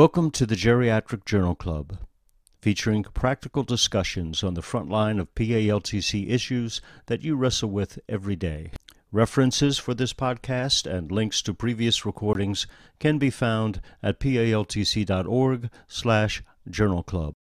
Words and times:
Welcome 0.00 0.30
to 0.30 0.46
the 0.46 0.54
Geriatric 0.54 1.26
Journal 1.26 1.54
Club, 1.54 1.98
featuring 2.62 3.02
practical 3.02 3.62
discussions 3.64 4.42
on 4.42 4.54
the 4.54 4.62
front 4.62 4.88
line 4.88 5.18
of 5.18 5.34
PALTC 5.34 6.30
issues 6.30 6.80
that 7.04 7.22
you 7.22 7.36
wrestle 7.36 7.68
with 7.68 7.98
every 8.08 8.34
day. 8.34 8.72
References 9.12 9.76
for 9.76 9.92
this 9.92 10.14
podcast 10.14 10.90
and 10.90 11.12
links 11.12 11.42
to 11.42 11.52
previous 11.52 12.06
recordings 12.06 12.66
can 12.98 13.18
be 13.18 13.28
found 13.28 13.82
at 14.02 14.18
paltc.org 14.18 15.70
slash 15.86 16.42
journal 16.66 17.02
club. 17.02 17.34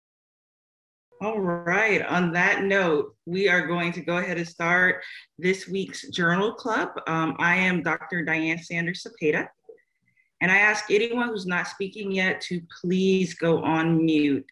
All 1.22 1.40
right. 1.40 2.06
On 2.08 2.34
that 2.34 2.64
note, 2.64 3.16
we 3.26 3.48
are 3.48 3.68
going 3.68 3.94
to 3.94 4.02
go 4.02 4.18
ahead 4.18 4.36
and 4.36 4.46
start 4.46 5.02
this 5.38 5.70
week's 5.70 6.10
Journal 6.10 6.56
Club. 6.56 6.90
Um, 7.08 7.38
I 7.40 7.56
am 7.56 7.84
Dr. 7.84 8.26
Diane 8.26 8.62
Sanders 8.62 9.08
Cepeda. 9.08 9.48
And 10.42 10.52
I 10.52 10.58
ask 10.58 10.90
anyone 10.90 11.30
who's 11.30 11.46
not 11.46 11.68
speaking 11.68 12.12
yet 12.12 12.42
to 12.42 12.62
please 12.82 13.34
go 13.34 13.64
on 13.64 14.06
mute. 14.06 14.46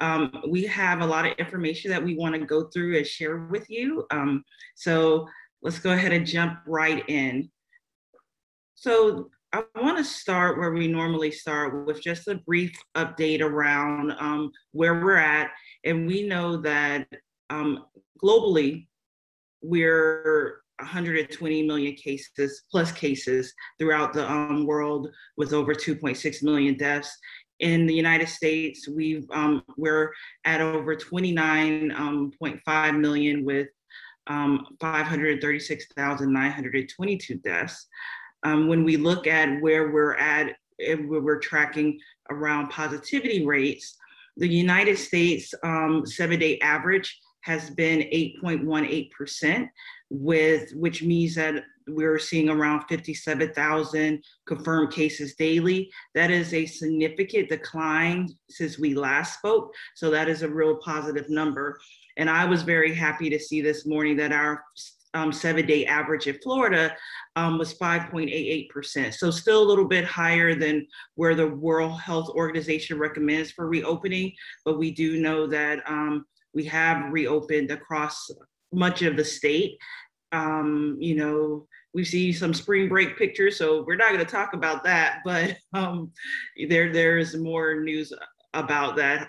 Um, 0.00 0.42
we 0.48 0.64
have 0.64 1.00
a 1.00 1.06
lot 1.06 1.26
of 1.26 1.32
information 1.38 1.90
that 1.90 2.02
we 2.02 2.16
want 2.16 2.34
to 2.34 2.44
go 2.44 2.64
through 2.64 2.96
and 2.96 3.06
share 3.06 3.46
with 3.46 3.68
you. 3.70 4.06
Um, 4.10 4.44
so 4.74 5.28
let's 5.62 5.78
go 5.78 5.92
ahead 5.92 6.12
and 6.12 6.26
jump 6.26 6.58
right 6.66 7.04
in. 7.08 7.50
So 8.74 9.30
I 9.52 9.62
want 9.80 9.98
to 9.98 10.04
start 10.04 10.58
where 10.58 10.72
we 10.72 10.88
normally 10.88 11.30
start 11.30 11.86
with 11.86 12.02
just 12.02 12.26
a 12.26 12.36
brief 12.36 12.74
update 12.96 13.42
around 13.42 14.12
um, 14.18 14.50
where 14.72 14.94
we're 14.94 15.16
at. 15.16 15.50
And 15.84 16.06
we 16.06 16.26
know 16.26 16.56
that 16.58 17.06
um, 17.50 17.84
globally, 18.22 18.86
we're 19.60 20.61
120 20.80 21.66
million 21.66 21.94
cases 21.94 22.62
plus 22.70 22.92
cases 22.92 23.52
throughout 23.78 24.12
the 24.12 24.30
um, 24.30 24.66
world 24.66 25.08
with 25.36 25.52
over 25.52 25.74
2.6 25.74 26.42
million 26.42 26.76
deaths. 26.76 27.16
In 27.60 27.86
the 27.86 27.94
united 27.94 28.28
states 28.28 28.88
we've 28.88 29.24
um, 29.30 29.62
we're 29.76 30.10
at 30.44 30.60
over 30.60 30.96
29.5 30.96 31.98
um, 31.98 32.32
million 33.00 33.44
with 33.44 33.68
um, 34.28 34.64
536,922 34.80 37.34
deaths. 37.38 37.88
Um, 38.44 38.68
when 38.68 38.84
we 38.84 38.96
look 38.96 39.26
at 39.26 39.60
where 39.60 39.90
we're 39.92 40.14
at 40.14 40.54
we're 41.04 41.38
tracking 41.38 42.00
around 42.30 42.70
positivity 42.70 43.44
rates 43.46 43.96
the 44.36 44.48
united 44.48 44.98
states 44.98 45.54
um, 45.62 46.04
seven 46.06 46.40
day 46.40 46.58
average 46.60 47.20
has 47.42 47.70
been 47.70 48.00
8.18% 48.00 49.68
with 50.10 50.72
which 50.74 51.02
means 51.02 51.34
that 51.34 51.64
we're 51.88 52.18
seeing 52.18 52.48
around 52.48 52.84
57,000 52.88 54.22
confirmed 54.46 54.92
cases 54.92 55.34
daily. 55.34 55.90
That 56.14 56.30
is 56.30 56.54
a 56.54 56.66
significant 56.66 57.48
decline 57.48 58.28
since 58.48 58.78
we 58.78 58.94
last 58.94 59.38
spoke. 59.38 59.72
So 59.94 60.10
that 60.10 60.28
is 60.28 60.42
a 60.42 60.48
real 60.48 60.76
positive 60.76 61.28
number. 61.28 61.80
And 62.16 62.28
I 62.28 62.44
was 62.44 62.62
very 62.62 62.94
happy 62.94 63.30
to 63.30 63.38
see 63.38 63.60
this 63.60 63.86
morning 63.86 64.16
that 64.18 64.32
our 64.32 64.64
um, 65.14 65.32
seven 65.32 65.66
day 65.66 65.84
average 65.86 66.26
in 66.26 66.38
Florida 66.42 66.94
um, 67.36 67.58
was 67.58 67.74
5.88%. 67.74 69.14
So 69.14 69.30
still 69.30 69.62
a 69.62 69.68
little 69.68 69.86
bit 69.86 70.04
higher 70.04 70.54
than 70.54 70.86
where 71.16 71.34
the 71.34 71.48
World 71.48 72.00
Health 72.00 72.30
Organization 72.30 72.98
recommends 72.98 73.50
for 73.50 73.68
reopening. 73.68 74.32
But 74.64 74.78
we 74.78 74.90
do 74.90 75.20
know 75.20 75.46
that 75.48 75.82
um, 75.86 76.24
we 76.54 76.64
have 76.64 77.12
reopened 77.12 77.70
across 77.70 78.30
much 78.72 79.02
of 79.02 79.16
the 79.16 79.24
state. 79.24 79.78
Um, 80.32 80.96
you 80.98 81.14
know, 81.14 81.66
we 81.94 82.04
see 82.04 82.32
some 82.32 82.54
spring 82.54 82.88
break 82.88 83.18
pictures, 83.18 83.56
so 83.56 83.84
we're 83.86 83.96
not 83.96 84.12
going 84.12 84.24
to 84.24 84.30
talk 84.30 84.54
about 84.54 84.84
that, 84.84 85.18
but 85.24 85.56
um, 85.74 86.10
there 86.68 86.92
there 86.92 87.18
is 87.18 87.36
more 87.36 87.80
news 87.80 88.12
about 88.54 88.96
that 88.96 89.28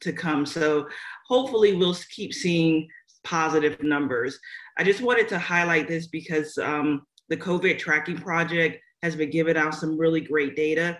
to 0.00 0.12
come. 0.12 0.44
So 0.44 0.88
hopefully 1.28 1.74
we'll 1.74 1.96
keep 2.10 2.34
seeing 2.34 2.88
positive 3.24 3.82
numbers. 3.82 4.38
I 4.78 4.84
just 4.84 5.00
wanted 5.00 5.28
to 5.28 5.38
highlight 5.38 5.88
this 5.88 6.08
because 6.08 6.58
um, 6.58 7.02
the 7.28 7.36
COVID 7.36 7.78
tracking 7.78 8.18
project 8.18 8.80
has 9.02 9.16
been 9.16 9.30
giving 9.30 9.56
out 9.56 9.74
some 9.74 9.98
really 9.98 10.20
great 10.20 10.56
data. 10.56 10.98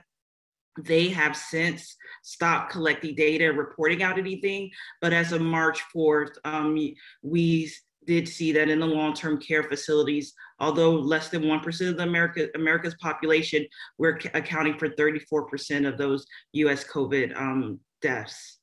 They 0.78 1.09
have 1.10 1.37
since 1.37 1.97
stopped 2.22 2.72
collecting 2.72 3.15
data 3.15 3.53
reporting 3.53 4.03
out 4.03 4.19
anything, 4.19 4.71
but 5.00 5.12
as 5.12 5.33
of 5.33 5.43
March 5.43 5.83
4th, 5.94 6.33
um, 6.44 6.78
we 7.22 7.71
did 8.06 8.28
see 8.28 8.53
that 8.53 8.69
in 8.69 8.81
the 8.81 8.87
long-term 8.87 9.41
care 9.41 9.62
facilities, 9.62 10.34
although 10.59 10.93
less 10.93 11.28
than 11.28 11.43
1% 11.43 11.88
of 11.88 11.97
the 11.97 12.03
America, 12.03 12.49
America's 12.55 12.97
population, 13.00 13.66
we're 13.99 14.19
accounting 14.34 14.78
for 14.78 14.88
34% 14.88 15.87
of 15.87 15.99
those 15.99 16.27
US 16.53 16.84
COVID 16.84 17.38
um, 17.38 17.78
deaths. 18.00 18.59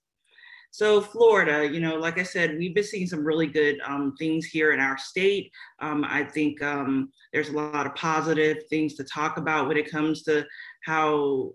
So 0.71 1.01
Florida, 1.01 1.67
you 1.67 1.79
know, 1.79 1.95
like 1.95 2.19
I 2.19 2.23
said, 2.23 2.57
we've 2.57 2.75
been 2.75 2.83
seeing 2.83 3.07
some 3.07 3.25
really 3.25 3.47
good 3.47 3.79
um, 3.85 4.13
things 4.19 4.45
here 4.45 4.71
in 4.71 4.79
our 4.79 4.97
state. 4.97 5.51
Um, 5.79 6.05
I 6.07 6.23
think 6.23 6.61
um, 6.61 7.11
there's 7.33 7.49
a 7.49 7.53
lot 7.53 7.87
of 7.87 7.95
positive 7.95 8.57
things 8.69 8.93
to 8.95 9.03
talk 9.03 9.37
about 9.37 9.67
when 9.67 9.77
it 9.77 9.89
comes 9.89 10.21
to 10.23 10.45
how 10.85 11.53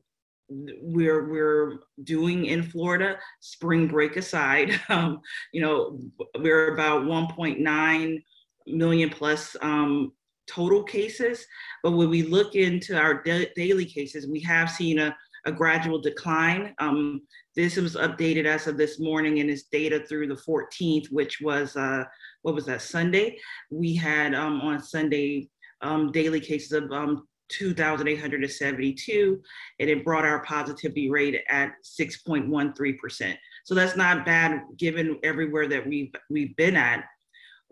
we're 0.49 1.29
we're 1.29 1.79
doing 2.03 2.47
in 2.47 2.63
Florida, 2.63 3.19
spring 3.41 3.87
break 3.87 4.17
aside, 4.17 4.81
um, 4.89 5.21
you 5.53 5.61
know, 5.61 5.99
we're 6.39 6.75
about 6.75 7.05
1.9 7.05 8.23
million 8.67 9.11
plus 9.11 9.57
um, 9.63 10.13
total 10.47 10.83
cases. 10.83 11.47
But 11.83 11.93
when 11.93 12.11
we 12.11 12.23
look 12.23 12.55
into 12.55 12.99
our 12.99 13.23
da- 13.23 13.51
daily 13.57 13.85
cases, 13.85 14.27
we 14.27 14.41
have 14.41 14.71
seen 14.71 14.99
a, 14.99 15.17
a 15.47 15.53
gradual 15.53 16.01
decline. 16.01 16.75
Um, 16.79 17.23
this 17.57 17.77
was 17.77 17.97
updated 17.97 18.47
as 18.47 18.67
of 18.67 18.77
this 18.77 18.99
morning 18.99 19.41
and 19.41 19.51
is 19.51 19.65
data 19.65 20.01
through 20.01 20.29
the 20.29 20.35
14th, 20.35 21.07
which 21.11 21.41
was, 21.41 21.77
uh, 21.77 22.05
what 22.43 22.55
was 22.55 22.67
that, 22.67 22.83
Sunday? 22.83 23.39
We 23.71 23.95
had 23.95 24.35
um, 24.35 24.61
on 24.61 24.83
Sunday 24.83 25.49
um, 25.81 26.11
daily 26.13 26.41
cases 26.41 26.73
of 26.73 26.91
um, 26.91 27.27
2,872, 27.49 29.41
and 29.81 29.91
it 29.91 30.05
brought 30.05 30.25
our 30.25 30.43
positivity 30.45 31.11
rate 31.11 31.41
at 31.49 31.73
6.13%. 31.85 33.37
So 33.65 33.75
that's 33.75 33.97
not 33.97 34.27
bad 34.27 34.63
given 34.77 35.19
everywhere 35.23 35.69
that 35.69 35.87
we've, 35.87 36.13
we've 36.31 36.57
been 36.57 36.77
at. 36.77 37.05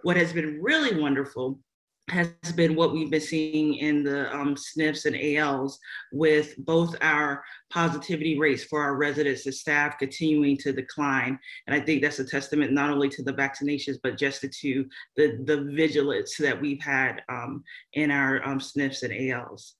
What 0.02 0.16
has 0.16 0.32
been 0.32 0.60
really 0.62 1.00
wonderful 1.00 1.58
has 2.08 2.28
been 2.56 2.74
what 2.74 2.92
we've 2.92 3.10
been 3.10 3.20
seeing 3.20 3.74
in 3.74 4.02
the 4.02 4.34
um, 4.34 4.54
SNFs 4.54 5.06
and 5.06 5.38
ALs 5.38 5.78
with 6.12 6.54
both 6.58 6.96
our 7.00 7.42
positivity 7.70 8.38
rates 8.38 8.64
for 8.64 8.82
our 8.82 8.96
residents 8.96 9.46
and 9.46 9.54
staff 9.54 9.98
continuing 9.98 10.56
to 10.58 10.72
decline. 10.72 11.38
And 11.66 11.74
I 11.74 11.80
think 11.80 12.02
that's 12.02 12.18
a 12.18 12.24
testament 12.24 12.72
not 12.72 12.90
only 12.90 13.08
to 13.10 13.22
the 13.22 13.32
vaccinations, 13.32 13.98
but 14.02 14.18
just 14.18 14.42
to 14.42 14.84
the, 15.16 15.38
the 15.44 15.70
vigilance 15.74 16.36
that 16.38 16.60
we've 16.60 16.82
had 16.82 17.22
um, 17.28 17.62
in 17.94 18.10
our 18.10 18.44
um, 18.46 18.58
SNFs 18.58 19.04
and 19.04 19.32
ALs. 19.32 19.74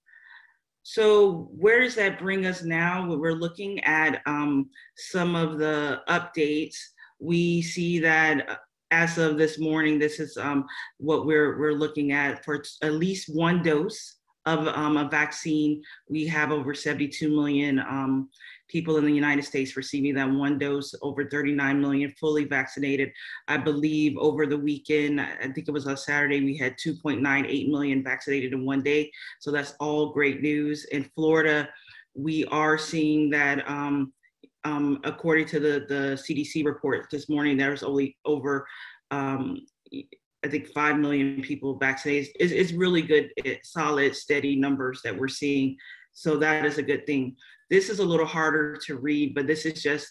So 0.85 1.49
where 1.57 1.81
does 1.81 1.95
that 1.97 2.19
bring 2.19 2.47
us 2.47 2.63
now? 2.63 3.15
We're 3.15 3.33
looking 3.33 3.81
at 3.85 4.23
um, 4.27 4.71
some 4.97 5.35
of 5.35 5.59
the 5.59 6.01
updates. 6.09 6.77
We 7.21 7.63
see 7.63 8.01
that 8.01 8.61
as 8.93 9.17
of 9.17 9.39
this 9.39 9.59
morning, 9.59 9.99
this 9.99 10.21
is 10.21 10.37
um, 10.37 10.67
what 10.99 11.27
we're, 11.27 11.59
we're 11.59 11.73
looking 11.73 12.13
at 12.13 12.45
for 12.45 12.63
at 12.83 12.93
least 12.93 13.35
one 13.35 13.63
dose 13.63 14.19
of 14.45 14.69
um, 14.69 14.97
a 14.99 15.09
vaccine. 15.09 15.83
We 16.09 16.27
have 16.27 16.53
over 16.53 16.75
72 16.75 17.29
million 17.29 17.79
um, 17.79 18.29
people 18.69 18.99
in 18.99 19.07
the 19.07 19.13
United 19.13 19.45
States 19.45 19.77
receiving 19.77 20.15
that 20.15 20.31
one 20.31 20.59
dose, 20.59 20.95
over 21.01 21.29
39 21.29 21.81
million 21.81 22.13
fully 22.21 22.45
vaccinated. 22.45 23.11
I 23.49 23.57
believe 23.57 24.17
over 24.19 24.47
the 24.47 24.59
weekend, 24.59 25.21
I 25.21 25.49
think 25.55 25.69
it 25.69 25.73
was 25.73 25.87
on 25.87 25.97
Saturday, 25.97 26.45
we 26.45 26.57
had 26.57 26.77
2.98 26.77 27.71
million 27.71 28.05
vaccinated 28.05 28.53
in 28.53 28.67
one 28.67 28.83
day. 28.83 29.11
So 29.41 29.51
that's 29.51 29.75
all 29.81 30.13
great 30.13 30.43
news. 30.43 30.85
In 30.87 31.05
Florida, 31.15 31.69
we 32.15 32.45
are 32.47 32.77
seeing 32.77 33.31
that 33.31 33.67
um, 33.69 34.13
um, 34.65 35.01
according 35.05 35.47
to 35.47 35.61
the, 35.61 35.85
the 35.89 36.17
CDC 36.17 36.65
report 36.65 37.09
this 37.11 37.29
morning, 37.29 37.57
there's 37.57 37.83
only 37.83 38.17
over, 38.25 38.67
um, 39.11 39.59
I 39.93 40.49
think, 40.49 40.69
5 40.69 40.99
million 40.99 41.43
people 41.43 41.79
vaccinated. 41.79 42.31
It's, 42.39 42.53
it's 42.53 42.73
really 42.73 43.03
good, 43.03 43.31
it's 43.37 43.73
solid, 43.73 44.15
steady 44.15 44.57
numbers 44.57 45.01
that 45.05 45.17
we're 45.17 45.29
seeing. 45.29 45.77
So 46.13 46.37
that 46.39 46.65
is 46.65 46.79
a 46.79 46.83
good 46.83 47.07
thing. 47.07 47.37
This 47.71 47.89
is 47.89 48.01
a 48.01 48.05
little 48.05 48.27
harder 48.27 48.77
to 48.87 48.99
read, 48.99 49.35
but 49.35 49.47
this 49.47 49.65
is 49.65 49.83
just 49.83 50.09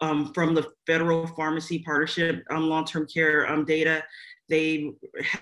um, 0.00 0.32
from 0.32 0.54
the 0.54 0.70
Federal 0.86 1.26
Pharmacy 1.26 1.80
Partnership 1.80 2.42
um, 2.50 2.68
long-term 2.68 3.06
care 3.12 3.50
um, 3.50 3.64
data. 3.64 4.02
They 4.48 4.92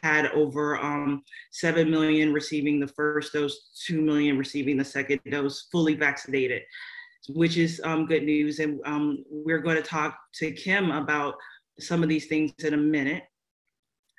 had 0.02 0.26
over 0.32 0.78
um, 0.78 1.22
7 1.52 1.90
million 1.90 2.32
receiving 2.32 2.80
the 2.80 2.88
first 2.88 3.32
dose, 3.32 3.70
2 3.86 4.00
million 4.00 4.38
receiving 4.38 4.76
the 4.76 4.84
second 4.84 5.20
dose, 5.30 5.68
fully 5.70 5.94
vaccinated 5.94 6.62
which 7.28 7.56
is 7.56 7.80
um, 7.84 8.06
good 8.06 8.24
news. 8.24 8.58
And 8.58 8.80
um, 8.84 9.24
we're 9.30 9.60
going 9.60 9.76
to 9.76 9.82
talk 9.82 10.18
to 10.34 10.52
Kim 10.52 10.90
about 10.90 11.34
some 11.78 12.02
of 12.02 12.08
these 12.08 12.26
things 12.26 12.52
in 12.60 12.74
a 12.74 12.78
minute. 12.78 13.24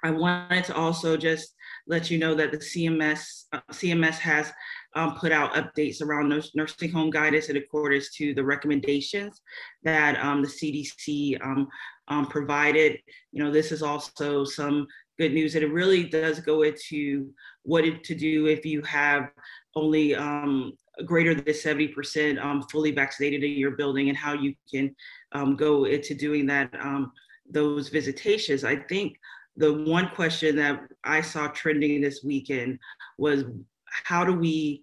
I 0.04 0.12
wanted 0.12 0.64
to 0.66 0.76
also 0.76 1.18
just 1.18 1.54
let 1.88 2.10
you 2.10 2.18
know 2.18 2.34
that 2.36 2.52
the 2.52 2.58
CMS 2.58 3.46
uh, 3.52 3.60
CMS 3.72 4.18
has 4.20 4.52
um, 4.96 5.16
put 5.16 5.32
out 5.32 5.54
updates 5.56 6.02
around 6.02 6.34
nursing 6.56 6.92
home 6.92 7.10
guidance 7.10 7.50
in 7.50 7.58
accordance 7.58 8.14
to 8.16 8.34
the 8.34 8.44
recommendations 8.44 9.42
that 9.84 10.18
um, 10.24 10.42
the 10.42 10.48
CDC 10.48 11.44
um, 11.44 11.68
um, 12.08 12.28
provided. 12.28 13.00
You 13.32 13.44
know, 13.44 13.52
this 13.52 13.72
is 13.72 13.84
also 13.84 14.46
some 14.46 14.88
good 15.20 15.34
news 15.34 15.56
and 15.56 15.64
it 15.66 15.74
really 15.74 16.06
does 16.06 16.40
go 16.40 16.62
into 16.62 17.30
what 17.64 17.84
to 18.04 18.16
do 18.16 18.48
if 18.48 18.66
you 18.66 18.82
have 18.84 19.30
only 19.76 20.16
um, 20.16 20.72
greater 21.06 21.34
than 21.34 21.46
70% 21.46 22.44
um, 22.44 22.64
fully 22.64 22.92
vaccinated 22.92 23.44
in 23.44 23.52
your 23.52 23.72
building 23.72 24.10
and 24.10 24.18
how 24.18 24.34
you 24.34 24.54
can 24.72 24.96
um, 25.32 25.56
go 25.56 25.86
into 25.86 26.14
doing 26.14 26.46
that, 26.48 26.74
um, 26.82 27.12
those 27.50 27.90
visitations. 27.90 28.64
I 28.64 28.76
think 28.76 29.18
the 29.58 29.74
one 29.74 30.10
question 30.16 30.56
that 30.58 30.82
I 31.04 31.22
saw 31.22 31.48
trending 31.48 32.02
this 32.02 32.24
weekend 32.24 32.80
was 33.18 33.44
how 33.86 34.24
do 34.24 34.34
we, 34.34 34.82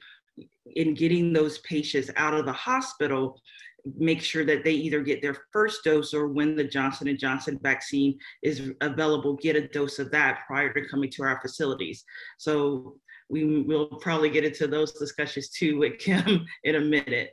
in 0.74 0.94
getting 0.94 1.32
those 1.32 1.58
patients 1.58 2.10
out 2.16 2.34
of 2.34 2.44
the 2.44 2.52
hospital, 2.52 3.40
make 3.96 4.20
sure 4.20 4.44
that 4.44 4.64
they 4.64 4.72
either 4.72 5.00
get 5.00 5.22
their 5.22 5.36
first 5.52 5.84
dose 5.84 6.12
or 6.12 6.28
when 6.28 6.56
the 6.56 6.64
Johnson 6.64 7.08
and 7.08 7.18
Johnson 7.18 7.58
vaccine 7.62 8.18
is 8.42 8.72
available, 8.80 9.34
get 9.34 9.56
a 9.56 9.68
dose 9.68 9.98
of 9.98 10.10
that 10.10 10.40
prior 10.46 10.72
to 10.72 10.88
coming 10.88 11.10
to 11.10 11.22
our 11.22 11.40
facilities. 11.40 12.04
So 12.36 12.96
we 13.28 13.62
will 13.62 13.86
probably 14.00 14.30
get 14.30 14.44
into 14.44 14.66
those 14.66 14.92
discussions 14.92 15.50
too 15.50 15.78
with 15.78 15.98
Kim 15.98 16.44
in 16.64 16.76
a 16.76 16.80
minute. 16.80 17.30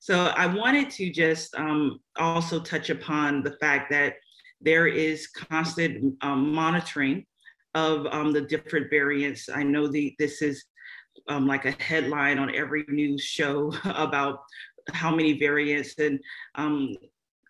So 0.00 0.32
I 0.36 0.46
wanted 0.46 0.90
to 0.90 1.10
just 1.10 1.54
um, 1.54 2.00
also 2.16 2.58
touch 2.60 2.90
upon 2.90 3.42
the 3.42 3.56
fact 3.60 3.90
that 3.90 4.14
there 4.60 4.88
is 4.88 5.28
constant 5.28 6.14
um, 6.22 6.52
monitoring 6.52 7.24
of 7.74 8.06
um, 8.06 8.32
the 8.32 8.40
different 8.40 8.90
variants. 8.90 9.48
I 9.48 9.62
know 9.62 9.86
the 9.86 10.14
this 10.18 10.42
is 10.42 10.64
um, 11.28 11.46
like 11.46 11.66
a 11.66 11.82
headline 11.82 12.38
on 12.38 12.54
every 12.54 12.84
news 12.88 13.22
show 13.22 13.72
about 13.84 14.40
how 14.92 15.14
many 15.14 15.38
variants 15.38 15.96
and 15.98 16.18
um, 16.56 16.94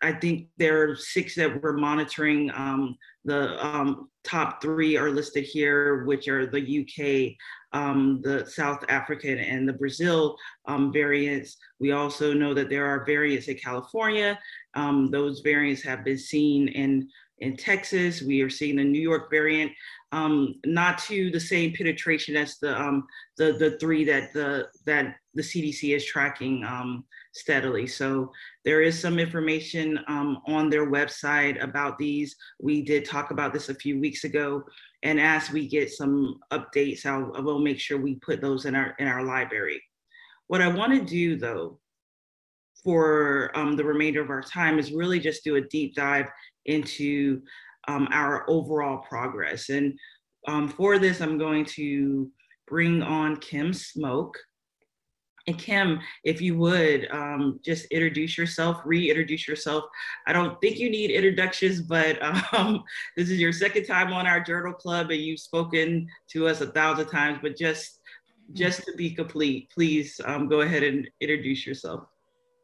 I 0.03 0.13
think 0.13 0.49
there 0.57 0.91
are 0.91 0.97
six 0.97 1.35
that 1.37 1.63
we're 1.63 1.77
monitoring. 1.77 2.51
Um, 2.55 2.97
the 3.25 3.65
um, 3.65 4.09
top 4.25 4.61
three 4.61 4.97
are 4.97 5.11
listed 5.11 5.45
here, 5.45 6.05
which 6.05 6.29
are 6.29 6.47
the 6.47 6.81
UK, 6.81 7.37
um, 7.79 8.21
the 8.23 8.45
South 8.47 8.85
African, 8.89 9.39
and 9.39 9.69
the 9.69 9.73
Brazil 9.73 10.37
um, 10.67 10.93
variants. 10.93 11.57
We 11.79 11.93
also 11.93 12.35
know 12.35 12.53
that 12.55 12.69
there 12.69 12.87
are 12.87 13.05
variants 13.05 13.49
in 13.49 13.57
California. 13.57 14.39
Um, 14.75 15.11
those 15.11 15.41
variants 15.41 15.83
have 15.83 16.05
been 16.05 16.19
seen 16.19 16.69
in 16.69 17.09
in 17.39 17.57
Texas. 17.57 18.23
We 18.23 18.41
are 18.43 18.51
seeing 18.51 18.77
the 18.77 18.85
New 18.85 19.01
York 19.01 19.29
variant, 19.31 19.73
um, 20.13 20.55
not 20.65 20.99
to 20.99 21.31
the 21.31 21.41
same 21.41 21.73
penetration 21.73 22.37
as 22.37 22.59
the 22.59 23.03
the 23.37 23.53
the 23.53 23.79
three 23.79 24.05
that 24.05 24.33
the 24.33 24.69
that 24.87 25.17
the 25.35 25.43
CDC 25.43 25.95
is 25.95 26.05
tracking 26.05 26.65
steadily. 27.33 27.87
So 27.87 28.31
there 28.65 28.83
is 28.83 28.99
some 28.99 29.19
information 29.19 29.99
um, 30.09 30.43
on 30.47 30.69
their 30.69 30.91
website 30.91 31.63
about 31.63 31.99
these. 31.99 32.37
We 32.61 32.83
did 32.83 33.05
talk 33.05 33.31
about 33.31 33.53
this 33.53 33.69
a 33.69 33.75
few 33.75 33.99
weeks 33.99 34.25
ago. 34.25 34.63
And 35.03 35.19
as 35.21 35.51
we 35.51 35.67
get 35.67 35.91
some 35.91 36.39
updates, 36.53 37.07
I'll, 37.07 37.33
I 37.37 37.41
will 37.41 37.61
make 37.61 37.81
sure 37.81 37.99
we 37.99 38.17
put 38.17 38.41
those 38.41 38.67
in 38.67 38.75
our, 38.75 38.95
in 38.99 39.09
our 39.09 39.25
library. 39.25 39.83
What 40.47 40.61
I 40.61 40.69
wanna 40.69 41.03
do 41.03 41.37
though, 41.37 41.79
for 42.85 43.51
um, 43.55 43.77
the 43.77 43.85
remainder 43.85 44.21
of 44.21 44.31
our 44.31 44.43
time 44.43 44.79
is 44.79 44.93
really 44.93 45.21
just 45.21 45.45
do 45.45 45.57
a 45.57 45.61
deep 45.61 45.95
dive 45.95 46.27
into 46.67 47.41
um, 47.89 48.09
our 48.13 48.49
overall 48.51 48.99
progress. 48.99 49.69
And 49.69 49.99
um, 50.49 50.69
for 50.69 50.99
this, 50.99 51.21
I'm 51.21 51.39
going 51.39 51.65
to 51.77 52.31
bring 52.67 53.03
on 53.03 53.37
Kim 53.37 53.71
Smoak. 53.71 54.33
And 55.47 55.59
Kim, 55.59 56.01
if 56.25 56.41
you 56.41 56.57
would 56.59 57.09
um, 57.11 57.59
just 57.65 57.87
introduce 57.87 58.39
yourself, 58.39 58.81
reintroduce 58.85 59.49
yourself. 59.49 59.85
I 60.27 60.33
don't 60.33 60.61
think 60.61 60.79
you 60.79 60.89
need 60.91 61.11
introductions, 61.11 61.81
but 61.81 62.19
um, 62.23 62.85
this 63.17 63.31
is 63.31 63.41
your 63.41 63.53
second 63.53 63.87
time 63.87 64.13
on 64.13 64.27
our 64.27 64.41
journal 64.41 64.73
club, 64.73 65.11
and 65.11 65.21
you've 65.21 65.41
spoken 65.41 66.07
to 66.31 66.47
us 66.47 66.61
a 66.61 66.69
thousand 66.69 67.09
times. 67.09 67.41
But 67.43 67.57
just, 67.57 68.01
just 68.53 68.85
to 68.85 68.93
be 68.97 69.11
complete, 69.11 69.71
please 69.71 70.21
um, 70.25 70.49
go 70.49 70.61
ahead 70.61 70.83
and 70.83 71.09
introduce 71.21 71.67
yourself. 71.67 72.05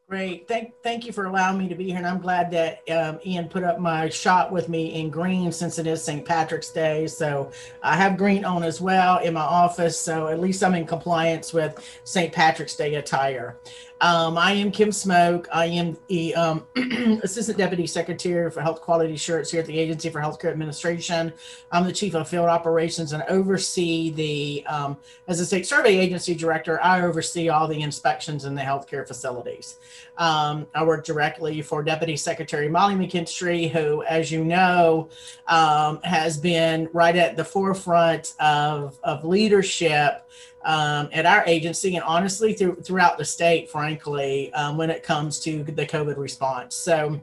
Great. 0.09 0.47
Thank, 0.47 0.73
thank 0.81 1.05
you 1.05 1.13
for 1.13 1.25
allowing 1.25 1.59
me 1.59 1.69
to 1.69 1.75
be 1.75 1.83
here. 1.83 1.97
And 1.97 2.07
I'm 2.07 2.19
glad 2.19 2.49
that 2.49 2.81
um, 2.89 3.19
Ian 3.23 3.47
put 3.47 3.63
up 3.63 3.77
my 3.77 4.09
shot 4.09 4.51
with 4.51 4.67
me 4.67 4.95
in 4.95 5.11
green 5.11 5.51
since 5.51 5.77
it 5.77 5.85
is 5.85 6.03
St. 6.03 6.25
Patrick's 6.25 6.71
Day. 6.71 7.05
So 7.05 7.51
I 7.83 7.95
have 7.95 8.17
green 8.17 8.43
on 8.43 8.63
as 8.63 8.81
well 8.81 9.19
in 9.19 9.35
my 9.35 9.41
office. 9.41 10.01
So 10.01 10.29
at 10.29 10.39
least 10.39 10.63
I'm 10.63 10.73
in 10.73 10.87
compliance 10.87 11.53
with 11.53 11.77
St. 12.05 12.33
Patrick's 12.33 12.75
Day 12.75 12.95
attire. 12.95 13.59
Um, 14.01 14.37
I 14.37 14.53
am 14.53 14.71
Kim 14.71 14.91
Smoak. 14.91 15.47
I 15.51 15.65
am 15.65 15.97
the 16.07 16.33
um, 16.35 16.65
Assistant 17.21 17.57
Deputy 17.57 17.85
Secretary 17.85 18.49
for 18.49 18.61
Health 18.61 18.79
Quality 18.81 19.13
Assurance 19.13 19.51
here 19.51 19.59
at 19.59 19.65
the 19.65 19.77
Agency 19.77 20.09
for 20.09 20.21
Healthcare 20.21 20.51
Administration. 20.51 21.33
I'm 21.73 21.83
the 21.83 21.91
Chief 21.91 22.15
of 22.15 22.29
Field 22.29 22.45
Operations 22.45 23.11
and 23.11 23.23
oversee 23.27 24.11
the, 24.11 24.65
um, 24.67 24.97
as 25.27 25.41
a 25.41 25.45
State 25.45 25.67
Survey 25.67 25.97
Agency 25.97 26.33
Director, 26.33 26.81
I 26.81 27.01
oversee 27.01 27.49
all 27.49 27.67
the 27.67 27.81
inspections 27.81 28.45
in 28.45 28.55
the 28.55 28.61
healthcare 28.61 29.05
facilities. 29.05 29.79
Um, 30.17 30.65
I 30.73 30.85
work 30.85 31.03
directly 31.03 31.61
for 31.61 31.83
Deputy 31.83 32.15
Secretary 32.15 32.69
Molly 32.69 32.95
McKinstry, 32.95 33.69
who, 33.69 34.03
as 34.03 34.31
you 34.31 34.45
know, 34.45 35.09
um, 35.47 36.01
has 36.03 36.37
been 36.37 36.89
right 36.93 37.17
at 37.17 37.35
the 37.35 37.43
forefront 37.43 38.35
of, 38.39 38.97
of 39.03 39.25
leadership 39.25 40.25
um, 40.69 41.09
at 41.11 41.25
our 41.25 41.43
agency 41.47 41.95
and 41.95 42.03
honestly 42.03 42.53
through, 42.53 42.75
throughout 42.75 43.17
the 43.17 43.25
state, 43.25 43.71
frankly, 43.71 44.53
um, 44.53 44.77
when 44.77 44.91
it 44.91 45.01
comes 45.01 45.39
to 45.39 45.63
the 45.63 45.83
COVID 45.83 46.15
response. 46.17 46.75
So 46.75 47.19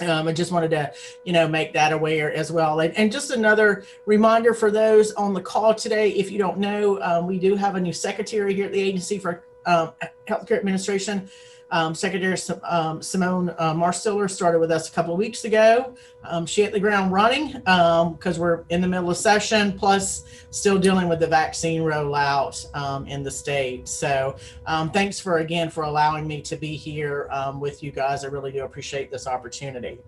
um, 0.00 0.26
I 0.26 0.32
just 0.32 0.52
wanted 0.52 0.70
to, 0.70 0.94
you 1.22 1.34
know, 1.34 1.46
make 1.46 1.74
that 1.74 1.92
aware 1.92 2.32
as 2.32 2.50
well. 2.50 2.80
And, 2.80 2.96
and, 2.96 3.12
just 3.12 3.30
another 3.30 3.84
reminder 4.06 4.54
for 4.54 4.70
those 4.70 5.12
on 5.12 5.34
the 5.34 5.40
call 5.40 5.74
today, 5.74 6.12
if 6.12 6.30
you 6.30 6.38
don't 6.38 6.56
know, 6.56 6.98
um, 7.02 7.26
we 7.26 7.38
do 7.38 7.56
have 7.56 7.74
a 7.74 7.80
new 7.80 7.92
secretary 7.92 8.54
here 8.54 8.64
at 8.64 8.72
the 8.72 8.80
Agency 8.80 9.18
for 9.18 9.44
um, 9.66 9.92
Healthcare 10.26 10.58
Administration. 10.58 11.28
Um, 11.70 11.94
Secretary 11.94 12.36
um, 12.64 13.02
Simone 13.02 13.50
uh, 13.58 13.74
Marstiller 13.74 14.30
started 14.30 14.58
with 14.58 14.70
us 14.70 14.88
a 14.88 14.92
couple 14.92 15.12
of 15.12 15.18
weeks 15.18 15.44
ago. 15.44 15.94
Um, 16.24 16.46
she 16.46 16.62
hit 16.62 16.72
the 16.72 16.80
ground 16.80 17.12
running 17.12 17.52
because 17.52 18.36
um, 18.36 18.38
we're 18.38 18.64
in 18.70 18.80
the 18.80 18.88
middle 18.88 19.10
of 19.10 19.16
session, 19.18 19.78
plus 19.78 20.24
still 20.50 20.78
dealing 20.78 21.08
with 21.08 21.20
the 21.20 21.26
vaccine 21.26 21.82
rollout 21.82 22.74
um, 22.74 23.06
in 23.06 23.22
the 23.22 23.30
state. 23.30 23.86
So 23.86 24.36
um, 24.66 24.90
thanks 24.90 25.20
for 25.20 25.38
again 25.38 25.68
for 25.68 25.84
allowing 25.84 26.26
me 26.26 26.40
to 26.42 26.56
be 26.56 26.74
here 26.74 27.28
with 27.60 27.82
you 27.82 27.92
guys. 27.92 28.24
I 28.24 28.28
really 28.28 28.52
do 28.52 28.64
appreciate 28.64 29.10
this 29.10 29.26
opportunity. 29.26 29.98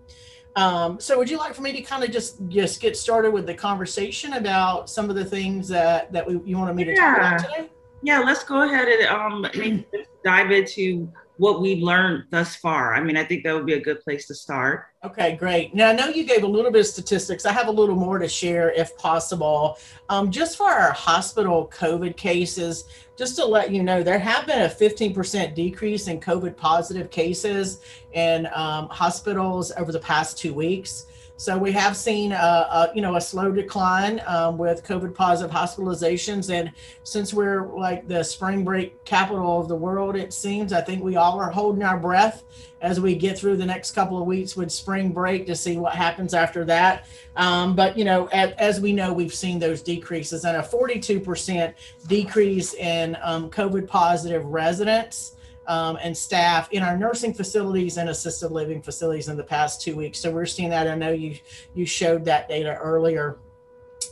so 0.55 1.17
would 1.17 1.29
you 1.29 1.37
like 1.37 1.53
for 1.53 1.61
me 1.61 1.73
to 1.73 1.81
kind 1.81 2.03
of 2.03 2.09
just 2.09 2.37
just 2.47 2.81
get 2.81 2.97
started 2.97 3.31
with 3.31 3.45
the 3.45 3.53
conversation 3.53 4.33
about 4.33 4.89
some 4.89 5.11
of 5.11 5.15
the 5.15 5.25
things 5.25 5.67
that 5.67 6.11
that 6.11 6.25
we, 6.25 6.41
you 6.43 6.57
wanted 6.57 6.75
me 6.75 6.85
to 6.85 6.91
yeah. 6.91 6.95
talk 6.95 7.17
about 7.17 7.39
today? 7.39 7.69
Yeah, 8.03 8.19
let's 8.19 8.43
go 8.43 8.63
ahead 8.63 8.87
and 8.87 9.07
um, 9.07 9.85
dive 10.23 10.51
into 10.51 11.07
what 11.41 11.59
we've 11.59 11.81
learned 11.81 12.23
thus 12.29 12.55
far. 12.55 12.93
I 12.93 13.01
mean, 13.01 13.17
I 13.17 13.23
think 13.23 13.43
that 13.43 13.55
would 13.55 13.65
be 13.65 13.73
a 13.73 13.81
good 13.81 13.99
place 14.01 14.27
to 14.27 14.35
start. 14.35 14.85
Okay, 15.03 15.35
great. 15.35 15.73
Now, 15.73 15.89
I 15.89 15.93
know 15.93 16.09
you 16.09 16.23
gave 16.23 16.43
a 16.43 16.47
little 16.47 16.71
bit 16.71 16.81
of 16.81 16.85
statistics. 16.85 17.47
I 17.47 17.51
have 17.51 17.67
a 17.67 17.71
little 17.71 17.95
more 17.95 18.19
to 18.19 18.27
share 18.27 18.69
if 18.73 18.95
possible. 18.95 19.79
Um, 20.09 20.29
just 20.29 20.55
for 20.55 20.69
our 20.69 20.91
hospital 20.91 21.67
COVID 21.73 22.15
cases, 22.15 22.83
just 23.17 23.35
to 23.37 23.45
let 23.45 23.71
you 23.71 23.81
know, 23.81 24.03
there 24.03 24.19
have 24.19 24.45
been 24.45 24.61
a 24.61 24.69
15% 24.69 25.55
decrease 25.55 26.07
in 26.07 26.19
COVID 26.19 26.55
positive 26.55 27.09
cases 27.09 27.79
in 28.13 28.47
um, 28.53 28.87
hospitals 28.89 29.71
over 29.77 29.91
the 29.91 29.99
past 29.99 30.37
two 30.37 30.53
weeks. 30.53 31.07
So 31.41 31.57
we 31.57 31.71
have 31.71 31.97
seen 31.97 32.33
a, 32.33 32.35
a 32.35 32.91
you 32.93 33.01
know 33.01 33.15
a 33.15 33.21
slow 33.21 33.51
decline 33.51 34.21
um, 34.27 34.59
with 34.59 34.85
COVID 34.85 35.15
positive 35.15 35.51
hospitalizations, 35.51 36.53
and 36.53 36.71
since 37.01 37.33
we're 37.33 37.65
like 37.75 38.07
the 38.07 38.23
spring 38.23 38.63
break 38.63 39.03
capital 39.05 39.59
of 39.59 39.67
the 39.67 39.75
world, 39.75 40.15
it 40.15 40.33
seems 40.33 40.71
I 40.71 40.81
think 40.81 41.03
we 41.03 41.15
all 41.15 41.39
are 41.39 41.49
holding 41.49 41.81
our 41.81 41.97
breath 41.97 42.43
as 42.79 42.99
we 42.99 43.15
get 43.15 43.39
through 43.39 43.57
the 43.57 43.65
next 43.65 43.93
couple 43.93 44.21
of 44.21 44.27
weeks 44.27 44.55
with 44.55 44.71
spring 44.71 45.13
break 45.13 45.47
to 45.47 45.55
see 45.55 45.77
what 45.77 45.95
happens 45.95 46.35
after 46.35 46.63
that. 46.65 47.07
Um, 47.35 47.75
but 47.75 47.97
you 47.97 48.05
know, 48.05 48.27
as, 48.27 48.51
as, 48.59 48.79
we 48.79 48.93
know, 48.93 49.11
we've 49.11 49.33
seen 49.33 49.57
those 49.57 49.81
decreases 49.81 50.45
and 50.45 50.57
a 50.57 50.61
42% 50.61 51.73
decrease 52.05 52.75
in 52.75 53.17
um, 53.23 53.49
COVID 53.49 53.87
positive 53.87 54.45
residents 54.45 55.37
um, 55.67 55.97
and 56.01 56.15
staff 56.15 56.71
in 56.71 56.83
our 56.83 56.97
nursing 56.97 57.33
facilities 57.33 57.97
and 57.97 58.09
assisted 58.09 58.51
living 58.51 58.81
facilities 58.81 59.29
in 59.29 59.37
the 59.37 59.43
past 59.43 59.81
two 59.81 59.95
weeks. 59.95 60.19
So 60.19 60.31
we're 60.31 60.45
seeing 60.45 60.69
that. 60.69 60.87
I 60.87 60.95
know 60.95 61.11
you 61.11 61.37
you 61.73 61.85
showed 61.85 62.25
that 62.25 62.49
data 62.49 62.75
earlier. 62.75 63.37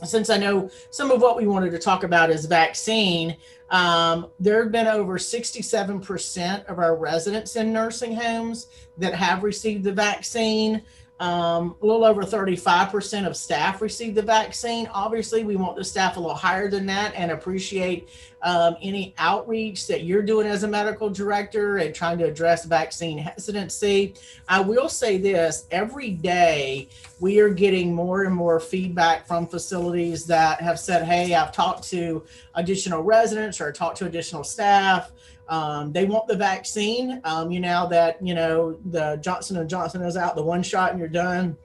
Since 0.04 0.30
I 0.30 0.38
know 0.38 0.70
some 0.90 1.10
of 1.10 1.20
what 1.20 1.36
we 1.36 1.46
wanted 1.46 1.72
to 1.72 1.78
talk 1.78 2.04
about 2.04 2.30
is 2.30 2.46
vaccine, 2.46 3.36
um, 3.70 4.28
there 4.38 4.62
have 4.62 4.72
been 4.72 4.86
over 4.86 5.18
67% 5.18 6.64
of 6.66 6.78
our 6.78 6.96
residents 6.96 7.56
in 7.56 7.72
nursing 7.72 8.14
homes 8.14 8.68
that 8.96 9.14
have 9.14 9.42
received 9.42 9.84
the 9.84 9.92
vaccine. 9.92 10.82
Um, 11.20 11.76
a 11.82 11.86
little 11.86 12.06
over 12.06 12.22
35% 12.22 13.26
of 13.26 13.36
staff 13.36 13.82
received 13.82 14.16
the 14.16 14.22
vaccine. 14.22 14.86
Obviously, 14.86 15.44
we 15.44 15.54
want 15.54 15.76
the 15.76 15.84
staff 15.84 16.16
a 16.16 16.20
little 16.20 16.34
higher 16.34 16.70
than 16.70 16.86
that 16.86 17.12
and 17.14 17.30
appreciate 17.30 18.08
um, 18.40 18.74
any 18.80 19.14
outreach 19.18 19.86
that 19.86 20.04
you're 20.04 20.22
doing 20.22 20.46
as 20.46 20.62
a 20.62 20.68
medical 20.68 21.10
director 21.10 21.76
and 21.76 21.94
trying 21.94 22.16
to 22.18 22.24
address 22.24 22.64
vaccine 22.64 23.18
hesitancy. 23.18 24.14
I 24.48 24.60
will 24.60 24.88
say 24.88 25.18
this 25.18 25.66
every 25.70 26.12
day 26.12 26.88
we 27.20 27.38
are 27.40 27.50
getting 27.50 27.94
more 27.94 28.24
and 28.24 28.34
more 28.34 28.58
feedback 28.58 29.26
from 29.26 29.46
facilities 29.46 30.24
that 30.24 30.62
have 30.62 30.80
said, 30.80 31.04
Hey, 31.04 31.34
I've 31.34 31.52
talked 31.52 31.86
to 31.90 32.24
additional 32.54 33.02
residents 33.02 33.60
or 33.60 33.72
talked 33.72 33.98
to 33.98 34.06
additional 34.06 34.42
staff. 34.42 35.12
Um, 35.50 35.92
they 35.92 36.04
want 36.04 36.28
the 36.28 36.36
vaccine. 36.36 37.20
Um, 37.24 37.50
you 37.50 37.60
know 37.60 37.88
that 37.90 38.24
you 38.24 38.34
know 38.34 38.78
the 38.86 39.16
Johnson 39.16 39.56
and 39.56 39.68
Johnson 39.68 40.00
is 40.02 40.16
out, 40.16 40.36
the 40.36 40.42
one 40.42 40.62
shot 40.62 40.92
and 40.92 40.98
you're 40.98 41.08
done. 41.08 41.56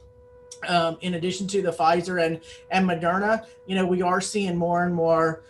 Um, 0.68 0.98
in 1.02 1.14
addition 1.14 1.48
to 1.50 1.62
the 1.62 1.72
Pfizer 1.72 2.26
and 2.26 2.42
and 2.72 2.90
Moderna, 2.90 3.46
you 3.68 3.76
know 3.76 3.86
we 3.86 4.02
are 4.02 4.20
seeing 4.20 4.58
more 4.58 4.84
and 4.84 4.94
more 4.94 5.44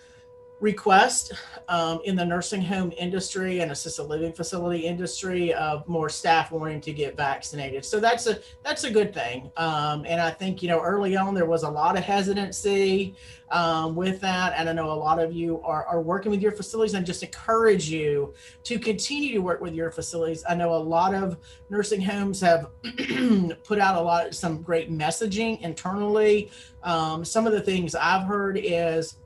request 0.61 1.33
um, 1.67 1.99
in 2.05 2.15
the 2.15 2.23
nursing 2.23 2.61
home 2.61 2.93
industry 2.97 3.59
and 3.59 3.71
assisted 3.71 4.03
living 4.03 4.31
facility 4.31 4.85
industry 4.85 5.53
of 5.53 5.85
more 5.87 6.07
staff 6.07 6.51
wanting 6.51 6.79
to 6.79 6.93
get 6.93 7.17
vaccinated. 7.17 7.83
So 7.83 7.99
that's 7.99 8.27
a 8.27 8.39
that's 8.63 8.85
a 8.85 8.91
good 8.91 9.13
thing. 9.13 9.51
Um, 9.57 10.05
and 10.07 10.21
I 10.21 10.31
think 10.31 10.63
you 10.63 10.69
know 10.69 10.81
early 10.81 11.17
on 11.17 11.33
there 11.33 11.45
was 11.45 11.63
a 11.63 11.69
lot 11.69 11.97
of 11.97 12.03
hesitancy 12.03 13.15
um, 13.51 13.95
with 13.95 14.21
that, 14.21 14.53
and 14.55 14.69
I 14.69 14.73
know 14.73 14.91
a 14.91 14.93
lot 14.93 15.19
of 15.19 15.33
you 15.33 15.61
are, 15.61 15.85
are 15.85 16.01
working 16.01 16.31
with 16.31 16.41
your 16.41 16.51
facilities, 16.51 16.93
and 16.93 17.05
just 17.05 17.21
encourage 17.21 17.89
you 17.89 18.33
to 18.63 18.79
continue 18.79 19.33
to 19.33 19.39
work 19.39 19.61
with 19.61 19.73
your 19.73 19.91
facilities. 19.91 20.43
I 20.47 20.55
know 20.55 20.73
a 20.73 20.77
lot 20.77 21.13
of 21.13 21.37
nursing 21.69 22.01
homes 22.01 22.39
have 22.41 22.69
put 23.63 23.79
out 23.79 23.95
a 23.95 24.01
lot 24.01 24.27
of 24.27 24.35
some 24.35 24.61
great 24.61 24.89
messaging 24.91 25.61
internally. 25.61 26.49
Um, 26.83 27.25
some 27.25 27.45
of 27.45 27.53
the 27.53 27.61
things 27.61 27.93
I've 27.93 28.25
heard 28.25 28.57
is 28.57 29.17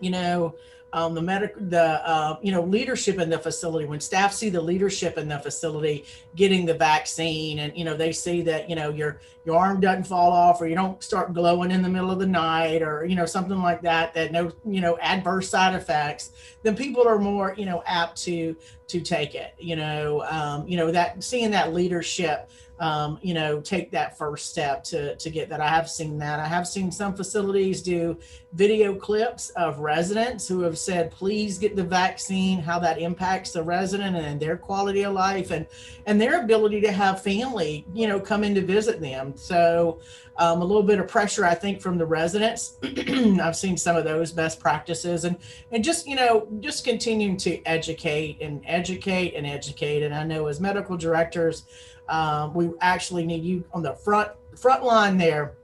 you 0.00 0.10
know, 0.10 0.54
um, 0.92 1.14
the 1.14 1.20
medical, 1.20 1.60
the 1.66 2.08
uh, 2.08 2.38
you 2.42 2.50
know, 2.50 2.62
leadership 2.62 3.18
in 3.18 3.28
the 3.28 3.38
facility. 3.38 3.84
When 3.84 4.00
staff 4.00 4.32
see 4.32 4.48
the 4.48 4.60
leadership 4.60 5.18
in 5.18 5.28
the 5.28 5.38
facility 5.38 6.06
getting 6.34 6.64
the 6.64 6.74
vaccine, 6.74 7.58
and 7.58 7.76
you 7.76 7.84
know, 7.84 7.96
they 7.96 8.12
see 8.12 8.40
that 8.42 8.70
you 8.70 8.76
know 8.76 8.90
your 8.90 9.20
your 9.44 9.56
arm 9.56 9.80
doesn't 9.80 10.04
fall 10.04 10.32
off, 10.32 10.60
or 10.60 10.66
you 10.66 10.74
don't 10.74 11.02
start 11.02 11.34
glowing 11.34 11.70
in 11.70 11.82
the 11.82 11.88
middle 11.88 12.10
of 12.10 12.18
the 12.18 12.26
night, 12.26 12.80
or 12.80 13.04
you 13.04 13.16
know, 13.16 13.26
something 13.26 13.58
like 13.58 13.82
that. 13.82 14.14
That 14.14 14.32
no, 14.32 14.50
you 14.64 14.80
know, 14.80 14.96
adverse 14.98 15.50
side 15.50 15.74
effects. 15.74 16.30
Then 16.62 16.74
people 16.74 17.06
are 17.06 17.18
more 17.18 17.54
you 17.58 17.66
know 17.66 17.82
apt 17.84 18.16
to 18.22 18.56
to 18.86 19.00
take 19.00 19.34
it. 19.34 19.54
You 19.58 19.76
know, 19.76 20.24
um, 20.30 20.66
you 20.66 20.78
know 20.78 20.90
that 20.90 21.22
seeing 21.22 21.50
that 21.50 21.74
leadership 21.74 22.48
um, 22.80 23.18
you 23.22 23.34
know, 23.34 23.60
take 23.60 23.90
that 23.90 24.16
first 24.16 24.50
step 24.50 24.84
to, 24.84 25.16
to 25.16 25.30
get 25.30 25.48
that. 25.48 25.60
I 25.60 25.68
have 25.68 25.90
seen 25.90 26.18
that. 26.18 26.38
I 26.38 26.46
have 26.46 26.66
seen 26.66 26.92
some 26.92 27.14
facilities 27.14 27.82
do 27.82 28.16
video 28.52 28.94
clips 28.94 29.50
of 29.50 29.80
residents 29.80 30.48
who 30.48 30.60
have 30.60 30.78
said, 30.78 31.10
please 31.10 31.58
get 31.58 31.76
the 31.76 31.84
vaccine, 31.84 32.60
how 32.60 32.78
that 32.78 32.98
impacts 32.98 33.52
the 33.52 33.62
resident 33.62 34.16
and 34.16 34.40
their 34.40 34.56
quality 34.56 35.04
of 35.04 35.14
life 35.14 35.50
and, 35.50 35.66
and 36.06 36.20
their 36.20 36.42
ability 36.42 36.80
to 36.80 36.92
have 36.92 37.22
family, 37.22 37.84
you 37.92 38.06
know, 38.06 38.18
come 38.20 38.44
in 38.44 38.54
to 38.54 38.62
visit 38.62 39.00
them. 39.00 39.36
So 39.36 40.00
um, 40.38 40.62
a 40.62 40.64
little 40.64 40.82
bit 40.82 41.00
of 41.00 41.08
pressure, 41.08 41.44
I 41.44 41.54
think, 41.54 41.80
from 41.80 41.98
the 41.98 42.06
residents. 42.06 42.76
I've 42.82 43.56
seen 43.56 43.76
some 43.76 43.96
of 43.96 44.04
those 44.04 44.32
best 44.32 44.60
practices 44.60 45.24
and, 45.24 45.36
and 45.72 45.82
just, 45.82 46.06
you 46.06 46.14
know, 46.14 46.46
just 46.60 46.84
continuing 46.84 47.36
to 47.38 47.62
educate 47.64 48.38
and 48.40 48.62
educate 48.66 49.34
and 49.34 49.46
educate. 49.46 50.04
And 50.04 50.14
I 50.14 50.24
know 50.24 50.46
as 50.46 50.60
medical 50.60 50.96
directors, 50.96 51.64
um, 52.08 52.54
we 52.54 52.70
actually 52.80 53.26
need 53.26 53.44
you 53.44 53.64
on 53.72 53.82
the 53.82 53.94
front 53.94 54.30
front 54.56 54.82
line 54.82 55.16
there 55.16 55.54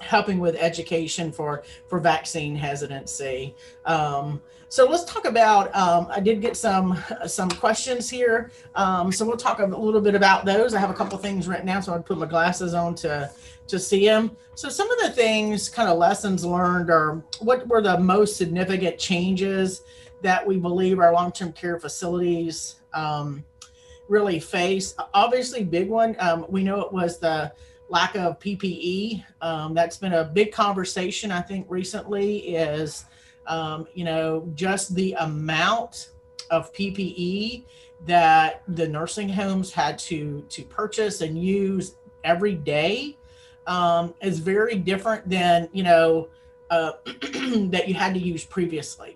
helping 0.00 0.38
with 0.38 0.56
education 0.56 1.32
for 1.32 1.62
for 1.88 1.98
vaccine 2.00 2.54
hesitancy. 2.54 3.54
Um, 3.84 4.40
so 4.68 4.84
let's 4.84 5.04
talk 5.04 5.26
about 5.26 5.74
um, 5.76 6.08
i 6.10 6.18
did 6.18 6.40
get 6.40 6.56
some 6.56 7.02
some 7.26 7.48
questions 7.48 8.10
here. 8.10 8.50
Um, 8.74 9.12
so 9.12 9.24
we'll 9.24 9.36
talk 9.36 9.60
a 9.60 9.66
little 9.66 10.00
bit 10.00 10.14
about 10.14 10.44
those. 10.44 10.74
I 10.74 10.80
have 10.80 10.90
a 10.90 10.94
couple 10.94 11.16
things 11.18 11.48
written 11.48 11.66
down 11.66 11.82
so 11.82 11.94
i 11.94 11.98
put 11.98 12.18
my 12.18 12.26
glasses 12.26 12.74
on 12.74 12.94
to 12.96 13.30
to 13.68 13.78
see 13.78 14.06
them 14.06 14.36
so 14.54 14.68
some 14.68 14.90
of 14.90 14.98
the 15.00 15.10
things 15.10 15.68
kind 15.68 15.88
of 15.88 15.98
lessons 15.98 16.44
learned 16.44 16.88
or 16.88 17.24
what 17.40 17.66
were 17.66 17.82
the 17.82 17.98
most 17.98 18.36
significant 18.36 18.98
changes 18.98 19.82
that 20.22 20.46
we 20.46 20.56
believe 20.56 20.98
our 20.98 21.12
long-term 21.12 21.52
care 21.52 21.78
facilities 21.78 22.76
um, 22.94 23.44
really 24.08 24.40
face. 24.40 24.94
Obviously, 25.14 25.64
big 25.64 25.88
one. 25.88 26.16
Um, 26.18 26.46
we 26.48 26.62
know 26.62 26.80
it 26.80 26.92
was 26.92 27.18
the 27.18 27.52
lack 27.88 28.14
of 28.16 28.38
PPE. 28.38 29.24
Um, 29.40 29.74
that's 29.74 29.96
been 29.96 30.14
a 30.14 30.24
big 30.24 30.52
conversation, 30.52 31.30
I 31.30 31.40
think, 31.40 31.66
recently. 31.68 32.56
Is 32.56 33.04
um, 33.46 33.86
you 33.94 34.04
know 34.04 34.48
just 34.54 34.94
the 34.94 35.14
amount 35.14 36.10
of 36.50 36.72
PPE 36.72 37.64
that 38.04 38.62
the 38.68 38.86
nursing 38.86 39.28
homes 39.28 39.72
had 39.72 39.98
to 39.98 40.44
to 40.48 40.62
purchase 40.64 41.20
and 41.20 41.42
use 41.42 41.96
every 42.24 42.54
day 42.54 43.16
um, 43.66 44.14
is 44.20 44.38
very 44.38 44.76
different 44.76 45.28
than 45.28 45.68
you 45.72 45.82
know 45.82 46.28
uh, 46.70 46.92
that 47.04 47.84
you 47.86 47.94
had 47.94 48.14
to 48.14 48.20
use 48.20 48.44
previously 48.44 49.15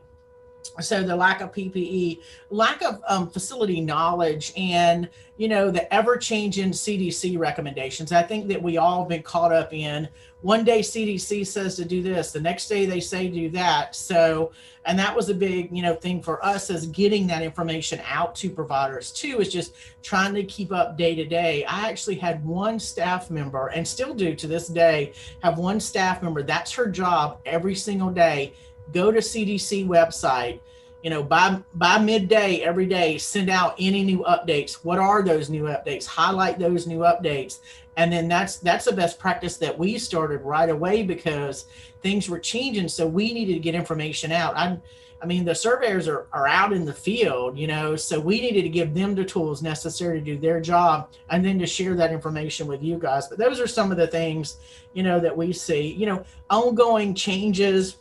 so 0.81 1.03
the 1.03 1.15
lack 1.15 1.41
of 1.41 1.53
ppe 1.53 2.21
lack 2.51 2.83
of 2.83 3.01
um, 3.09 3.29
facility 3.29 3.81
knowledge 3.81 4.53
and 4.57 5.09
you 5.41 5.49
know 5.49 5.71
the 5.71 5.93
ever 5.93 6.19
changing 6.19 6.71
cdc 6.71 7.39
recommendations. 7.39 8.13
I 8.13 8.23
think 8.23 8.47
that 8.49 8.63
we 8.63 8.77
all 8.77 9.01
have 9.01 9.09
been 9.09 9.23
caught 9.23 9.53
up 9.53 9.73
in 9.73 10.07
one 10.43 10.65
day 10.65 10.81
cdc 10.81 11.47
says 11.47 11.77
to 11.77 11.85
do 11.87 12.03
this 12.03 12.31
the 12.31 12.41
next 12.41 12.69
day 12.69 12.85
they 12.85 13.01
say 13.01 13.29
do 13.29 13.49
that. 13.51 13.97
So 13.97 14.53
and 14.85 14.99
that 14.99 15.17
was 15.17 15.31
a 15.31 15.35
big 15.35 15.75
you 15.75 15.83
know 15.83 15.95
thing 15.95 16.23
for 16.23 16.45
us 16.45 16.69
as 16.69 16.87
getting 16.89 17.27
that 17.29 17.43
information 17.43 18.03
out 18.07 18.35
to 18.35 18.51
providers 18.51 19.11
too 19.13 19.41
is 19.41 19.51
just 19.51 19.77
trying 20.03 20.35
to 20.35 20.45
keep 20.45 20.73
up 20.73 20.99
day 20.99 21.15
to 21.15 21.25
day. 21.25 21.65
I 21.65 21.89
actually 21.89 22.17
had 22.17 22.45
one 22.45 22.79
staff 22.79 23.31
member 23.31 23.69
and 23.69 23.89
still 23.89 24.13
do 24.13 24.35
to 24.35 24.47
this 24.47 24.69
day 24.69 25.15
have 25.43 25.57
one 25.57 25.81
staff 25.81 26.23
member 26.23 26.43
that's 26.43 26.73
her 26.73 26.87
job 26.87 27.41
every 27.47 27.75
single 27.75 28.11
day 28.11 28.53
go 28.93 29.11
to 29.11 29.19
CDC 29.19 29.87
website, 29.87 30.61
you 31.03 31.11
know, 31.11 31.23
by 31.23 31.61
by 31.75 31.99
midday 31.99 32.61
every 32.61 32.87
day, 32.87 33.19
send 33.19 33.49
out 33.49 33.75
any 33.79 34.03
new 34.03 34.19
updates. 34.21 34.85
What 34.85 34.99
are 34.99 35.23
those 35.23 35.49
new 35.49 35.65
updates? 35.65 36.07
Highlight 36.07 36.59
those 36.59 36.87
new 36.87 37.01
updates. 37.01 37.61
And 37.97 38.13
then 38.13 38.29
that's 38.29 38.57
that's 38.57 38.85
the 38.85 38.93
best 38.93 39.19
practice 39.19 39.57
that 39.59 39.79
we 39.79 39.99
started 39.99 40.43
right 40.43 40.69
away 40.69 41.03
because 41.03 41.67
things 42.03 42.29
were 42.29 42.39
changing. 42.39 42.89
So 42.89 43.07
we 43.07 43.33
needed 43.33 43.55
to 43.55 43.61
get 43.61 43.75
information 43.75 44.33
out. 44.33 44.57
I 44.57 44.79
I 45.23 45.27
mean, 45.27 45.45
the 45.45 45.55
surveyors 45.55 46.09
are, 46.09 46.29
are 46.33 46.49
out 46.49 46.73
in 46.73 46.87
the 46.87 46.95
field, 46.95 47.59
you 47.59 47.67
know, 47.67 47.95
so 47.95 48.19
we 48.19 48.41
needed 48.41 48.63
to 48.63 48.71
give 48.71 48.95
them 48.95 49.15
the 49.15 49.25
tools 49.25 49.63
necessary 49.63 50.19
to 50.19 50.25
do 50.25 50.39
their 50.39 50.61
job 50.61 51.11
and 51.29 51.45
then 51.45 51.59
to 51.59 51.67
share 51.67 51.95
that 51.97 52.11
information 52.11 52.67
with 52.67 52.83
you 52.83 52.99
guys. 52.99 53.29
But 53.29 53.37
those 53.37 53.61
are 53.61 53.67
some 53.67 53.91
of 53.91 53.99
the 53.99 54.07
things, 54.07 54.57
you 54.95 55.03
know, 55.03 55.21
that 55.21 55.37
we 55.37 55.53
see, 55.53 55.93
you 55.93 56.07
know, 56.07 56.25
ongoing 56.49 57.15
changes 57.15 57.97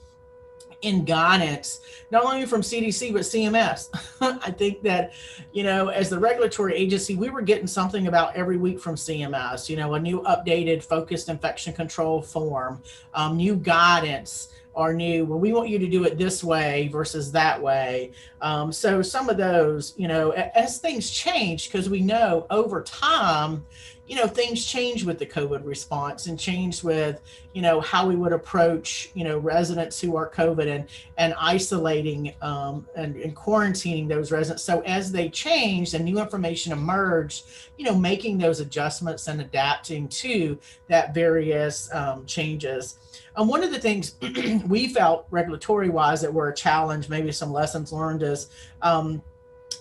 in 0.81 1.03
guidance, 1.03 1.81
not 2.11 2.23
only 2.23 2.45
from 2.45 2.61
CDC, 2.61 3.13
but 3.13 3.21
CMS. 3.21 3.89
I 4.21 4.51
think 4.51 4.81
that, 4.83 5.13
you 5.51 5.63
know, 5.63 5.89
as 5.89 6.09
the 6.09 6.19
regulatory 6.19 6.75
agency, 6.75 7.15
we 7.15 7.29
were 7.29 7.41
getting 7.41 7.67
something 7.67 8.07
about 8.07 8.35
every 8.35 8.57
week 8.57 8.79
from 8.79 8.95
CMS, 8.95 9.69
you 9.69 9.75
know, 9.75 9.95
a 9.95 9.99
new 9.99 10.21
updated 10.21 10.83
focused 10.83 11.29
infection 11.29 11.73
control 11.73 12.21
form, 12.21 12.81
um, 13.13 13.37
new 13.37 13.55
guidance 13.55 14.53
or 14.73 14.93
new, 14.93 15.25
well, 15.25 15.39
we 15.39 15.51
want 15.51 15.67
you 15.67 15.79
to 15.79 15.87
do 15.87 16.05
it 16.05 16.17
this 16.17 16.43
way 16.43 16.87
versus 16.87 17.31
that 17.31 17.61
way. 17.61 18.11
Um, 18.41 18.71
so 18.71 19.01
some 19.01 19.27
of 19.27 19.35
those, 19.35 19.93
you 19.97 20.07
know, 20.07 20.31
as 20.31 20.77
things 20.77 21.09
change, 21.09 21.69
because 21.69 21.89
we 21.89 21.99
know 21.99 22.47
over 22.49 22.81
time, 22.83 23.65
you 24.09 24.15
know 24.15 24.25
things 24.25 24.65
change 24.65 25.05
with 25.05 25.19
the 25.19 25.25
covid 25.25 25.63
response 25.63 26.25
and 26.25 26.39
change 26.39 26.83
with 26.83 27.21
you 27.53 27.61
know 27.61 27.79
how 27.79 28.07
we 28.07 28.15
would 28.15 28.33
approach 28.33 29.11
you 29.13 29.23
know 29.23 29.37
residents 29.37 30.01
who 30.01 30.15
are 30.15 30.27
covid 30.27 30.67
and 30.67 30.87
and 31.17 31.35
isolating 31.39 32.33
um, 32.41 32.87
and, 32.95 33.15
and 33.17 33.35
quarantining 33.35 34.07
those 34.07 34.31
residents. 34.31 34.63
So 34.63 34.81
as 34.81 35.11
they 35.11 35.29
change 35.29 35.93
and 35.93 36.03
new 36.03 36.19
information 36.19 36.73
emerged 36.73 37.45
you 37.77 37.85
know 37.85 37.93
making 37.93 38.39
those 38.39 38.59
adjustments 38.59 39.27
and 39.27 39.41
adapting 39.41 40.07
to 40.09 40.57
that 40.87 41.13
various 41.13 41.93
um, 41.93 42.25
changes. 42.25 42.97
And 43.35 43.47
one 43.47 43.63
of 43.63 43.71
the 43.71 43.79
things 43.79 44.15
we 44.67 44.87
felt 44.87 45.27
regulatory 45.29 45.89
wise 45.89 46.21
that 46.21 46.33
were 46.33 46.49
a 46.49 46.55
challenge 46.55 47.09
maybe 47.09 47.31
some 47.31 47.53
lessons 47.53 47.93
learned 47.93 48.23
is 48.23 48.49
um, 48.81 49.21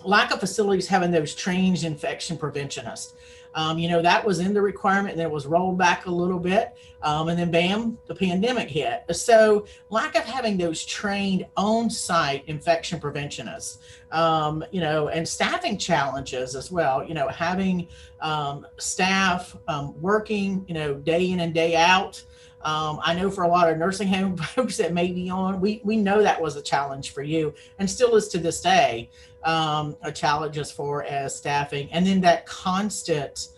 lack 0.04 0.32
of 0.32 0.40
facilities 0.40 0.86
having 0.86 1.10
those 1.10 1.34
trained 1.34 1.82
infection 1.82 2.36
preventionists 2.36 3.14
Um, 3.58 3.76
you 3.76 3.88
know, 3.88 4.00
that 4.00 4.24
was 4.24 4.38
in 4.38 4.54
the 4.54 4.62
requirement 4.62 5.14
and 5.14 5.20
it 5.20 5.28
was 5.28 5.44
rolled 5.44 5.78
back 5.78 6.06
a 6.06 6.10
little 6.10 6.38
bit. 6.38 6.76
Um, 7.02 7.28
and 7.28 7.36
then 7.36 7.50
bam, 7.50 7.98
the 8.06 8.14
pandemic 8.14 8.68
hit. 8.68 9.02
So 9.10 9.66
lack 9.90 10.14
of 10.14 10.22
having 10.22 10.56
those 10.56 10.84
trained 10.84 11.44
on-site 11.56 12.44
infection 12.46 13.00
preventionists, 13.00 13.78
um, 14.12 14.64
you 14.70 14.80
know, 14.80 15.08
and 15.08 15.28
staffing 15.28 15.76
challenges 15.76 16.54
as 16.54 16.70
well, 16.70 17.02
you 17.02 17.14
know, 17.14 17.26
having 17.26 17.88
um, 18.20 18.64
staff 18.76 19.56
um, 19.66 20.00
working, 20.00 20.64
you 20.68 20.74
know, 20.74 20.94
day 20.94 21.32
in 21.32 21.40
and 21.40 21.52
day 21.52 21.74
out. 21.74 22.22
Um, 22.62 22.98
I 23.02 23.14
know 23.14 23.30
for 23.30 23.44
a 23.44 23.48
lot 23.48 23.70
of 23.70 23.78
nursing 23.78 24.08
home 24.08 24.36
folks 24.54 24.76
that 24.78 24.92
may 24.92 25.12
be 25.12 25.30
on, 25.30 25.60
we, 25.60 25.80
we 25.84 25.96
know 25.96 26.22
that 26.22 26.40
was 26.40 26.56
a 26.56 26.62
challenge 26.62 27.12
for 27.12 27.22
you 27.22 27.54
and 27.78 27.88
still 27.88 28.16
is 28.16 28.28
to 28.28 28.38
this 28.38 28.60
day 28.60 29.10
um, 29.44 29.96
a 30.02 30.10
challenge 30.10 30.58
as 30.58 30.72
far 30.72 31.02
as 31.04 31.36
staffing. 31.36 31.88
And 31.92 32.06
then 32.06 32.20
that 32.22 32.46
constant 32.46 33.48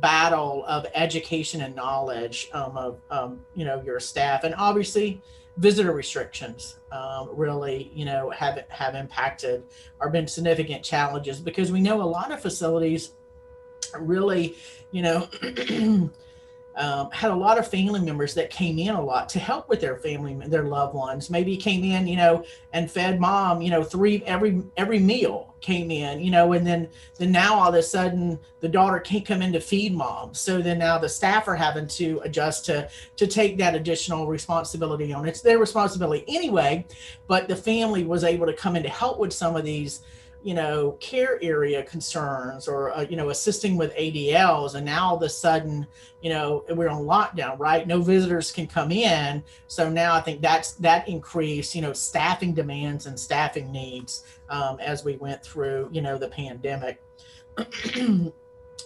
battle 0.00 0.64
of 0.66 0.86
education 0.94 1.62
and 1.62 1.74
knowledge 1.74 2.48
um, 2.52 2.76
of, 2.76 3.00
um, 3.10 3.40
you 3.54 3.64
know, 3.64 3.82
your 3.82 4.00
staff. 4.00 4.44
And 4.44 4.54
obviously 4.56 5.20
visitor 5.56 5.92
restrictions 5.92 6.78
um, 6.92 7.30
really, 7.32 7.90
you 7.94 8.04
know, 8.04 8.30
have, 8.30 8.64
have 8.68 8.94
impacted 8.94 9.64
or 10.00 10.08
been 10.08 10.26
significant 10.26 10.84
challenges 10.84 11.40
because 11.40 11.72
we 11.72 11.80
know 11.80 12.00
a 12.00 12.04
lot 12.04 12.30
of 12.30 12.40
facilities 12.40 13.12
really, 13.98 14.56
you 14.90 15.02
know, 15.02 15.28
um, 16.78 17.10
had 17.10 17.32
a 17.32 17.34
lot 17.34 17.58
of 17.58 17.66
family 17.66 18.00
members 18.00 18.34
that 18.34 18.50
came 18.50 18.78
in 18.78 18.94
a 18.94 19.02
lot 19.02 19.28
to 19.30 19.40
help 19.40 19.68
with 19.68 19.80
their 19.80 19.96
family, 19.96 20.34
their 20.46 20.62
loved 20.62 20.94
ones. 20.94 21.28
Maybe 21.28 21.56
came 21.56 21.82
in, 21.82 22.06
you 22.06 22.16
know, 22.16 22.44
and 22.72 22.90
fed 22.90 23.20
mom, 23.20 23.60
you 23.60 23.70
know, 23.70 23.82
three 23.82 24.22
every 24.24 24.62
every 24.76 25.00
meal 25.00 25.54
came 25.60 25.90
in, 25.90 26.20
you 26.20 26.30
know, 26.30 26.52
and 26.52 26.64
then 26.64 26.88
then 27.18 27.32
now 27.32 27.54
all 27.54 27.68
of 27.68 27.74
a 27.74 27.82
sudden 27.82 28.38
the 28.60 28.68
daughter 28.68 29.00
can't 29.00 29.26
come 29.26 29.42
in 29.42 29.52
to 29.52 29.60
feed 29.60 29.92
mom. 29.92 30.32
So 30.34 30.62
then 30.62 30.78
now 30.78 30.98
the 30.98 31.08
staff 31.08 31.48
are 31.48 31.56
having 31.56 31.88
to 31.88 32.20
adjust 32.22 32.64
to 32.66 32.88
to 33.16 33.26
take 33.26 33.58
that 33.58 33.74
additional 33.74 34.28
responsibility 34.28 35.12
on. 35.12 35.26
It's 35.26 35.40
their 35.40 35.58
responsibility 35.58 36.24
anyway, 36.28 36.86
but 37.26 37.48
the 37.48 37.56
family 37.56 38.04
was 38.04 38.22
able 38.22 38.46
to 38.46 38.52
come 38.52 38.76
in 38.76 38.84
to 38.84 38.88
help 38.88 39.18
with 39.18 39.32
some 39.32 39.56
of 39.56 39.64
these 39.64 40.02
you 40.42 40.54
know, 40.54 40.92
care 41.00 41.38
area 41.42 41.82
concerns 41.82 42.68
or, 42.68 42.92
uh, 42.92 43.02
you 43.02 43.16
know, 43.16 43.30
assisting 43.30 43.76
with 43.76 43.94
ADLs. 43.96 44.74
And 44.74 44.86
now 44.86 45.08
all 45.08 45.16
of 45.16 45.22
a 45.22 45.28
sudden, 45.28 45.86
you 46.22 46.30
know, 46.30 46.64
we're 46.70 46.88
on 46.88 47.02
lockdown, 47.02 47.58
right? 47.58 47.86
No 47.86 48.00
visitors 48.00 48.52
can 48.52 48.66
come 48.66 48.92
in. 48.92 49.42
So 49.66 49.90
now 49.90 50.14
I 50.14 50.20
think 50.20 50.40
that's 50.40 50.72
that 50.74 51.08
increased, 51.08 51.74
you 51.74 51.82
know, 51.82 51.92
staffing 51.92 52.54
demands 52.54 53.06
and 53.06 53.18
staffing 53.18 53.72
needs 53.72 54.24
um, 54.48 54.78
as 54.80 55.04
we 55.04 55.16
went 55.16 55.42
through, 55.42 55.88
you 55.92 56.02
know, 56.02 56.16
the 56.16 56.28
pandemic. 56.28 57.02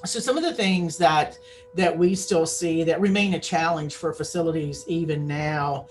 so 0.04 0.18
some 0.18 0.37
of 0.37 0.42
the 0.42 0.54
things 0.54 0.97
that 0.99 1.38
that 1.75 1.97
we 1.97 2.14
still 2.14 2.47
see 2.47 2.82
that 2.85 3.00
remain 3.00 3.35
a 3.35 3.40
challenge 3.40 3.94
for 3.94 4.12
facilities 4.12 4.85
even 4.88 5.26
now 5.26 5.87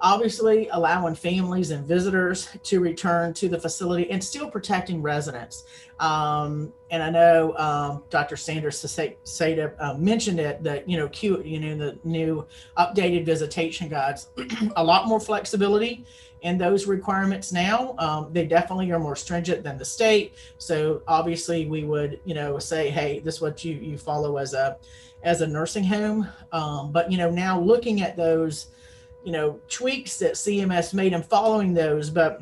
obviously 0.00 0.68
allowing 0.72 1.14
families 1.14 1.70
and 1.70 1.86
visitors 1.86 2.48
to 2.62 2.80
return 2.80 3.32
to 3.32 3.48
the 3.48 3.58
facility 3.58 4.10
and 4.10 4.22
still 4.22 4.50
protecting 4.50 5.00
residents. 5.00 5.64
Um, 6.00 6.72
and 6.90 7.02
I 7.02 7.10
know 7.10 7.56
um, 7.56 8.04
Dr. 8.10 8.36
Sanders 8.36 8.82
Seda 8.82 9.74
uh, 9.78 9.94
mentioned 9.94 10.38
it 10.38 10.62
that 10.62 10.88
you 10.88 10.98
know, 10.98 11.08
Q, 11.08 11.42
you 11.42 11.58
know, 11.60 11.76
the 11.76 11.98
new 12.04 12.46
updated 12.76 13.24
visitation 13.24 13.88
guides, 13.88 14.28
a 14.76 14.84
lot 14.84 15.08
more 15.08 15.20
flexibility 15.20 16.04
in 16.42 16.58
those 16.58 16.86
requirements 16.86 17.50
now. 17.50 17.94
Um, 17.98 18.28
they 18.32 18.46
definitely 18.46 18.92
are 18.92 18.98
more 18.98 19.16
stringent 19.16 19.64
than 19.64 19.78
the 19.78 19.84
state. 19.84 20.34
So 20.58 21.02
obviously, 21.08 21.66
we 21.66 21.84
would 21.84 22.20
you 22.24 22.34
know 22.34 22.58
say, 22.58 22.90
hey, 22.90 23.20
this 23.20 23.36
is 23.36 23.40
what 23.40 23.64
you 23.64 23.74
you 23.74 23.96
follow 23.96 24.36
as 24.36 24.52
a 24.52 24.76
as 25.22 25.40
a 25.40 25.46
nursing 25.46 25.84
home. 25.84 26.28
Um, 26.52 26.92
but 26.92 27.10
you 27.10 27.16
know, 27.16 27.30
now 27.30 27.58
looking 27.58 28.02
at 28.02 28.16
those 28.16 28.68
you 29.26 29.32
know 29.32 29.58
tweaks 29.68 30.20
that 30.20 30.34
CMS 30.34 30.94
made 30.94 31.12
and 31.12 31.26
following 31.26 31.74
those, 31.74 32.08
but 32.08 32.40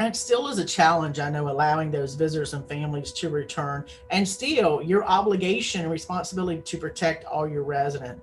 it 0.00 0.16
still 0.16 0.48
is 0.48 0.58
a 0.58 0.64
challenge. 0.64 1.20
I 1.20 1.30
know 1.30 1.48
allowing 1.48 1.92
those 1.92 2.16
visitors 2.16 2.52
and 2.52 2.66
families 2.68 3.12
to 3.12 3.28
return, 3.28 3.84
and 4.10 4.26
still 4.26 4.82
your 4.82 5.04
obligation 5.04 5.82
and 5.82 5.90
responsibility 5.90 6.62
to 6.62 6.78
protect 6.78 7.24
all 7.26 7.48
your 7.48 7.62
resident. 7.62 8.20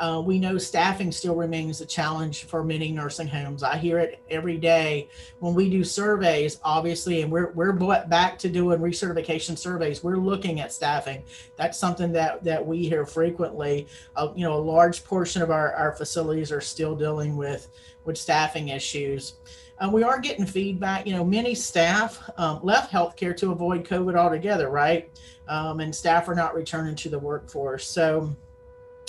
Uh, 0.00 0.20
we 0.24 0.40
know 0.40 0.58
staffing 0.58 1.12
still 1.12 1.36
remains 1.36 1.80
a 1.80 1.86
challenge 1.86 2.44
for 2.44 2.64
many 2.64 2.90
nursing 2.90 3.28
homes. 3.28 3.62
I 3.62 3.76
hear 3.76 3.98
it 3.98 4.20
every 4.28 4.56
day 4.56 5.08
when 5.38 5.54
we 5.54 5.70
do 5.70 5.84
surveys, 5.84 6.58
obviously, 6.64 7.22
and 7.22 7.30
we're, 7.30 7.52
we're 7.52 7.72
back 7.72 8.38
to 8.40 8.48
doing 8.48 8.80
recertification 8.80 9.56
surveys. 9.56 10.02
We're 10.02 10.16
looking 10.16 10.60
at 10.60 10.72
staffing. 10.72 11.22
That's 11.56 11.78
something 11.78 12.10
that, 12.12 12.42
that 12.42 12.64
we 12.64 12.88
hear 12.88 13.06
frequently. 13.06 13.86
Uh, 14.16 14.32
you 14.34 14.44
know, 14.44 14.54
a 14.54 14.58
large 14.58 15.04
portion 15.04 15.42
of 15.42 15.52
our, 15.52 15.72
our 15.74 15.92
facilities 15.92 16.50
are 16.50 16.60
still 16.60 16.96
dealing 16.96 17.36
with, 17.36 17.68
with 18.04 18.18
staffing 18.18 18.68
issues. 18.68 19.34
Uh, 19.78 19.90
we 19.92 20.02
are 20.02 20.18
getting 20.18 20.46
feedback. 20.46 21.06
You 21.06 21.14
know, 21.14 21.24
many 21.24 21.54
staff 21.54 22.30
um, 22.36 22.60
left 22.62 22.92
healthcare 22.92 23.36
to 23.36 23.52
avoid 23.52 23.84
COVID 23.84 24.16
altogether, 24.16 24.70
right? 24.70 25.10
Um, 25.48 25.80
and 25.80 25.94
staff 25.94 26.28
are 26.28 26.34
not 26.34 26.54
returning 26.54 26.94
to 26.96 27.08
the 27.08 27.18
workforce. 27.18 27.86
So, 27.86 28.34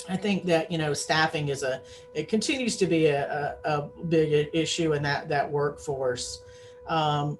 I 0.08 0.16
think 0.16 0.44
that 0.46 0.70
you 0.70 0.78
know 0.78 0.94
staffing 0.94 1.48
is 1.48 1.62
a 1.62 1.80
it 2.14 2.28
continues 2.28 2.76
to 2.76 2.86
be 2.86 3.06
a, 3.06 3.56
a, 3.64 3.70
a 3.70 3.82
big 4.08 4.50
issue 4.52 4.92
in 4.92 5.02
that 5.02 5.28
that 5.28 5.50
workforce. 5.50 6.42
Um, 6.86 7.38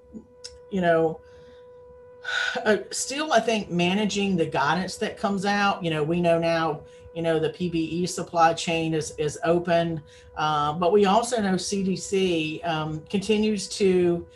you 0.69 0.81
know, 0.81 1.21
uh, 2.65 2.77
still 2.91 3.31
I 3.31 3.39
think 3.39 3.69
managing 3.69 4.35
the 4.35 4.45
guidance 4.45 4.97
that 4.97 5.17
comes 5.17 5.45
out. 5.45 5.83
You 5.83 5.91
know, 5.91 6.03
we 6.03 6.21
know 6.21 6.39
now. 6.39 6.81
You 7.13 7.23
know 7.23 7.39
the 7.39 7.49
PPE 7.49 8.07
supply 8.09 8.53
chain 8.53 8.93
is 8.93 9.11
is 9.17 9.39
open, 9.43 10.03
uh, 10.35 10.73
but 10.73 10.91
we 10.91 11.05
also 11.05 11.41
know 11.41 11.55
CDC 11.55 12.63
um, 12.67 13.01
continues 13.09 13.67
to 13.69 14.27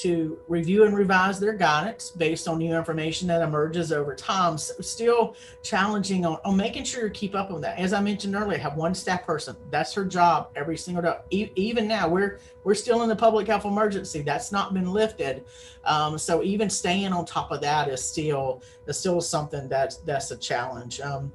to 0.00 0.38
review 0.48 0.84
and 0.84 0.96
revise 0.96 1.38
their 1.38 1.52
guidance 1.52 2.10
based 2.10 2.48
on 2.48 2.58
new 2.58 2.74
information 2.74 3.28
that 3.28 3.42
emerges 3.42 3.92
over 3.92 4.14
time. 4.14 4.56
So 4.56 4.72
still 4.80 5.36
challenging 5.62 6.24
on, 6.24 6.38
on 6.44 6.56
making 6.56 6.84
sure 6.84 7.04
you 7.04 7.10
keep 7.10 7.34
up 7.34 7.50
with 7.50 7.60
that. 7.62 7.78
As 7.78 7.92
I 7.92 8.00
mentioned 8.00 8.34
earlier, 8.34 8.56
I 8.56 8.62
have 8.62 8.76
one 8.76 8.94
staff 8.94 9.26
person. 9.26 9.56
That's 9.70 9.92
her 9.92 10.06
job 10.06 10.52
every 10.56 10.78
single 10.78 11.02
day. 11.02 11.16
E- 11.30 11.50
even 11.54 11.86
now, 11.86 12.08
we're 12.08 12.40
we're 12.64 12.74
still 12.74 13.02
in 13.02 13.10
the 13.10 13.16
public 13.16 13.46
health 13.46 13.66
emergency. 13.66 14.22
That's 14.22 14.50
not 14.50 14.72
been 14.72 14.90
lifted. 14.90 15.44
Um, 15.84 16.16
so 16.16 16.42
even 16.42 16.70
staying 16.70 17.12
on 17.12 17.26
top 17.26 17.50
of 17.50 17.60
that 17.60 17.88
is 17.88 18.02
still 18.02 18.62
is 18.86 18.98
still 18.98 19.20
something 19.20 19.68
that's 19.68 19.98
that's 19.98 20.30
a 20.30 20.36
challenge. 20.36 21.00
Um, 21.00 21.30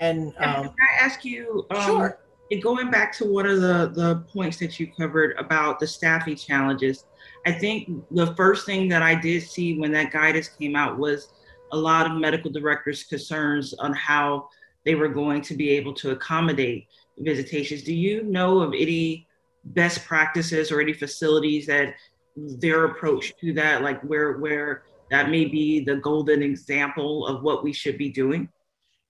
and 0.00 0.28
um, 0.38 0.64
can 0.64 0.74
I 0.80 1.04
ask 1.04 1.22
you? 1.22 1.66
Um, 1.70 1.82
sure. 1.82 2.18
Going 2.62 2.90
back 2.90 3.12
to 3.18 3.26
one 3.26 3.44
of 3.44 3.60
the 3.60 3.90
the 3.92 4.24
points 4.32 4.58
that 4.58 4.80
you 4.80 4.90
covered 4.90 5.36
about 5.36 5.80
the 5.80 5.86
staffing 5.86 6.36
challenges 6.36 7.04
I 7.46 7.52
think 7.52 7.88
the 8.10 8.34
first 8.34 8.66
thing 8.66 8.88
that 8.88 9.02
I 9.02 9.14
did 9.14 9.42
see 9.44 9.78
when 9.78 9.92
that 9.92 10.12
guidance 10.12 10.48
came 10.48 10.74
out 10.74 10.98
was 10.98 11.28
a 11.72 11.76
lot 11.76 12.10
of 12.10 12.18
medical 12.18 12.50
directors' 12.50 13.04
concerns 13.04 13.72
on 13.74 13.92
how 13.94 14.48
they 14.84 14.96
were 14.96 15.08
going 15.08 15.42
to 15.42 15.54
be 15.54 15.70
able 15.70 15.94
to 15.94 16.10
accommodate 16.10 16.88
visitations. 17.18 17.84
Do 17.84 17.94
you 17.94 18.24
know 18.24 18.60
of 18.60 18.72
any 18.74 19.28
best 19.64 20.04
practices 20.04 20.72
or 20.72 20.80
any 20.80 20.92
facilities 20.92 21.66
that 21.66 21.94
their 22.36 22.86
approach 22.86 23.32
to 23.40 23.52
that, 23.54 23.82
like 23.82 24.02
where 24.02 24.38
where 24.38 24.82
that 25.12 25.30
may 25.30 25.44
be 25.44 25.84
the 25.84 25.96
golden 25.96 26.42
example 26.42 27.26
of 27.26 27.44
what 27.44 27.62
we 27.62 27.72
should 27.72 27.96
be 27.96 28.10
doing? 28.10 28.48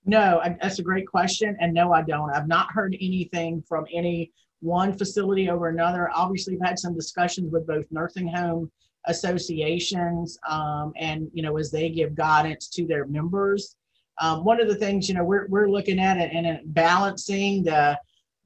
No, 0.05 0.41
that's 0.61 0.79
a 0.79 0.83
great 0.83 1.09
question. 1.09 1.57
And 1.59 1.73
no, 1.73 1.93
I 1.93 2.03
don't. 2.03 2.31
I've 2.31 2.47
not 2.47 2.71
heard 2.71 2.95
anything 3.01 3.63
from 3.67 3.87
any 3.93 4.33
one 4.61 4.97
facility 4.97 5.49
over 5.51 5.69
another. 5.69 6.11
Obviously, 6.15 6.55
we've 6.55 6.67
had 6.67 6.79
some 6.79 6.95
discussions 6.95 7.53
with 7.53 7.67
both 7.67 7.85
nursing 7.91 8.29
home 8.29 8.71
associations 9.07 10.39
um, 10.49 10.93
and, 10.97 11.31
you 11.33 11.43
know, 11.43 11.57
as 11.57 11.71
they 11.71 11.89
give 11.89 12.15
guidance 12.15 12.69
to 12.69 12.87
their 12.87 13.07
members. 13.07 13.77
Um, 14.21 14.45
one 14.45 14.61
of 14.61 14.69
the 14.69 14.75
things, 14.75 15.09
you 15.09 15.15
know, 15.15 15.25
we're, 15.25 15.47
we're 15.49 15.69
looking 15.69 15.99
at 15.99 16.17
it 16.17 16.33
and 16.33 16.61
balancing 16.75 17.63
the, 17.63 17.99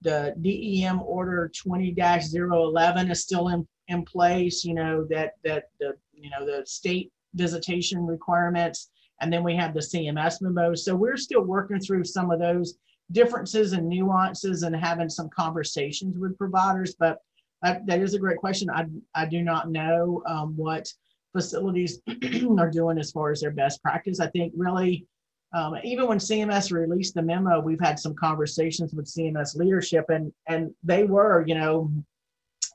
the 0.02 0.34
DEM 0.40 1.00
order 1.02 1.50
20-011 1.66 3.10
is 3.10 3.22
still 3.22 3.48
in, 3.48 3.66
in 3.88 4.04
place, 4.04 4.64
you 4.64 4.74
know, 4.74 5.06
that, 5.10 5.34
that 5.44 5.64
the, 5.78 5.94
you 6.12 6.30
know, 6.30 6.44
the 6.44 6.64
state 6.66 7.12
visitation 7.34 8.04
requirements, 8.04 8.90
and 9.20 9.32
then 9.32 9.44
we 9.44 9.54
have 9.54 9.74
the 9.74 9.80
CMS 9.80 10.40
memo. 10.40 10.74
So 10.74 10.94
we're 10.94 11.16
still 11.16 11.42
working 11.42 11.78
through 11.78 12.04
some 12.04 12.30
of 12.30 12.40
those 12.40 12.74
differences 13.12 13.72
and 13.72 13.88
nuances 13.88 14.62
and 14.62 14.74
having 14.74 15.08
some 15.08 15.28
conversations 15.30 16.18
with 16.18 16.38
providers. 16.38 16.94
But 16.98 17.18
that, 17.62 17.86
that 17.86 18.00
is 18.00 18.14
a 18.14 18.18
great 18.18 18.38
question. 18.38 18.70
I, 18.70 18.86
I 19.14 19.26
do 19.26 19.42
not 19.42 19.70
know 19.70 20.22
um, 20.26 20.56
what 20.56 20.92
facilities 21.32 22.00
are 22.58 22.70
doing 22.70 22.98
as 22.98 23.10
far 23.10 23.30
as 23.30 23.40
their 23.40 23.50
best 23.50 23.82
practice. 23.82 24.20
I 24.20 24.28
think 24.28 24.52
really, 24.56 25.06
um, 25.52 25.74
even 25.82 26.06
when 26.06 26.18
CMS 26.18 26.72
released 26.72 27.14
the 27.14 27.22
memo, 27.22 27.60
we've 27.60 27.80
had 27.80 27.98
some 27.98 28.14
conversations 28.14 28.94
with 28.94 29.06
CMS 29.06 29.56
leadership, 29.56 30.04
and 30.08 30.32
and 30.46 30.72
they 30.84 31.04
were, 31.04 31.44
you 31.46 31.54
know, 31.54 31.90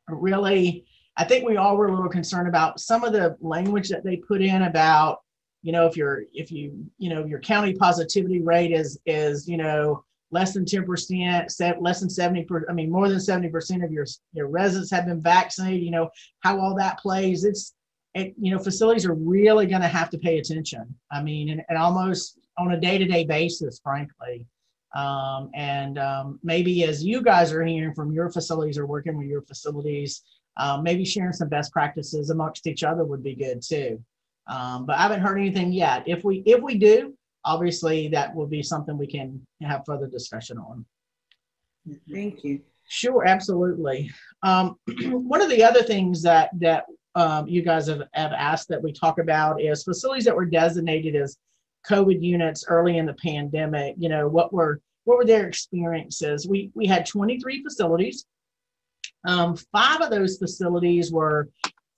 really. 0.09 0.85
I 1.17 1.23
think 1.23 1.47
we 1.47 1.55
all 1.55 1.77
were 1.77 1.87
a 1.87 1.95
little 1.95 2.09
concerned 2.09 2.49
about 2.49 2.81
some 2.81 3.05
of 3.05 3.13
the 3.13 3.37
language 3.39 3.87
that 3.87 4.03
they 4.03 4.17
put 4.17 4.41
in 4.41 4.63
about 4.63 5.19
you 5.65 5.71
know, 5.71 5.87
if 5.87 5.97
you're 5.97 6.25
if 6.31 6.51
you 6.51 6.85
you 6.99 7.09
know 7.09 7.25
your 7.25 7.39
county 7.39 7.73
positivity 7.73 8.39
rate 8.39 8.71
is 8.71 8.99
is 9.07 9.49
you 9.49 9.57
know 9.57 10.03
less 10.35 10.53
than 10.53 10.65
10 10.65 10.83
percent, 10.85 11.81
less 11.81 12.01
than 12.01 12.09
70 12.09 12.43
per, 12.43 12.65
I 12.69 12.73
mean 12.73 12.91
more 12.91 13.07
than 13.07 13.21
70 13.21 13.49
percent 13.49 13.83
of 13.85 13.91
your 13.91 14.05
your 14.33 14.47
residents 14.49 14.91
have 14.91 15.05
been 15.05 15.21
vaccinated. 15.21 15.81
You 15.81 15.91
know 15.91 16.09
how 16.41 16.59
all 16.59 16.75
that 16.75 16.99
plays. 16.99 17.45
It's 17.45 17.73
it, 18.13 18.33
you 18.37 18.51
know 18.51 18.59
facilities 18.59 19.05
are 19.05 19.13
really 19.13 19.65
going 19.65 19.81
to 19.81 19.87
have 19.87 20.09
to 20.09 20.17
pay 20.17 20.37
attention. 20.37 20.93
I 21.09 21.23
mean, 21.23 21.49
and, 21.49 21.61
and 21.69 21.77
almost 21.77 22.37
on 22.57 22.73
a 22.73 22.79
day 22.79 22.97
to 22.97 23.05
day 23.05 23.23
basis, 23.23 23.79
frankly. 23.81 24.45
Um, 24.93 25.49
and 25.53 25.97
um, 25.97 26.39
maybe 26.43 26.83
as 26.83 27.03
you 27.03 27.21
guys 27.21 27.51
are 27.51 27.63
hearing 27.63 27.93
from 27.93 28.11
your 28.11 28.29
facilities 28.29 28.77
or 28.77 28.85
working 28.85 29.17
with 29.17 29.27
your 29.27 29.41
facilities, 29.41 30.21
um, 30.57 30.83
maybe 30.83 31.03
sharing 31.03 31.33
some 31.33 31.49
best 31.49 31.71
practices 31.71 32.29
amongst 32.29 32.67
each 32.67 32.83
other 32.83 33.03
would 33.03 33.23
be 33.23 33.35
good 33.35 33.61
too. 33.61 34.01
Um, 34.47 34.85
but 34.85 34.97
I 34.97 35.01
haven't 35.01 35.21
heard 35.21 35.37
anything 35.37 35.71
yet. 35.71 36.03
If 36.05 36.23
we 36.23 36.43
if 36.45 36.61
we 36.61 36.77
do, 36.77 37.13
obviously 37.45 38.07
that 38.09 38.35
will 38.35 38.47
be 38.47 38.63
something 38.63 38.97
we 38.97 39.07
can 39.07 39.45
have 39.61 39.83
further 39.85 40.07
discussion 40.07 40.57
on. 40.57 40.85
Thank 42.11 42.43
you. 42.43 42.61
Sure, 42.87 43.25
absolutely. 43.25 44.11
Um, 44.43 44.77
one 45.05 45.41
of 45.41 45.49
the 45.49 45.63
other 45.63 45.83
things 45.83 46.21
that 46.23 46.49
that 46.59 46.85
um, 47.15 47.47
you 47.47 47.61
guys 47.61 47.87
have, 47.87 48.03
have 48.13 48.33
asked 48.33 48.67
that 48.69 48.81
we 48.83 48.91
talk 48.91 49.19
about 49.19 49.61
is 49.61 49.83
facilities 49.83 50.25
that 50.25 50.35
were 50.35 50.45
designated 50.45 51.15
as 51.15 51.37
COVID 51.89 52.21
units 52.21 52.65
early 52.67 52.97
in 52.97 53.05
the 53.05 53.13
pandemic. 53.13 53.95
You 53.97 54.09
know, 54.09 54.27
what 54.27 54.51
were 54.51 54.81
what 55.05 55.17
were 55.17 55.25
their 55.25 55.47
experiences? 55.47 56.47
We 56.47 56.71
we 56.73 56.85
had 56.87 57.05
23 57.05 57.63
facilities. 57.63 58.25
Um, 59.25 59.55
five 59.71 60.01
of 60.01 60.09
those 60.09 60.37
facilities 60.37 61.11
were 61.11 61.49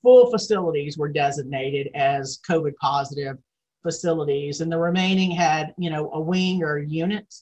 full 0.04 0.30
facilities 0.30 0.98
were 0.98 1.10
designated 1.10 1.90
as 1.96 2.40
COVID 2.48 2.76
positive 2.80 3.38
facilities, 3.88 4.60
and 4.60 4.70
the 4.70 4.78
remaining 4.78 5.32
had 5.32 5.74
you 5.78 5.90
know 5.90 6.12
a 6.12 6.20
wing 6.20 6.62
or 6.62 6.78
a 6.78 6.86
unit 6.86 7.34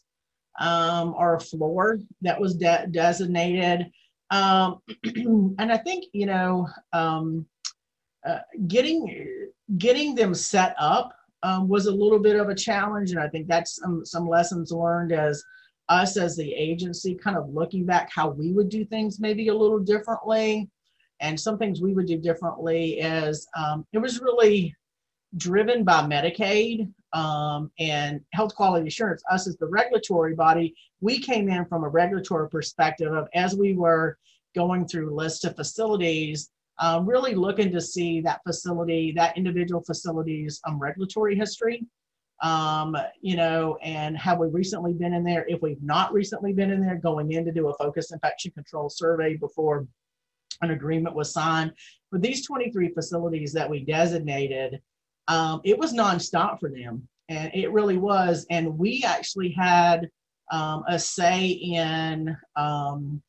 um, 0.59 1.15
or 1.17 1.35
a 1.35 1.39
floor 1.39 1.99
that 2.21 2.39
was 2.39 2.55
de- 2.55 2.87
designated. 2.91 3.91
Um, 4.29 4.81
and 5.59 5.71
I 5.71 5.77
think 5.77 6.05
you 6.13 6.27
know 6.27 6.67
um, 6.93 7.47
uh, 8.27 8.39
getting 8.67 9.49
getting 9.79 10.13
them 10.13 10.35
set 10.35 10.75
up 10.77 11.13
um, 11.41 11.67
was 11.67 11.87
a 11.87 11.91
little 11.91 12.19
bit 12.19 12.35
of 12.35 12.49
a 12.49 12.55
challenge, 12.55 13.11
and 13.11 13.19
I 13.19 13.27
think 13.27 13.47
that's 13.47 13.77
some 13.77 14.05
some 14.05 14.27
lessons 14.27 14.71
learned 14.71 15.11
as 15.11 15.43
us 15.89 16.17
as 16.17 16.35
the 16.35 16.53
agency, 16.53 17.15
kind 17.15 17.37
of 17.37 17.49
looking 17.49 17.85
back 17.85 18.09
how 18.13 18.29
we 18.29 18.51
would 18.51 18.69
do 18.69 18.85
things 18.85 19.19
maybe 19.19 19.47
a 19.47 19.53
little 19.53 19.79
differently, 19.79 20.69
and 21.21 21.39
some 21.39 21.57
things 21.57 21.81
we 21.81 21.93
would 21.93 22.07
do 22.07 22.17
differently 22.17 22.99
is 22.99 23.47
um, 23.57 23.85
it 23.93 23.99
was 23.99 24.21
really 24.21 24.75
driven 25.37 25.83
by 25.83 26.01
Medicaid 26.01 26.91
um, 27.13 27.71
and 27.79 28.21
health 28.33 28.55
quality 28.55 28.87
assurance. 28.87 29.23
Us 29.31 29.47
as 29.47 29.57
the 29.57 29.67
regulatory 29.67 30.35
body, 30.35 30.75
we 31.01 31.19
came 31.19 31.49
in 31.49 31.65
from 31.65 31.83
a 31.83 31.89
regulatory 31.89 32.49
perspective 32.49 33.13
of 33.13 33.27
as 33.33 33.55
we 33.55 33.73
were 33.73 34.17
going 34.55 34.87
through 34.87 35.15
lists 35.15 35.43
of 35.43 35.55
facilities 35.55 36.49
um, 36.79 37.05
really 37.05 37.35
looking 37.35 37.71
to 37.71 37.81
see 37.81 38.21
that 38.21 38.41
facility, 38.45 39.13
that 39.13 39.37
individual 39.37 39.81
facility's 39.81 40.59
um, 40.67 40.79
regulatory 40.79 41.35
history. 41.35 41.85
Um, 42.41 42.97
you 43.21 43.37
know, 43.37 43.77
and 43.81 44.17
have 44.17 44.39
we 44.39 44.47
recently 44.47 44.91
been 44.91 45.13
in 45.13 45.23
there? 45.23 45.45
If 45.47 45.61
we've 45.61 45.81
not 45.81 46.11
recently 46.11 46.51
been 46.51 46.69
in 46.69 46.81
there, 46.81 46.97
going 46.97 47.31
in 47.31 47.45
to 47.45 47.51
do 47.51 47.69
a 47.69 47.77
focus 47.77 48.11
infection 48.11 48.51
control 48.51 48.89
survey 48.89 49.37
before 49.37 49.87
an 50.61 50.71
agreement 50.71 51.15
was 51.15 51.31
signed. 51.31 51.71
For 52.09 52.19
these 52.19 52.45
23 52.45 52.89
facilities 52.89 53.53
that 53.53 53.69
we 53.69 53.85
designated, 53.85 54.81
um, 55.27 55.61
it 55.63 55.77
was 55.77 55.93
nonstop 55.93 56.59
for 56.59 56.69
them. 56.69 57.07
And 57.29 57.51
it 57.53 57.71
really 57.71 57.97
was. 57.97 58.45
And 58.49 58.77
we 58.77 59.03
actually 59.05 59.51
had 59.51 60.09
um, 60.51 60.83
a 60.87 60.99
say 60.99 61.47
in 61.47 62.35
um, 62.55 63.21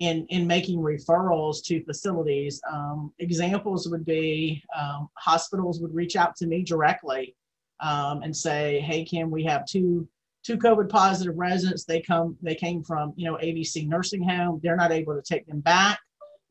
in 0.00 0.26
in 0.30 0.46
making 0.46 0.78
referrals 0.78 1.62
to 1.64 1.84
facilities. 1.84 2.60
Um, 2.70 3.12
examples 3.18 3.88
would 3.88 4.04
be 4.04 4.62
um, 4.78 5.08
hospitals 5.14 5.80
would 5.80 5.94
reach 5.94 6.16
out 6.16 6.36
to 6.36 6.46
me 6.46 6.62
directly 6.62 7.36
um, 7.80 8.22
and 8.22 8.34
say, 8.34 8.80
"Hey, 8.80 9.04
Kim, 9.04 9.30
we 9.30 9.44
have 9.44 9.66
two 9.66 10.08
two 10.44 10.56
COVID 10.56 10.88
positive 10.88 11.36
residents. 11.36 11.84
They 11.84 12.00
come 12.00 12.36
they 12.42 12.54
came 12.54 12.82
from 12.82 13.12
you 13.16 13.30
know 13.30 13.36
ABC 13.36 13.86
nursing 13.86 14.26
home. 14.26 14.60
They're 14.62 14.76
not 14.76 14.92
able 14.92 15.14
to 15.14 15.22
take 15.22 15.46
them 15.46 15.60
back. 15.60 15.98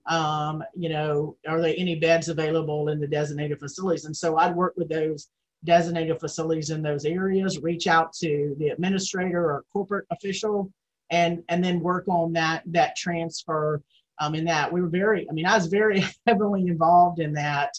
Um, 0.07 0.63
you 0.75 0.89
know, 0.89 1.35
are 1.47 1.61
there 1.61 1.75
any 1.77 1.95
beds 1.95 2.29
available 2.29 2.89
in 2.89 2.99
the 2.99 3.07
designated 3.07 3.59
facilities?" 3.59 4.05
And 4.05 4.15
so 4.15 4.37
I'd 4.37 4.55
work 4.55 4.73
with 4.77 4.89
those 4.89 5.29
designated 5.63 6.19
facilities 6.19 6.69
in 6.69 6.81
those 6.81 7.05
areas, 7.05 7.59
reach 7.59 7.87
out 7.87 8.13
to 8.13 8.55
the 8.59 8.69
administrator 8.69 9.43
or 9.43 9.65
corporate 9.73 10.05
official 10.11 10.71
and 11.09 11.43
and 11.49 11.63
then 11.63 11.79
work 11.79 12.07
on 12.07 12.33
that 12.33 12.63
that 12.65 12.95
transfer 12.95 13.81
um, 14.19 14.35
in 14.35 14.45
that 14.45 14.71
we 14.71 14.81
were 14.81 14.89
very 14.89 15.27
i 15.29 15.33
mean 15.33 15.45
i 15.45 15.55
was 15.55 15.67
very 15.67 16.03
heavily 16.27 16.61
involved 16.67 17.19
in 17.19 17.33
that 17.33 17.73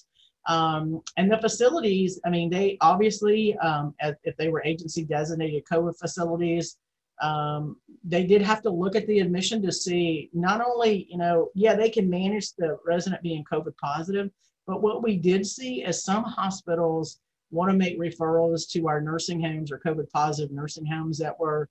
um, 0.46 1.00
and 1.16 1.30
the 1.30 1.38
facilities 1.38 2.20
i 2.24 2.30
mean 2.30 2.48
they 2.50 2.76
obviously 2.80 3.56
um, 3.58 3.94
if 4.00 4.36
they 4.36 4.48
were 4.48 4.62
agency 4.64 5.04
designated 5.04 5.64
covid 5.70 5.96
facilities 5.98 6.76
um, 7.20 7.76
they 8.04 8.24
did 8.24 8.42
have 8.42 8.62
to 8.62 8.70
look 8.70 8.94
at 8.96 9.06
the 9.06 9.20
admission 9.20 9.60
to 9.62 9.72
see 9.72 10.30
not 10.32 10.64
only 10.64 11.06
you 11.10 11.18
know 11.18 11.50
yeah 11.54 11.74
they 11.74 11.90
can 11.90 12.08
manage 12.08 12.52
the 12.54 12.78
resident 12.86 13.22
being 13.22 13.44
covid 13.50 13.76
positive 13.76 14.30
but 14.66 14.82
what 14.82 15.02
we 15.02 15.16
did 15.16 15.46
see 15.46 15.82
is 15.82 16.04
some 16.04 16.24
hospitals 16.24 17.20
want 17.50 17.70
to 17.70 17.76
make 17.76 17.98
referrals 17.98 18.70
to 18.70 18.88
our 18.88 19.00
nursing 19.00 19.42
homes 19.42 19.72
or 19.72 19.78
covid 19.78 20.08
positive 20.10 20.50
nursing 20.52 20.86
homes 20.86 21.18
that 21.18 21.38
were 21.38 21.68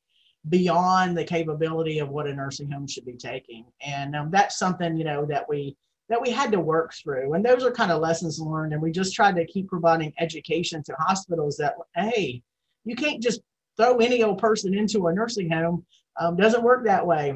beyond 0.49 1.17
the 1.17 1.23
capability 1.23 1.99
of 1.99 2.09
what 2.09 2.27
a 2.27 2.33
nursing 2.33 2.69
home 2.71 2.87
should 2.87 3.05
be 3.05 3.17
taking. 3.17 3.65
And 3.81 4.15
um, 4.15 4.31
that's 4.31 4.57
something, 4.57 4.95
you 4.95 5.03
know, 5.03 5.25
that 5.25 5.47
we 5.47 5.75
that 6.09 6.21
we 6.21 6.31
had 6.31 6.53
to 6.53 6.59
work 6.59 6.93
through. 6.93 7.33
And 7.33 7.43
those 7.43 7.65
are 7.65 7.71
kind 7.71 7.91
of 7.91 7.99
lessons 7.99 8.39
learned. 8.39 8.71
And 8.71 8.81
we 8.81 8.91
just 8.91 9.13
tried 9.13 9.35
to 9.35 9.45
keep 9.45 9.67
providing 9.67 10.13
education 10.19 10.81
to 10.83 10.95
hospitals 10.97 11.57
that, 11.57 11.75
hey, 11.95 12.41
you 12.85 12.95
can't 12.95 13.21
just 13.21 13.41
throw 13.77 13.97
any 13.97 14.23
old 14.23 14.39
person 14.39 14.77
into 14.77 15.07
a 15.07 15.13
nursing 15.13 15.49
home. 15.49 15.85
Um, 16.19 16.35
doesn't 16.35 16.63
work 16.63 16.85
that 16.85 17.05
way. 17.05 17.35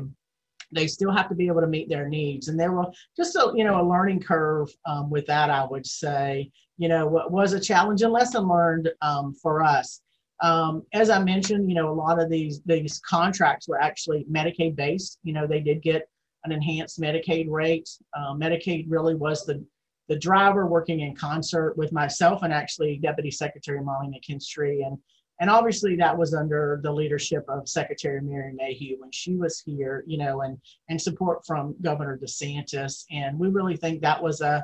They 0.73 0.88
still 0.88 1.12
have 1.12 1.30
to 1.30 1.36
be 1.36 1.47
able 1.47 1.62
to 1.62 1.67
meet 1.67 1.89
their 1.89 2.08
needs. 2.08 2.47
And 2.47 2.60
there 2.60 2.71
was 2.71 2.95
just 3.15 3.36
a, 3.36 3.51
you 3.56 3.63
know, 3.63 3.82
a 3.82 3.88
learning 3.88 4.21
curve 4.21 4.69
um, 4.86 5.10
with 5.10 5.25
that, 5.27 5.49
I 5.49 5.65
would 5.65 5.86
say, 5.86 6.49
you 6.77 6.88
know, 6.88 7.06
what 7.06 7.32
was 7.32 7.54
a 7.54 7.60
challenge 7.60 8.01
and 8.01 8.13
lesson 8.13 8.47
learned 8.47 8.89
um, 9.01 9.34
for 9.36 9.63
us. 9.63 10.01
Um, 10.41 10.84
as 10.93 11.10
I 11.10 11.19
mentioned, 11.23 11.69
you 11.69 11.75
know, 11.75 11.91
a 11.91 11.93
lot 11.93 12.19
of 12.19 12.30
these 12.30 12.62
these 12.65 12.99
contracts 12.99 13.67
were 13.67 13.80
actually 13.80 14.25
Medicaid 14.32 14.75
based. 14.75 15.19
You 15.23 15.34
know, 15.34 15.45
they 15.45 15.60
did 15.60 15.84
get 15.84 16.08
an 16.45 16.51
enhanced 16.51 16.99
Medicaid 16.99 17.47
rate. 17.49 17.88
Uh, 18.17 18.34
Medicaid 18.34 18.86
really 18.88 19.13
was 19.13 19.45
the 19.45 19.63
the 20.10 20.17
driver 20.17 20.65
working 20.65 21.01
in 21.01 21.15
concert 21.15 21.77
with 21.77 21.91
myself 21.93 22.43
and 22.43 22.51
actually 22.51 22.97
Deputy 22.97 23.32
Secretary 23.32 23.82
Molly 23.82 24.08
McKinstry. 24.08 24.86
And 24.86 24.97
and 25.41 25.49
obviously 25.49 25.95
that 25.95 26.15
was 26.15 26.36
under 26.36 26.80
the 26.84 26.91
leadership 26.91 27.43
of 27.49 27.67
Secretary 27.67 28.21
Mary 28.21 28.54
Mayhew 28.54 28.97
when 28.99 29.12
she 29.12 29.36
was 29.36 29.60
here, 29.60 30.04
you 30.06 30.19
know, 30.19 30.41
and 30.41 30.58
and 30.88 31.01
support 31.01 31.43
from 31.47 31.75
Governor 31.82 32.17
DeSantis. 32.17 33.06
And 33.12 33.39
we 33.39 33.49
really 33.49 33.75
think 33.75 34.01
that 34.01 34.21
was 34.21 34.41
a 34.41 34.63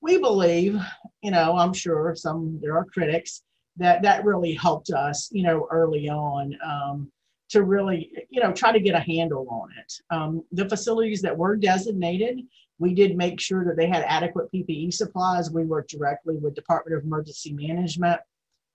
we 0.00 0.18
believe, 0.18 0.80
you 1.22 1.30
know, 1.30 1.58
I'm 1.58 1.74
sure 1.74 2.14
some 2.16 2.58
there 2.62 2.76
are 2.76 2.86
critics, 2.86 3.42
that 3.76 4.00
that 4.00 4.24
really 4.24 4.54
helped 4.54 4.90
us, 4.90 5.28
you 5.30 5.42
know, 5.42 5.68
early 5.70 6.08
on 6.08 6.56
um, 6.64 7.12
to 7.50 7.62
really, 7.62 8.10
you 8.30 8.40
know, 8.40 8.52
try 8.52 8.72
to 8.72 8.80
get 8.80 8.94
a 8.94 9.00
handle 9.00 9.46
on 9.50 9.68
it. 9.78 9.92
Um, 10.08 10.42
the 10.52 10.70
facilities 10.70 11.20
that 11.20 11.36
were 11.36 11.54
designated, 11.54 12.40
we 12.78 12.94
did 12.94 13.14
make 13.14 13.40
sure 13.40 13.62
that 13.66 13.76
they 13.76 13.88
had 13.88 14.04
adequate 14.08 14.50
PPE 14.54 14.94
supplies. 14.94 15.50
We 15.50 15.66
worked 15.66 15.90
directly 15.90 16.36
with 16.36 16.54
Department 16.54 16.96
of 16.96 17.04
Emergency 17.04 17.52
Management 17.52 18.20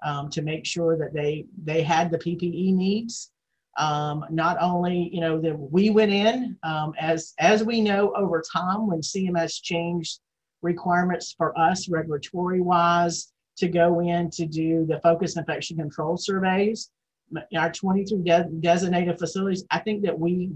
um, 0.04 0.30
to 0.30 0.42
make 0.42 0.66
sure 0.66 0.98
that 0.98 1.14
they 1.14 1.46
they 1.64 1.82
had 1.82 2.12
the 2.12 2.18
PPE 2.18 2.74
needs. 2.74 3.32
Um, 3.80 4.26
not 4.30 4.58
only, 4.62 5.10
you 5.12 5.20
know, 5.20 5.42
that 5.42 5.58
we 5.58 5.90
went 5.90 6.12
in 6.12 6.58
um, 6.64 6.94
as 7.00 7.34
as 7.40 7.64
we 7.64 7.82
know 7.82 8.14
over 8.16 8.44
time 8.54 8.88
when 8.88 9.02
CMS 9.02 9.62
changed 9.62 10.20
requirements 10.62 11.34
for 11.38 11.58
us 11.58 11.90
regulatory 11.90 12.62
wise 12.62 13.34
to 13.58 13.68
go 13.68 14.00
in 14.00 14.30
to 14.32 14.46
do 14.46 14.86
the 14.88 15.00
focus 15.02 15.38
infection 15.38 15.78
control 15.78 16.18
surveys. 16.18 16.90
Our 17.56 17.72
23 17.72 18.22
de- 18.24 18.50
designated 18.60 19.18
facilities, 19.18 19.66
I 19.72 19.80
think 19.80 20.04
that 20.04 20.18
we 20.18 20.52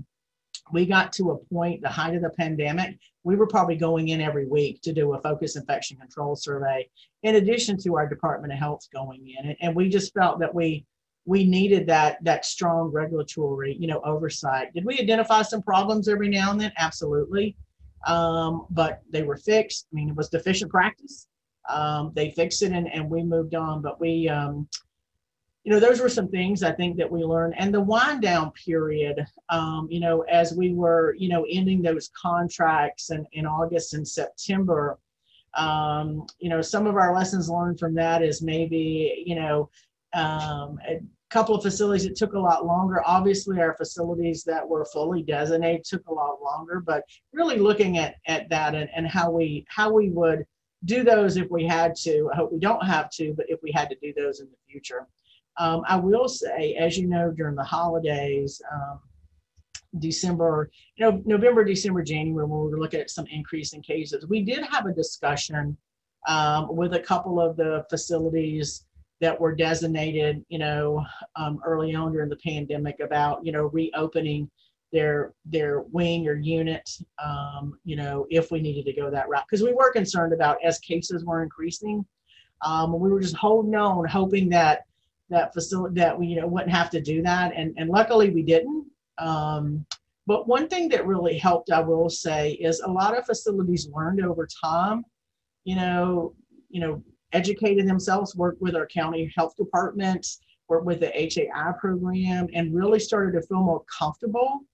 we 0.71 0.86
got 0.86 1.13
to 1.13 1.31
a 1.31 1.38
point, 1.53 1.81
the 1.81 1.89
height 1.89 2.15
of 2.15 2.21
the 2.21 2.29
pandemic, 2.31 2.97
we 3.23 3.36
were 3.36 3.47
probably 3.47 3.75
going 3.75 4.10
in 4.10 4.21
every 4.21 4.45
week 4.45 4.81
to 4.81 4.93
do 4.93 5.13
a 5.13 5.21
focus 5.21 5.55
infection 5.55 5.97
control 5.97 6.36
survey, 6.36 6.89
in 7.23 7.36
addition 7.36 7.77
to 7.83 7.95
our 7.95 8.07
Department 8.07 8.51
of 8.53 8.60
Health 8.60 8.86
going 8.93 9.27
in. 9.27 9.55
And, 9.62 9.75
we 9.75 9.89
just 9.89 10.13
felt 10.13 10.39
that 10.39 10.53
we 10.53 10.86
we 11.25 11.43
needed 11.43 11.88
that 11.88 12.23
that 12.23 12.45
strong 12.45 12.88
regulatory, 12.88 13.75
you 13.79 13.88
know, 13.88 14.01
oversight. 14.05 14.73
Did 14.73 14.86
we 14.86 14.99
identify 14.99 15.41
some 15.41 15.62
problems 15.62 16.07
every 16.07 16.29
now 16.29 16.51
and 16.51 16.60
then? 16.62 16.71
Absolutely. 16.77 17.55
Um, 18.05 18.65
but 18.69 19.01
they 19.12 19.23
were 19.23 19.36
fixed. 19.38 19.88
I 19.91 19.95
mean, 19.95 20.10
it 20.10 20.15
was 20.15 20.29
deficient 20.29 20.71
practice 20.71 21.27
Um, 21.69 22.12
they 22.15 22.31
fixed 22.31 22.62
it 22.62 22.71
and, 22.71 22.88
and 22.93 23.10
we 23.10 23.23
moved 23.23 23.55
on. 23.55 23.81
But 23.81 23.99
we, 23.99 24.29
um, 24.29 24.67
you 25.67 25.73
know, 25.73 25.82
those 25.82 25.99
were 25.99 26.08
some 26.08 26.30
things 26.30 26.63
I 26.63 26.71
think 26.71 26.95
that 26.95 27.12
we 27.12 27.25
learned. 27.25 27.56
And 27.58 27.73
the 27.73 27.82
wind 27.82 28.21
down 28.21 28.51
period, 28.51 29.25
um, 29.49 29.89
you 29.91 29.99
know, 29.99 30.21
as 30.21 30.53
we 30.53 30.71
were, 30.71 31.13
you 31.19 31.27
know, 31.27 31.45
ending 31.49 31.82
those 31.82 32.10
contracts 32.15 33.10
in, 33.10 33.27
in 33.34 33.45
August 33.45 33.93
and 33.93 34.08
September, 34.08 34.97
um, 35.56 36.25
you 36.39 36.47
know, 36.47 36.62
some 36.62 36.88
of 36.88 36.95
our 36.95 37.13
lessons 37.13 37.49
learned 37.49 37.80
from 37.80 37.93
that 37.95 38.23
is 38.23 38.41
maybe, 38.41 39.25
you 39.25 39.36
know, 39.36 39.69
um, 40.13 40.80
a 40.88 41.01
couple 41.30 41.53
of 41.53 41.63
facilities 41.63 42.06
it 42.06 42.15
took 42.15 42.32
a 42.32 42.39
lot 42.39 42.65
longer. 42.65 43.01
Obviously, 43.06 43.60
our 43.60 43.75
facilities 43.75 44.45
that 44.45 44.65
were 44.65 44.86
fully 44.86 45.21
designated 45.21 45.84
took 45.84 46.08
a 46.08 46.13
lot 46.13 46.41
longer, 46.41 46.80
but 46.80 47.03
really 47.34 47.58
looking 47.58 47.97
at, 47.97 48.15
at 48.27 48.47
that 48.47 48.73
and, 48.73 48.89
and 48.95 49.06
how 49.06 49.30
we 49.30 49.65
how 49.67 49.91
we 49.91 50.12
would 50.12 50.45
do 50.86 51.03
those 51.03 51.36
if 51.36 51.51
we 51.51 51.65
had 51.65 51.93
to. 52.03 52.30
I 52.32 52.38
hope 52.38 52.53
we 52.53 52.60
don't 52.60 52.86
have 52.86 53.10
to, 53.17 53.34
but 53.34 53.47
if 53.49 53.60
we 53.62 53.73
had 53.73 53.89
to 53.89 53.97
do 54.01 54.13
those 54.15 54.39
in 54.39 54.45
the 54.47 54.71
future. 54.71 55.06
Um, 55.60 55.84
I 55.88 55.98
will 55.98 56.28
say, 56.28 56.76
as 56.76 56.98
you 56.98 57.08
know, 57.08 57.32
during 57.32 57.56
the 57.56 57.63
holidays, 57.63 58.62
um, 58.72 59.00
December, 60.00 60.70
you 60.96 61.06
know, 61.06 61.22
November, 61.26 61.63
December, 61.63 62.04
January, 62.04 62.46
when 62.46 62.60
we 62.65 62.70
were 62.70 62.80
looking 62.80 63.00
at 63.00 63.10
some 63.10 63.26
increase 63.28 63.74
in 63.74 63.82
cases, 63.82 64.28
we 64.28 64.43
did 64.43 64.63
have 64.65 64.86
a 64.86 64.93
discussion 64.93 65.76
um, 66.28 66.76
with 66.76 66.93
a 66.93 67.00
couple 67.00 67.39
of 67.39 67.56
the 67.58 67.86
facilities 67.89 68.86
that 69.22 69.39
were 69.39 69.56
designated, 69.56 70.46
you 70.50 70.60
know, 70.60 71.04
um, 71.36 71.60
early 71.65 71.96
on 71.96 72.12
during 72.12 72.30
the 72.30 72.38
pandemic 72.38 73.00
about, 73.00 73.43
you 73.46 73.52
know, 73.52 73.63
reopening 73.74 74.50
their 74.93 75.34
their 75.46 75.82
wing 75.82 76.28
or 76.28 76.36
unit, 76.36 76.89
um, 77.24 77.78
you 77.84 77.96
know, 77.96 78.26
if 78.30 78.52
we 78.52 78.62
needed 78.62 78.86
to 78.86 78.93
go 78.93 79.10
that 79.10 79.28
route, 79.28 79.43
because 79.50 79.63
we 79.63 79.74
were 79.74 79.91
concerned 79.91 80.34
about 80.34 80.58
as 80.63 80.80
cases 80.80 81.26
were 81.26 81.43
increasing, 81.43 82.06
um, 82.65 82.98
we 82.98 83.10
were 83.10 83.20
just 83.20 83.36
holding 83.36 83.76
on, 83.76 84.06
hoping 84.06 84.50
that 84.50 84.84
that 85.29 85.53
facility 85.53 85.95
that 85.99 86.17
we 86.17 86.27
you 86.27 86.39
know 86.39 86.47
wouldn't 86.47 86.71
have 86.71 86.89
to 86.91 87.01
do 87.01 87.21
that, 87.23 87.53
and 87.55 87.73
and 87.77 87.89
luckily 87.89 88.29
we 88.29 88.43
didn't. 88.43 88.85
Um, 89.17 89.85
but 90.25 90.47
one 90.47 90.67
thing 90.67 90.89
that 90.89 91.07
really 91.07 91.37
helped, 91.37 91.71
I 91.71 91.79
will 91.79 92.09
say, 92.09 92.51
is 92.53 92.81
a 92.81 92.91
lot 92.91 93.17
of 93.17 93.25
facilities 93.25 93.87
learned 93.95 94.23
over 94.23 94.45
time, 94.61 95.05
you 95.63 95.77
know, 95.77 96.33
you 96.69 96.81
know, 96.81 97.01
educated 97.31 97.87
themselves, 97.87 98.35
worked 98.35 98.61
with 98.61 98.75
our 98.75 98.87
county 98.87 99.31
health 99.37 99.55
departments, 99.55 100.39
worked 100.67 100.85
with 100.85 100.99
the 100.99 101.11
HAI 101.11 101.71
program, 101.79 102.47
and 102.53 102.75
really 102.75 102.99
started 102.99 103.39
to 103.39 103.47
feel 103.47 103.63
more 103.63 103.83
comfortable 103.97 104.65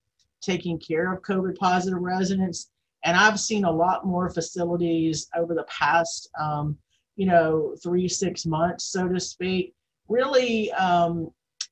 taking 0.43 0.79
care 0.79 1.13
of 1.13 1.21
COVID 1.21 1.55
positive 1.55 2.01
residents. 2.01 2.71
And 3.05 3.15
I've 3.17 3.39
seen 3.39 3.65
a 3.65 3.71
lot 3.71 4.05
more 4.05 4.29
facilities 4.29 5.27
over 5.35 5.53
the 5.53 5.63
past, 5.63 6.29
um, 6.39 6.77
you 7.15 7.25
know, 7.25 7.75
three, 7.81 8.07
six 8.07 8.45
months, 8.45 8.85
so 8.85 9.07
to 9.07 9.19
speak, 9.19 9.73
really 10.13 10.71
um, 10.73 11.31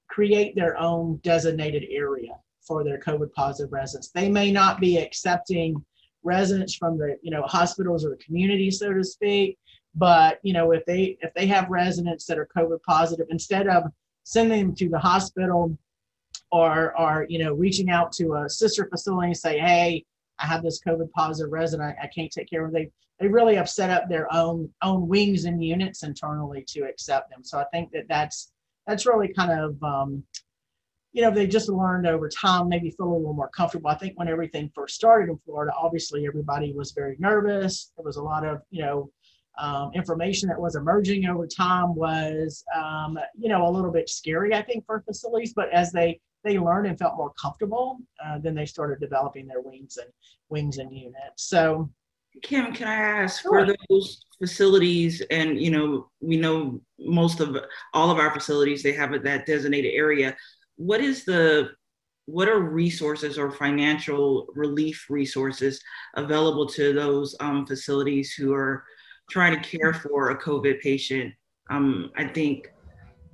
create 0.09 0.55
their 0.55 0.77
own 0.77 1.19
designated 1.23 1.83
area 1.89 2.33
for 2.61 2.83
their 2.83 2.99
COVID 2.99 3.31
positive 3.33 3.71
residents. 3.71 4.09
They 4.09 4.29
may 4.29 4.51
not 4.51 4.79
be 4.79 4.97
accepting 4.97 5.83
residents 6.23 6.75
from 6.75 6.97
the, 6.97 7.17
you 7.21 7.31
know, 7.31 7.43
hospitals 7.43 8.05
or 8.05 8.09
the 8.09 8.23
community, 8.23 8.69
so 8.71 8.93
to 8.93 9.03
speak, 9.03 9.57
but 9.95 10.39
you 10.43 10.53
know, 10.53 10.71
if 10.71 10.85
they 10.85 11.17
if 11.21 11.33
they 11.33 11.47
have 11.47 11.69
residents 11.69 12.25
that 12.25 12.39
are 12.39 12.47
COVID 12.55 12.81
positive, 12.83 13.27
instead 13.29 13.67
of 13.67 13.83
sending 14.23 14.67
them 14.67 14.75
to 14.75 14.89
the 14.89 14.99
hospital 14.99 15.77
or 16.51 16.97
or 16.99 17.25
you 17.29 17.39
know 17.39 17.53
reaching 17.53 17.89
out 17.89 18.11
to 18.13 18.35
a 18.35 18.49
sister 18.49 18.87
facility 18.89 19.27
and 19.27 19.37
say, 19.37 19.59
hey, 19.59 20.05
I 20.39 20.45
have 20.45 20.63
this 20.63 20.81
COVID 20.85 21.11
positive 21.11 21.51
resident, 21.51 21.95
I, 22.01 22.07
can't 22.07 22.31
take 22.31 22.49
care 22.49 22.65
of 22.65 22.71
them. 22.71 22.87
They 23.21 23.27
really 23.27 23.55
have 23.55 23.69
set 23.69 23.89
up 23.89 24.09
their 24.09 24.31
own 24.33 24.69
own 24.81 25.07
wings 25.07 25.45
and 25.45 25.63
units 25.63 26.03
internally 26.03 26.65
to 26.69 26.81
accept 26.81 27.29
them. 27.29 27.43
So 27.43 27.59
I 27.59 27.65
think 27.71 27.91
that 27.91 28.07
that's 28.09 28.51
that's 28.87 29.05
really 29.05 29.31
kind 29.33 29.51
of 29.51 29.81
um, 29.83 30.23
you 31.13 31.21
know 31.21 31.31
they 31.31 31.47
just 31.47 31.69
learned 31.69 32.07
over 32.07 32.29
time 32.29 32.67
maybe 32.67 32.89
feel 32.89 33.07
a 33.07 33.13
little 33.13 33.33
more 33.33 33.49
comfortable 33.49 33.89
i 33.89 33.95
think 33.95 34.17
when 34.17 34.29
everything 34.29 34.71
first 34.73 34.95
started 34.95 35.29
in 35.29 35.37
florida 35.43 35.73
obviously 35.77 36.25
everybody 36.25 36.71
was 36.71 36.93
very 36.93 37.17
nervous 37.19 37.91
there 37.97 38.05
was 38.05 38.15
a 38.15 38.23
lot 38.23 38.45
of 38.45 38.61
you 38.69 38.81
know 38.81 39.11
um, 39.57 39.91
information 39.93 40.49
that 40.49 40.59
was 40.59 40.75
emerging 40.75 41.25
over 41.25 41.45
time 41.45 41.93
was, 41.95 42.63
um, 42.75 43.19
you 43.37 43.49
know, 43.49 43.67
a 43.67 43.69
little 43.69 43.91
bit 43.91 44.09
scary, 44.09 44.53
I 44.53 44.61
think, 44.61 44.85
for 44.85 45.01
facilities. 45.01 45.53
But 45.53 45.71
as 45.71 45.91
they 45.91 46.19
they 46.43 46.57
learned 46.57 46.87
and 46.87 46.97
felt 46.97 47.17
more 47.17 47.31
comfortable, 47.39 47.99
uh, 48.25 48.39
then 48.39 48.55
they 48.55 48.65
started 48.65 48.99
developing 48.99 49.45
their 49.45 49.61
wings 49.61 49.97
and 49.97 50.09
wings 50.49 50.77
and 50.79 50.91
units. 50.91 51.43
So, 51.43 51.89
Kim, 52.41 52.73
can 52.73 52.87
I 52.87 52.95
ask 53.23 53.41
sure. 53.41 53.65
for 53.65 53.75
those 53.89 54.25
facilities, 54.39 55.21
and 55.29 55.59
you 55.59 55.71
know, 55.71 56.09
we 56.21 56.37
know 56.37 56.81
most 56.99 57.39
of 57.39 57.57
all 57.93 58.09
of 58.09 58.17
our 58.17 58.33
facilities 58.33 58.81
they 58.81 58.93
have 58.93 59.11
that 59.23 59.45
designated 59.45 59.93
area. 59.93 60.35
What 60.77 61.01
is 61.01 61.25
the 61.25 61.71
what 62.25 62.47
are 62.47 62.59
resources 62.59 63.37
or 63.37 63.51
financial 63.51 64.47
relief 64.55 65.05
resources 65.09 65.81
available 66.15 66.65
to 66.65 66.93
those 66.93 67.35
um, 67.39 67.65
facilities 67.65 68.33
who 68.33 68.53
are 68.53 68.85
trying 69.31 69.59
to 69.59 69.77
care 69.77 69.93
for 69.93 70.29
a 70.29 70.41
COVID 70.41 70.81
patient, 70.81 71.33
um, 71.69 72.11
I 72.17 72.27
think 72.27 72.71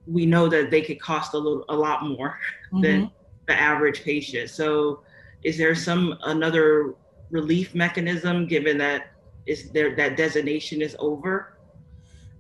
we 0.05 0.25
know 0.25 0.47
that 0.47 0.71
they 0.71 0.81
could 0.81 1.01
cost 1.01 1.33
a 1.33 1.37
little, 1.37 1.65
a 1.69 1.75
lot 1.75 2.07
more 2.07 2.37
mm-hmm. 2.71 2.81
than 2.81 3.11
the 3.47 3.59
average 3.59 4.03
patient. 4.03 4.49
So, 4.49 5.01
is 5.43 5.57
there 5.57 5.75
some 5.75 6.17
another 6.23 6.95
relief 7.29 7.75
mechanism 7.75 8.47
given 8.47 8.77
that 8.77 9.11
is 9.45 9.69
there 9.71 9.95
that 9.95 10.17
designation 10.17 10.81
is 10.81 10.95
over? 10.99 11.57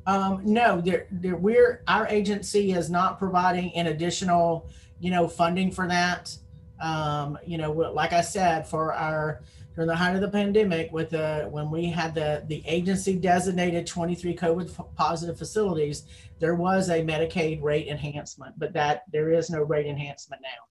Um, 0.05 0.41
no, 0.45 0.81
we're 1.21 1.83
our 1.87 2.07
agency 2.07 2.71
is 2.71 2.89
not 2.89 3.19
providing 3.19 3.73
an 3.75 3.87
additional, 3.87 4.69
you 4.99 5.11
know, 5.11 5.27
funding 5.27 5.71
for 5.71 5.87
that. 5.87 6.35
Um, 6.81 7.37
you 7.45 7.57
know, 7.57 7.71
like 7.71 8.13
I 8.13 8.21
said, 8.21 8.67
for 8.67 8.93
our 8.93 9.41
during 9.77 9.87
the 9.87 9.95
height 9.95 10.15
of 10.15 10.21
the 10.21 10.27
pandemic 10.27 10.91
with 10.91 11.11
the 11.11 11.47
when 11.51 11.69
we 11.69 11.85
had 11.85 12.15
the 12.15 12.43
the 12.47 12.63
agency 12.65 13.15
designated 13.15 13.85
23 13.85 14.35
covid 14.35 14.95
positive 14.95 15.37
facilities 15.37 16.05
there 16.39 16.55
was 16.55 16.89
a 16.89 17.03
medicaid 17.03 17.61
rate 17.61 17.87
enhancement 17.87 18.55
but 18.57 18.73
that 18.73 19.03
there 19.13 19.31
is 19.31 19.51
no 19.51 19.61
rate 19.61 19.85
enhancement 19.85 20.41
now 20.41 20.63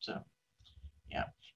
so 0.00 0.24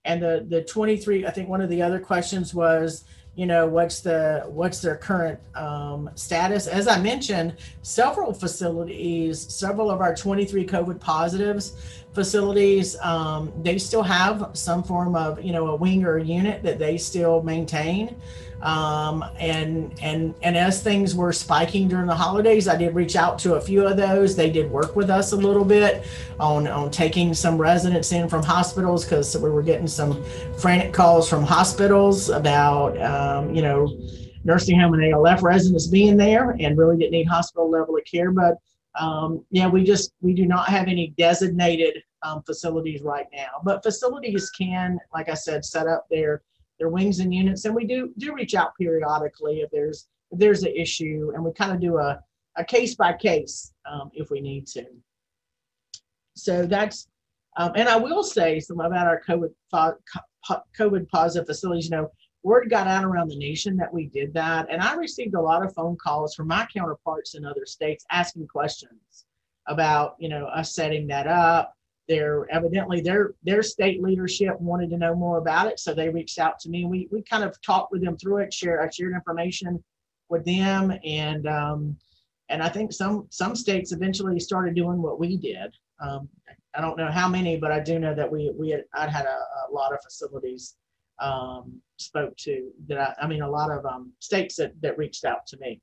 and 0.07 0.23
the 0.23 0.47
the 0.49 0.63
23 0.63 1.27
i 1.27 1.31
think 1.31 1.49
one 1.49 1.61
of 1.61 1.69
the 1.69 1.83
other 1.83 2.01
questions 2.01 2.55
was 2.55 3.05
you 3.35 3.45
know 3.45 3.67
what's 3.67 4.01
the 4.01 4.45
what's 4.47 4.81
their 4.81 4.97
current 4.97 5.39
um, 5.55 6.11
status? 6.15 6.67
As 6.67 6.89
i 6.89 6.99
mentioned 6.99 7.55
several 7.83 8.33
facilities 8.33 9.53
several 9.53 9.91
of 9.91 10.01
our 10.01 10.15
23 10.15 10.67
covid 10.67 10.99
positives 10.99 12.05
facilities, 12.17 12.97
um, 13.01 13.53
they 13.63 13.79
still 13.79 14.03
have 14.03 14.51
some 14.55 14.83
form 14.83 15.15
of, 15.15 15.41
you 15.45 15.53
know, 15.53 15.69
a 15.69 15.77
wing 15.77 16.05
or 16.05 16.17
a 16.17 16.25
unit 16.25 16.65
that 16.65 16.81
they 16.81 16.99
still 16.99 17.43
maintain. 17.45 18.17
Um, 18.63 19.23
and 19.39 19.95
and 20.01 20.35
and 20.43 20.57
as 20.57 20.83
things 20.83 21.15
were 21.15 21.33
spiking 21.33 21.89
during 21.89 22.07
the 22.07 22.15
holidays, 22.15 22.67
I 22.67 22.77
did 22.77 22.95
reach 22.95 23.15
out 23.15 23.39
to 23.41 23.55
a 23.55 23.61
few 23.61 23.87
of 23.87 23.99
those. 23.99 24.35
They 24.35 24.51
did 24.51 24.71
work 24.71 24.97
with 24.97 25.11
us 25.11 25.33
a 25.33 25.37
little 25.37 25.65
bit 25.65 26.07
on 26.41 26.67
on 26.67 26.91
taking 26.91 27.35
some 27.35 27.59
residents 27.59 28.11
in 28.13 28.29
from 28.31 28.43
hospitals 28.43 29.05
because 29.05 29.37
we 29.37 29.51
were 29.51 29.63
getting 29.63 29.87
some 29.87 30.25
frantic 30.59 30.95
calls 30.95 31.29
from 31.29 31.45
hospitals 31.45 32.31
about, 32.31 33.01
um, 33.03 33.55
you 33.55 33.61
know, 33.61 33.95
nursing 34.43 34.81
home 34.81 34.95
and 34.95 35.13
ALF 35.13 35.43
residents 35.43 35.87
being 35.87 36.17
there 36.17 36.57
and 36.59 36.79
really 36.79 36.97
didn't 36.97 37.13
need 37.13 37.29
hospital 37.29 37.71
level 37.71 37.95
of 37.95 38.05
care, 38.05 38.31
but 38.31 38.57
um, 38.99 39.45
yeah, 39.51 39.69
we 39.69 39.85
just 39.85 40.13
we 40.21 40.33
do 40.33 40.47
not 40.47 40.69
have 40.69 40.89
any 40.89 41.09
designated 41.19 42.03
um, 42.23 42.43
facilities 42.45 43.03
right 43.03 43.27
now, 43.33 43.61
but 43.65 43.83
facilities 43.83 44.51
can, 44.51 44.99
like 45.13 45.29
I 45.29 45.35
said, 45.35 45.65
set 45.65 45.87
up 45.87 46.07
their 46.11 46.43
their 46.79 46.89
wings 46.91 47.21
and 47.21 47.35
units, 47.35 47.65
and 47.65 47.75
we 47.75 47.87
do 47.87 48.13
do 48.19 48.35
reach 48.35 48.55
out 48.55 48.77
periodically 48.79 49.61
if 49.61 49.71
there's 49.71 50.09
if 50.31 50.39
there's 50.39 50.63
an 50.63 50.75
issue, 50.75 51.33
and 51.35 51.45
we 51.45 51.53
kind 51.53 51.73
of 51.73 51.81
do 51.81 51.99
a 51.99 52.21
a 52.57 52.65
case 52.65 52.95
by 52.95 53.13
case 53.13 53.73
um, 53.91 54.11
if 54.15 54.31
we 54.31 54.41
need 54.41 54.67
to. 54.69 54.85
So 56.35 56.67
that's 56.67 57.09
um, 57.57 57.73
and 57.77 57.89
I 57.89 57.97
will 57.97 58.23
say 58.23 58.61
some 58.61 58.81
about 58.81 59.07
our 59.07 59.23
COVID 59.29 59.51
COVID 60.79 61.09
positive 61.09 61.47
facilities. 61.47 61.87
You 61.87 61.97
know, 61.97 62.11
word 62.47 62.71
got 62.71 62.87
out 62.87 63.05
around 63.05 63.29
the 63.29 63.37
nation 63.37 63.77
that 63.77 63.93
we 63.93 64.07
did 64.07 64.33
that. 64.33 64.69
And 64.71 64.81
I 64.81 64.95
received 64.95 65.35
a 65.35 65.41
lot 65.41 65.65
of 65.65 65.75
phone 65.75 65.97
calls 65.97 66.35
from 66.35 66.47
my 66.47 66.67
counterparts 66.73 67.35
in 67.35 67.45
other 67.45 67.67
states 67.67 68.07
asking 68.13 68.47
questions 68.47 69.27
about, 69.67 70.15
you 70.21 70.29
know, 70.29 70.47
us 70.47 70.73
setting 70.73 71.09
that 71.09 71.27
up. 71.27 71.76
Their 72.09 72.47
evidently 72.51 73.01
their 73.01 73.35
their 73.43 73.63
state 73.63 74.03
leadership 74.03 74.61
wanted 74.61 74.91
to 74.91 74.99
know 74.99 75.15
more 75.15 75.39
about 75.39 75.67
it. 75.67 75.81
So 75.81 75.93
they 75.93 76.09
reached 76.09 76.39
out 76.39 76.59
to 76.61 76.69
me 76.69 76.85
we 76.85 77.09
we 77.11 77.23
kind 77.23 77.45
of 77.45 77.61
talked 77.63 77.93
with 77.93 78.05
them 78.05 78.17
through 78.17 78.39
it, 78.39 78.55
share 78.55 78.83
I 78.83 78.89
shared 78.91 79.15
information 79.15 79.83
with 80.29 80.45
them 80.45 80.93
and 81.05 81.47
um 81.47 81.97
and 82.49 82.63
I 82.63 82.69
think 82.69 82.93
some 82.93 83.27
some 83.31 83.57
states 83.57 83.93
eventually 83.93 84.39
started 84.39 84.75
doing 84.75 85.03
what 85.03 85.19
we 85.19 85.37
did. 85.37 85.75
Um, 86.01 86.29
I 86.75 86.81
don't 86.81 86.99
know 86.99 87.11
how 87.11 87.29
many, 87.29 87.57
but 87.57 87.73
I 87.73 87.81
do 87.81 87.99
know 87.99 88.15
that 88.15 88.31
we 88.31 88.53
we 88.57 88.71
had, 88.71 88.85
I'd 88.95 89.11
had 89.11 89.25
a, 89.27 89.39
a 89.69 89.73
lot 89.73 89.93
of 89.93 90.01
facilities 90.03 90.77
um, 91.19 91.81
spoke 91.97 92.37
to 92.39 92.71
that 92.89 92.99
I, 92.99 93.25
I 93.25 93.27
mean 93.27 93.43
a 93.43 93.51
lot 93.51 93.71
of 93.71 93.85
um, 93.87 94.13
states 94.21 94.57
that, 94.57 94.81
that 94.83 94.99
reached 94.99 95.25
out 95.25 95.47
to 95.49 95.57
me 95.59 95.81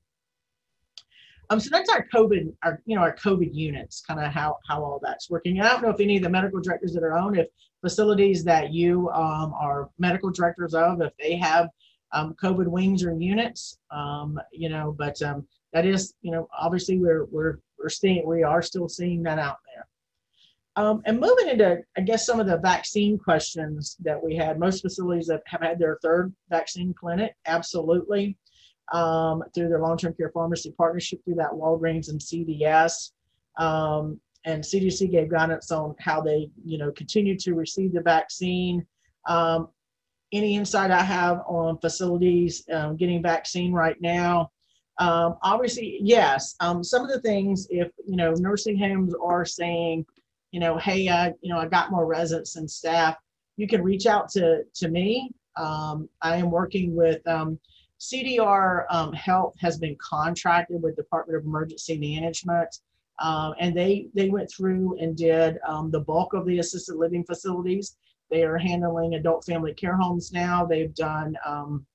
Um, 1.50 1.60
so 1.60 1.68
that's 1.70 1.90
our 1.90 2.06
COVID, 2.14 2.52
our 2.62 2.80
you 2.86 2.96
know 2.96 3.02
our 3.02 3.14
COVID 3.16 3.50
units, 3.52 4.00
kind 4.00 4.20
of 4.20 4.32
how 4.32 4.58
how 4.68 4.82
all 4.82 5.00
that's 5.02 5.28
working. 5.30 5.60
I 5.60 5.68
don't 5.68 5.82
know 5.82 5.90
if 5.90 6.00
any 6.00 6.16
of 6.16 6.22
the 6.22 6.28
medical 6.28 6.60
directors 6.60 6.92
that 6.94 7.02
are 7.02 7.16
on, 7.16 7.36
if 7.36 7.48
facilities 7.80 8.44
that 8.44 8.72
you 8.72 9.10
um, 9.10 9.52
are 9.54 9.90
medical 9.98 10.30
directors 10.30 10.74
of, 10.74 11.02
if 11.02 11.12
they 11.18 11.36
have 11.36 11.68
um, 12.12 12.34
COVID 12.42 12.66
wings 12.66 13.04
or 13.04 13.12
units, 13.12 13.78
um, 13.90 14.40
you 14.52 14.68
know, 14.68 14.94
but 14.96 15.20
um, 15.22 15.46
that 15.72 15.84
is, 15.84 16.14
you 16.22 16.30
know, 16.30 16.48
obviously 16.58 16.98
we're 16.98 17.24
we're 17.26 17.58
we're 17.78 17.88
seeing 17.90 18.26
we 18.26 18.42
are 18.42 18.62
still 18.62 18.88
seeing 18.88 19.22
that 19.24 19.38
out 19.38 19.58
there. 19.66 19.86
Um, 20.76 21.02
and 21.04 21.20
moving 21.20 21.48
into, 21.48 21.82
I 21.96 22.00
guess, 22.00 22.26
some 22.26 22.40
of 22.40 22.48
the 22.48 22.58
vaccine 22.58 23.16
questions 23.16 23.96
that 24.00 24.20
we 24.20 24.34
had. 24.34 24.58
Most 24.58 24.80
facilities 24.80 25.28
that 25.28 25.42
have 25.46 25.60
had 25.60 25.78
their 25.78 25.98
third 26.02 26.34
vaccine 26.50 26.92
clinic, 26.98 27.36
absolutely 27.46 28.36
um, 28.92 29.42
through 29.54 29.68
their 29.68 29.80
long-term 29.80 30.14
care 30.14 30.30
pharmacy 30.30 30.72
partnership 30.76 31.24
through 31.24 31.36
that 31.36 31.50
Walgreens 31.50 32.08
and 32.08 32.20
CVS. 32.20 33.12
Um, 33.58 34.20
and 34.44 34.62
CDC 34.62 35.10
gave 35.10 35.30
guidance 35.30 35.70
on 35.70 35.94
how 35.98 36.20
they, 36.20 36.50
you 36.64 36.76
know, 36.76 36.92
continue 36.92 37.36
to 37.38 37.54
receive 37.54 37.92
the 37.92 38.02
vaccine. 38.02 38.86
Um, 39.26 39.68
any 40.32 40.56
insight 40.56 40.90
I 40.90 41.02
have 41.02 41.40
on 41.46 41.78
facilities 41.78 42.64
um, 42.72 42.96
getting 42.96 43.22
vaccine 43.22 43.72
right 43.72 43.96
now? 44.00 44.50
Um, 44.98 45.36
obviously, 45.42 45.98
yes. 46.00 46.56
Um, 46.60 46.84
some 46.84 47.02
of 47.02 47.10
the 47.10 47.20
things, 47.20 47.66
if 47.70 47.90
you 48.06 48.16
know, 48.16 48.32
nursing 48.32 48.78
homes 48.78 49.14
are 49.22 49.44
saying, 49.44 50.04
you 50.50 50.60
know, 50.60 50.76
hey, 50.78 51.08
I, 51.08 51.28
you 51.40 51.52
know, 51.52 51.58
I 51.58 51.66
got 51.66 51.90
more 51.90 52.06
residents 52.06 52.56
and 52.56 52.70
staff. 52.70 53.16
You 53.56 53.66
can 53.66 53.82
reach 53.82 54.06
out 54.06 54.28
to 54.30 54.64
to 54.74 54.88
me. 54.88 55.30
I 55.56 56.36
am 56.36 56.50
working 56.50 56.94
with 56.94 57.22
CDR 58.12 58.84
um, 58.90 59.12
Health 59.12 59.54
has 59.60 59.78
been 59.78 59.96
contracted 59.96 60.82
with 60.82 60.96
Department 60.96 61.38
of 61.38 61.44
Emergency 61.44 61.98
Management, 61.98 62.80
um, 63.18 63.54
and 63.58 63.76
they 63.76 64.08
they 64.14 64.28
went 64.28 64.50
through 64.50 64.98
and 64.98 65.16
did 65.16 65.58
um, 65.66 65.90
the 65.90 66.00
bulk 66.00 66.34
of 66.34 66.44
the 66.46 66.58
assisted 66.58 66.96
living 66.96 67.24
facilities. 67.24 67.96
They 68.30 68.42
are 68.42 68.58
handling 68.58 69.14
adult 69.14 69.44
family 69.44 69.72
care 69.72 69.96
homes 69.96 70.32
now. 70.32 70.66
They've 70.66 70.94
done 70.94 71.36
um, 71.46 71.86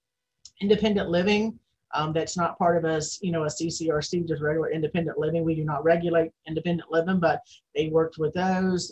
independent 0.61 1.09
living. 1.09 1.59
Um, 1.93 2.13
that's 2.13 2.37
not 2.37 2.57
part 2.57 2.77
of 2.77 2.85
us, 2.85 3.19
you 3.21 3.31
know, 3.31 3.43
a 3.43 3.47
CCRC, 3.47 4.27
just 4.27 4.41
regular 4.41 4.71
independent 4.71 5.17
living. 5.17 5.43
We 5.43 5.55
do 5.55 5.63
not 5.63 5.83
regulate 5.83 6.31
independent 6.47 6.91
living, 6.91 7.19
but 7.19 7.41
they 7.75 7.89
worked 7.89 8.17
with 8.19 8.33
those. 8.33 8.91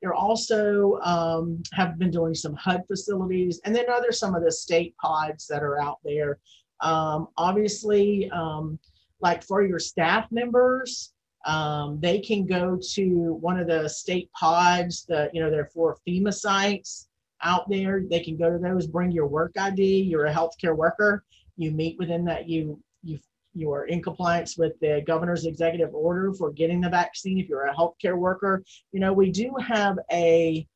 They're 0.00 0.14
also 0.14 0.98
um, 1.02 1.62
have 1.72 1.98
been 1.98 2.10
doing 2.10 2.34
some 2.34 2.54
HUD 2.54 2.84
facilities, 2.86 3.60
and 3.64 3.74
then 3.74 3.84
other 3.90 4.12
some 4.12 4.34
of 4.34 4.42
the 4.42 4.52
state 4.52 4.96
pods 4.96 5.46
that 5.48 5.62
are 5.62 5.80
out 5.80 5.98
there. 6.04 6.38
Um, 6.80 7.28
obviously, 7.36 8.30
um, 8.30 8.78
like 9.20 9.44
for 9.44 9.62
your 9.62 9.78
staff 9.78 10.26
members, 10.30 11.12
um, 11.44 11.98
they 12.00 12.20
can 12.20 12.46
go 12.46 12.78
to 12.94 13.38
one 13.40 13.58
of 13.58 13.66
the 13.66 13.88
state 13.88 14.30
pods. 14.32 15.04
The 15.06 15.30
you 15.32 15.42
know 15.42 15.50
they're 15.50 15.70
for 15.72 15.98
FEMA 16.06 16.32
sites 16.32 17.08
out 17.42 17.68
there. 17.68 18.02
They 18.08 18.20
can 18.20 18.36
go 18.36 18.50
to 18.50 18.58
those. 18.58 18.86
Bring 18.86 19.10
your 19.10 19.26
work 19.26 19.52
ID. 19.58 20.02
You're 20.02 20.26
a 20.26 20.34
healthcare 20.34 20.76
worker. 20.76 21.24
You 21.56 21.72
meet 21.72 21.98
within 21.98 22.24
that. 22.24 22.48
You 22.48 22.80
you 23.02 23.18
you 23.54 23.72
are 23.72 23.86
in 23.86 24.02
compliance 24.02 24.56
with 24.56 24.78
the 24.80 25.02
governor's 25.06 25.46
executive 25.46 25.94
order 25.94 26.32
for 26.32 26.50
getting 26.50 26.80
the 26.80 26.88
vaccine, 26.88 27.38
if 27.38 27.48
you're 27.48 27.66
a 27.66 27.74
healthcare 27.74 28.16
worker, 28.16 28.64
you 28.92 29.00
know, 29.00 29.12
we 29.12 29.30
do 29.30 29.52
have 29.66 29.98
a 30.12 30.66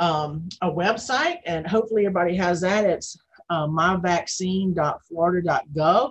um, 0.00 0.48
a 0.60 0.68
website, 0.70 1.38
and 1.46 1.64
hopefully 1.66 2.06
everybody 2.06 2.36
has 2.36 2.60
that. 2.62 2.84
It's 2.84 3.16
uh, 3.48 3.68
myvaccine.florida.gov. 3.68 6.10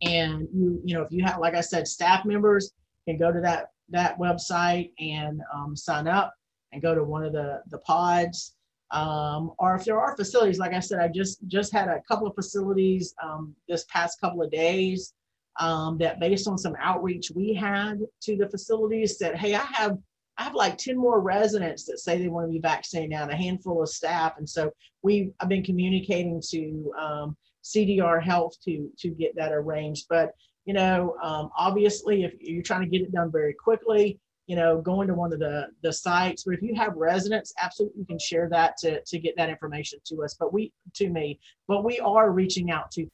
And 0.00 0.48
you, 0.54 0.80
you 0.84 0.94
know, 0.94 1.02
if 1.02 1.12
you 1.12 1.22
have, 1.24 1.38
like 1.38 1.54
I 1.54 1.60
said, 1.60 1.86
staff 1.86 2.24
members 2.24 2.72
can 3.06 3.18
go 3.18 3.30
to 3.32 3.40
that 3.40 3.68
that 3.90 4.18
website 4.18 4.92
and 4.98 5.42
um, 5.54 5.76
sign 5.76 6.08
up 6.08 6.32
and 6.72 6.80
go 6.80 6.94
to 6.94 7.04
one 7.04 7.24
of 7.24 7.32
the 7.32 7.60
the 7.70 7.76
pods 7.78 8.54
um, 8.92 9.52
or 9.58 9.74
if 9.74 9.84
there 9.84 9.98
are 9.98 10.16
facilities, 10.16 10.58
like 10.58 10.74
I 10.74 10.80
said, 10.80 11.00
I 11.00 11.08
just 11.08 11.38
just 11.48 11.72
had 11.72 11.88
a 11.88 12.02
couple 12.06 12.26
of 12.26 12.34
facilities 12.34 13.14
um, 13.22 13.54
this 13.66 13.84
past 13.88 14.20
couple 14.20 14.42
of 14.42 14.50
days 14.50 15.14
um, 15.58 15.96
that, 15.98 16.20
based 16.20 16.46
on 16.46 16.58
some 16.58 16.76
outreach 16.78 17.30
we 17.34 17.54
had 17.54 18.00
to 18.22 18.36
the 18.36 18.48
facilities, 18.50 19.18
said, 19.18 19.36
"Hey, 19.36 19.54
I 19.54 19.64
have 19.72 19.96
I 20.36 20.44
have 20.44 20.54
like 20.54 20.76
ten 20.76 20.98
more 20.98 21.20
residents 21.20 21.84
that 21.86 22.00
say 22.00 22.18
they 22.18 22.28
want 22.28 22.48
to 22.48 22.52
be 22.52 22.60
vaccinated 22.60 23.10
now, 23.10 23.22
and 23.22 23.32
a 23.32 23.36
handful 23.36 23.82
of 23.82 23.88
staff." 23.88 24.34
And 24.36 24.48
so 24.48 24.70
we 25.02 25.32
I've 25.40 25.48
been 25.48 25.64
communicating 25.64 26.42
to 26.50 26.92
um, 27.00 27.36
CDR 27.64 28.22
Health 28.22 28.54
to 28.66 28.90
to 28.98 29.08
get 29.08 29.34
that 29.36 29.52
arranged. 29.52 30.04
But 30.10 30.32
you 30.66 30.74
know, 30.74 31.16
um, 31.22 31.48
obviously, 31.56 32.24
if 32.24 32.34
you're 32.40 32.62
trying 32.62 32.82
to 32.82 32.98
get 32.98 33.06
it 33.06 33.12
done 33.12 33.32
very 33.32 33.54
quickly, 33.54 34.20
you 34.52 34.56
know, 34.56 34.82
going 34.82 35.08
to 35.08 35.14
one 35.14 35.32
of 35.32 35.38
the, 35.38 35.68
the 35.80 35.90
sites. 35.90 36.44
But 36.44 36.52
if 36.52 36.60
you 36.60 36.74
have 36.74 36.94
residents, 36.94 37.54
absolutely 37.58 38.00
you 38.00 38.04
can 38.04 38.18
share 38.18 38.50
that 38.50 38.76
to, 38.80 39.00
to 39.02 39.18
get 39.18 39.34
that 39.38 39.48
information 39.48 39.98
to 40.04 40.22
us, 40.22 40.36
but 40.38 40.52
we 40.52 40.74
to 40.96 41.08
me. 41.08 41.40
But 41.68 41.84
we 41.84 41.98
are 42.00 42.30
reaching 42.30 42.70
out 42.70 42.90
to. 42.90 43.06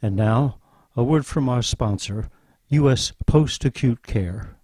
And 0.00 0.16
now, 0.16 0.60
a 0.96 1.04
word 1.04 1.26
from 1.26 1.46
our 1.46 1.60
sponsor, 1.60 2.30
U.S. 2.68 3.12
Post 3.26 3.66
Acute 3.66 4.02
Care. 4.02 4.56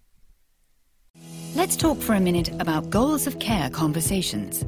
Let's 1.53 1.75
talk 1.75 1.99
for 1.99 2.15
a 2.15 2.19
minute 2.19 2.49
about 2.59 2.89
goals 2.89 3.27
of 3.27 3.37
care 3.37 3.69
conversations. 3.69 4.65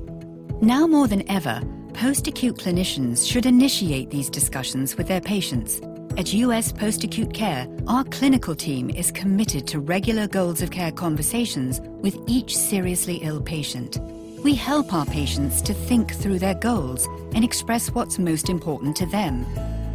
Now 0.62 0.86
more 0.86 1.08
than 1.08 1.28
ever, 1.28 1.64
post 1.96 2.28
acute 2.28 2.58
clinicians 2.58 3.28
should 3.28 3.48
initiate 3.48 4.12
these 4.12 4.30
discussions 4.30 4.96
with 4.96 5.08
their 5.08 5.22
patients 5.22 5.82
at 6.18 6.34
US 6.34 6.72
Post 6.72 7.04
Acute 7.04 7.32
Care, 7.32 7.68
our 7.88 8.04
clinical 8.06 8.56
team 8.56 8.90
is 8.90 9.12
committed 9.12 9.68
to 9.68 9.80
regular 9.80 10.28
goals 10.28 10.64
of 10.64 10.72
care 10.72 10.92
conversations 10.92 11.80
with 12.02 12.18
each 12.26 12.58
seriously 12.58 13.18
ill 13.18 13.40
patient. 13.40 14.00
We 14.44 14.56
help 14.56 14.94
our 14.96 15.06
patients 15.06 15.62
to 15.62 15.76
think 15.76 16.16
through 16.16 16.40
their 16.40 16.56
goals 16.56 17.08
and 17.36 17.44
express 17.44 17.92
what's 17.92 18.18
most 18.18 18.50
important 18.50 18.96
to 18.98 19.06
them. 19.06 19.46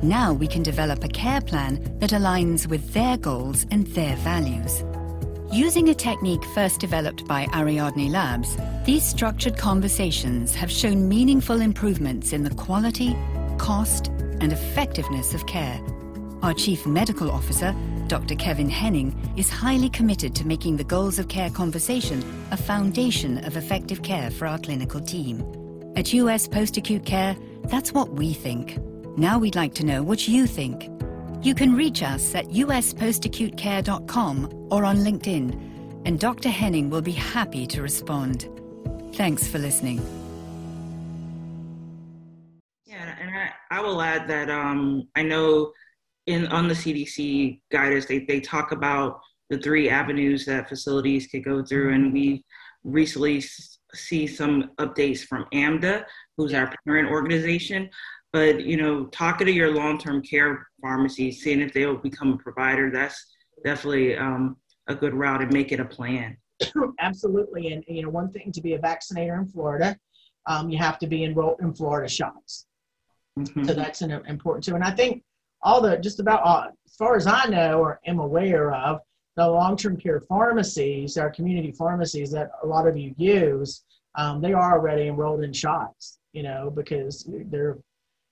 Now 0.01 0.33
we 0.33 0.47
can 0.47 0.63
develop 0.63 1.03
a 1.03 1.09
care 1.09 1.41
plan 1.41 1.83
that 1.99 2.11
aligns 2.11 2.69
with 2.69 2.93
their 2.93 3.17
goals 3.17 3.67
and 3.73 3.89
their 3.89 4.15
values. 4.17 4.85
Using 5.53 5.89
a 5.89 5.95
technique 5.95 6.45
first 6.55 6.79
developed 6.79 7.27
by 7.27 7.47
Ariadne 7.53 8.13
Labs, 8.13 8.57
these 8.85 9.05
structured 9.05 9.59
conversations 9.59 10.55
have 10.55 10.71
shown 10.71 11.09
meaningful 11.09 11.61
improvements 11.61 12.33
in 12.33 12.45
the 12.45 12.55
quality, 12.55 13.17
cost, 13.59 14.07
and 14.41 14.53
effectiveness 14.53 15.35
of 15.35 15.47
care 15.47 15.81
our 16.42 16.52
Chief 16.52 16.87
Medical 16.87 17.31
Officer, 17.31 17.74
Dr. 18.09 18.35
Kevin 18.35 18.68
Henning, 18.68 19.16
is 19.37 19.48
highly 19.48 19.88
committed 19.88 20.35
to 20.35 20.46
making 20.46 20.76
the 20.76 20.85
goals 20.85 21.18
of 21.18 21.28
care 21.28 21.48
conversation 21.50 22.22
a 22.50 22.57
foundation 22.57 23.42
of 23.44 23.57
effective 23.57 24.02
care 24.02 24.31
for 24.31 24.46
our 24.46 24.59
clinical 24.59 25.00
team. 25.00 25.42
At 25.96 26.12
US 26.12 26.48
Post 26.48 26.76
Acute 26.76 27.07
Care, 27.07 27.37
that's 27.64 27.92
what 27.92 28.12
we 28.14 28.35
think. 28.35 28.78
Now 29.16 29.38
we'd 29.38 29.55
like 29.55 29.74
to 29.74 29.87
know 29.87 30.02
what 30.02 30.26
you 30.26 30.46
think. 30.46 30.90
You 31.42 31.55
can 31.55 31.74
reach 31.74 32.02
us 32.02 32.35
at 32.35 32.46
uspostacutecare.com 32.46 34.68
or 34.70 34.85
on 34.85 34.96
LinkedIn, 34.96 36.05
and 36.05 36.18
Dr. 36.18 36.48
Henning 36.48 36.90
will 36.90 37.02
be 37.02 37.12
happy 37.12 37.66
to 37.68 37.83
respond. 37.83 38.48
Thanks 39.14 39.46
for 39.46 39.59
listening. 39.59 40.00
Yeah, 42.87 43.14
and 43.20 43.31
I, 43.31 43.50
I 43.70 43.81
will 43.81 44.02
add 44.02 44.26
that 44.28 44.50
um, 44.50 45.07
I 45.14 45.22
know 45.22 45.72
in 46.27 46.47
on 46.49 46.69
the 46.69 46.75
CDC 46.75 47.61
guidance, 47.71 48.07
they, 48.07 48.21
they 48.21 48.41
talk 48.41 48.73
about 48.73 49.21
the 49.51 49.59
three 49.59 49.89
avenues 49.89 50.47
that 50.47 50.69
facilities 50.69 51.27
could 51.27 51.45
go 51.45 51.65
through, 51.65 51.93
and 51.93 52.13
we 52.13 52.45
recently 52.85 53.43
see 53.95 54.27
some 54.27 54.71
updates 54.79 55.21
from 55.21 55.47
AMDA, 55.53 56.05
who's 56.37 56.55
our 56.55 56.73
parent 56.87 57.11
organization. 57.11 57.91
But 58.33 58.65
you 58.65 58.77
know, 58.77 59.07
talking 59.07 59.47
to 59.47 59.53
your 59.53 59.75
long-term 59.75 60.23
care 60.23 60.67
pharmacy, 60.81 61.33
seeing 61.33 61.61
if 61.61 61.75
they 61.75 61.85
will 61.85 61.99
become 61.99 62.33
a 62.33 62.39
provider, 62.39 62.91
that's 62.91 63.27
definitely 63.65 64.17
um, 64.17 64.57
a 64.87 64.95
good 64.95 65.15
route 65.15 65.43
and 65.43 65.53
make 65.53 65.71
it 65.71 65.81
a 65.81 65.85
plan. 65.85 66.37
Absolutely, 67.01 67.73
and 67.73 67.85
you 67.87 68.03
know, 68.03 68.09
one 68.09 68.31
thing 68.31 68.53
to 68.53 68.63
be 68.63 68.75
a 68.75 68.79
vaccinator 68.79 69.39
in 69.39 69.47
Florida, 69.47 69.97
um, 70.47 70.71
you 70.71 70.79
have 70.79 70.99
to 71.01 71.07
be 71.07 71.25
enrolled 71.25 71.61
in 71.61 71.75
Florida 71.75 72.09
shots. 72.09 72.67
Mm-hmm. 73.39 73.65
So 73.65 73.75
that's 73.75 74.03
an 74.03 74.13
important 74.27 74.65
too. 74.65 74.75
And 74.75 74.85
I 74.85 74.91
think 74.91 75.23
all 75.62 75.81
the 75.81 75.96
just 75.98 76.20
about 76.20 76.42
all, 76.42 76.64
as 76.87 76.96
far 76.96 77.16
as 77.16 77.27
I 77.27 77.46
know 77.46 77.79
or 77.81 78.01
am 78.07 78.18
aware 78.18 78.75
of, 78.75 79.01
the 79.37 79.48
long-term 79.48 79.96
care 79.96 80.20
pharmacies, 80.20 81.16
our 81.16 81.31
community 81.31 81.72
pharmacies 81.72 82.31
that 82.33 82.51
a 82.62 82.66
lot 82.66 82.87
of 82.87 82.99
you 82.99 83.14
use, 83.16 83.82
um, 84.14 84.43
they 84.43 84.53
are 84.53 84.72
already 84.78 85.09
enrolled 85.09 85.43
in 85.43 85.53
shots. 85.53 86.18
You 86.32 86.43
know, 86.43 86.70
because 86.74 87.28
they're 87.47 87.78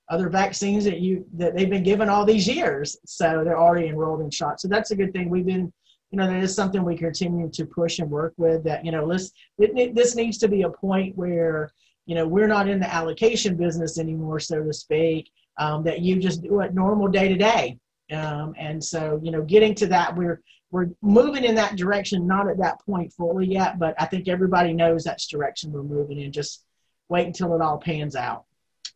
other 0.09 0.28
vaccines 0.28 0.84
that 0.84 1.00
you 1.00 1.24
that 1.34 1.55
they've 1.55 1.70
been 1.70 1.82
given 1.82 2.09
all 2.09 2.24
these 2.24 2.48
years, 2.48 2.96
so 3.07 3.42
they're 3.44 3.61
already 3.61 3.88
enrolled 3.88 4.20
in 4.22 4.30
shots. 4.30 4.62
So 4.62 4.68
that's 4.68 4.90
a 4.90 4.96
good 4.96 5.12
thing. 5.12 5.28
We've 5.28 5.46
been 5.46 5.72
you 6.11 6.18
know, 6.18 6.26
that 6.26 6.42
is 6.42 6.55
something 6.55 6.82
we 6.82 6.96
continue 6.96 7.48
to 7.50 7.64
push 7.64 8.00
and 8.00 8.11
work 8.11 8.34
with. 8.36 8.64
That 8.64 8.84
you 8.84 8.90
know, 8.90 9.11
it, 9.11 9.94
this 9.94 10.16
needs 10.16 10.38
to 10.38 10.48
be 10.48 10.62
a 10.62 10.70
point 10.70 11.16
where 11.16 11.70
you 12.07 12.14
know 12.14 12.26
we're 12.26 12.48
not 12.48 12.68
in 12.68 12.80
the 12.80 12.92
allocation 12.92 13.57
business 13.57 13.98
anymore, 13.98 14.40
so 14.40 14.62
to 14.62 14.72
speak, 14.72 15.30
um, 15.61 15.84
that 15.84 16.00
you 16.00 16.18
just 16.18 16.42
do 16.42 16.61
it 16.61 16.74
normal 16.74 17.06
day 17.06 17.28
to 17.28 17.36
day 17.36 17.78
Um, 18.11 18.54
and 18.58 18.82
so, 18.82 19.20
you 19.22 19.30
know, 19.30 19.42
getting 19.42 19.74
to 19.76 19.86
that, 19.88 20.16
we're 20.16 20.40
we're 20.72 20.88
moving 21.02 21.44
in 21.44 21.54
that 21.56 21.76
direction. 21.76 22.26
Not 22.26 22.48
at 22.48 22.58
that 22.58 22.80
point 22.80 23.12
fully 23.12 23.46
yet, 23.46 23.78
but 23.78 23.94
I 23.98 24.06
think 24.06 24.26
everybody 24.26 24.72
knows 24.72 25.04
that's 25.04 25.26
direction 25.26 25.70
we're 25.70 25.82
moving 25.82 26.18
in. 26.18 26.32
Just 26.32 26.64
wait 27.08 27.26
until 27.26 27.54
it 27.54 27.61
all 27.61 27.78
pans 27.78 28.16
out. 28.16 28.44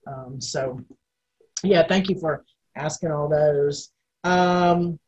Um, 0.06 0.40
so, 0.40 0.80
yeah, 1.62 1.86
thank 1.86 2.08
you 2.08 2.18
for 2.18 2.44
asking 2.76 3.10
all 3.10 3.28
those. 3.28 3.92
Um, 4.22 4.98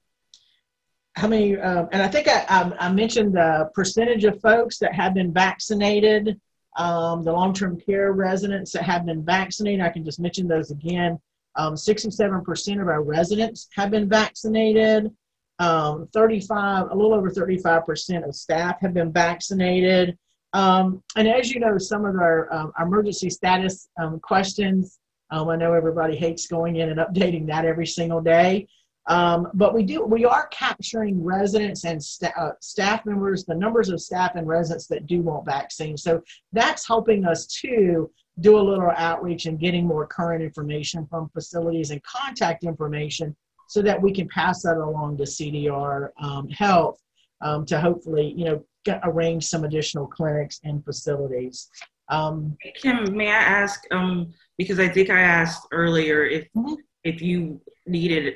how 1.14 1.28
many? 1.28 1.56
Um, 1.56 1.88
and 1.92 2.02
I 2.02 2.08
think 2.08 2.28
I, 2.28 2.44
I, 2.48 2.86
I, 2.86 2.92
mentioned 2.92 3.34
the 3.34 3.70
percentage 3.74 4.24
of 4.24 4.40
folks 4.42 4.78
that 4.78 4.94
have 4.94 5.14
been 5.14 5.32
vaccinated. 5.32 6.38
Um, 6.76 7.24
the 7.24 7.32
long-term 7.32 7.80
care 7.80 8.12
residents 8.12 8.72
that 8.72 8.82
have 8.82 9.06
been 9.06 9.24
vaccinated. 9.24 9.80
I 9.80 9.88
can 9.88 10.04
just 10.04 10.20
mention 10.20 10.46
those 10.46 10.70
again. 10.70 11.18
67% 11.56 12.74
um, 12.74 12.80
of 12.80 12.88
our 12.88 13.02
residents 13.02 13.68
have 13.74 13.90
been 13.90 14.08
vaccinated. 14.08 15.10
Um, 15.58 16.08
35, 16.12 16.90
a 16.90 16.94
little 16.94 17.14
over 17.14 17.30
35% 17.30 18.28
of 18.28 18.34
staff 18.34 18.80
have 18.80 18.92
been 18.92 19.12
vaccinated. 19.12 20.18
Um, 20.52 21.02
and 21.16 21.28
as 21.28 21.52
you 21.52 21.60
know, 21.60 21.78
some 21.78 22.04
of 22.04 22.16
our 22.16 22.52
um, 22.52 22.72
emergency 22.80 23.30
status 23.30 23.88
um, 24.00 24.20
questions, 24.20 24.98
um, 25.30 25.48
I 25.48 25.56
know 25.56 25.72
everybody 25.72 26.16
hates 26.16 26.46
going 26.46 26.76
in 26.76 26.90
and 26.90 27.00
updating 27.00 27.46
that 27.48 27.64
every 27.64 27.86
single 27.86 28.20
day. 28.20 28.68
Um, 29.08 29.48
but 29.54 29.72
we 29.72 29.84
do, 29.84 30.04
we 30.04 30.24
are 30.24 30.48
capturing 30.48 31.22
residents 31.22 31.84
and 31.84 32.02
sta- 32.02 32.32
uh, 32.36 32.52
staff 32.60 33.06
members, 33.06 33.44
the 33.44 33.54
numbers 33.54 33.88
of 33.88 34.00
staff 34.00 34.32
and 34.34 34.48
residents 34.48 34.88
that 34.88 35.06
do 35.06 35.22
want 35.22 35.46
vaccines. 35.46 36.02
So 36.02 36.22
that's 36.52 36.86
helping 36.86 37.24
us 37.24 37.46
too 37.46 38.10
do 38.40 38.58
a 38.58 38.60
little 38.60 38.90
outreach 38.96 39.46
and 39.46 39.58
getting 39.58 39.86
more 39.86 40.06
current 40.06 40.42
information 40.42 41.06
from 41.06 41.28
facilities 41.30 41.90
and 41.90 42.02
contact 42.02 42.64
information 42.64 43.34
so 43.68 43.82
that 43.82 44.00
we 44.00 44.12
can 44.12 44.28
pass 44.28 44.62
that 44.62 44.76
along 44.76 45.16
to 45.16 45.24
CDR 45.24 46.10
um, 46.20 46.48
Health 46.48 47.00
um, 47.40 47.64
to 47.66 47.80
hopefully, 47.80 48.34
you 48.36 48.44
know, 48.44 48.64
get, 48.84 49.00
arrange 49.04 49.44
some 49.44 49.64
additional 49.64 50.06
clinics 50.06 50.60
and 50.64 50.84
facilities. 50.84 51.68
Um, 52.08 52.56
Kim, 52.80 53.16
may 53.16 53.28
I 53.28 53.34
ask, 53.34 53.82
um, 53.90 54.32
because 54.58 54.78
I 54.78 54.88
think 54.88 55.10
I 55.10 55.20
asked 55.20 55.66
earlier 55.72 56.24
if 56.24 56.44
mm-hmm. 56.56 56.74
if 57.04 57.20
you 57.20 57.60
needed 57.86 58.34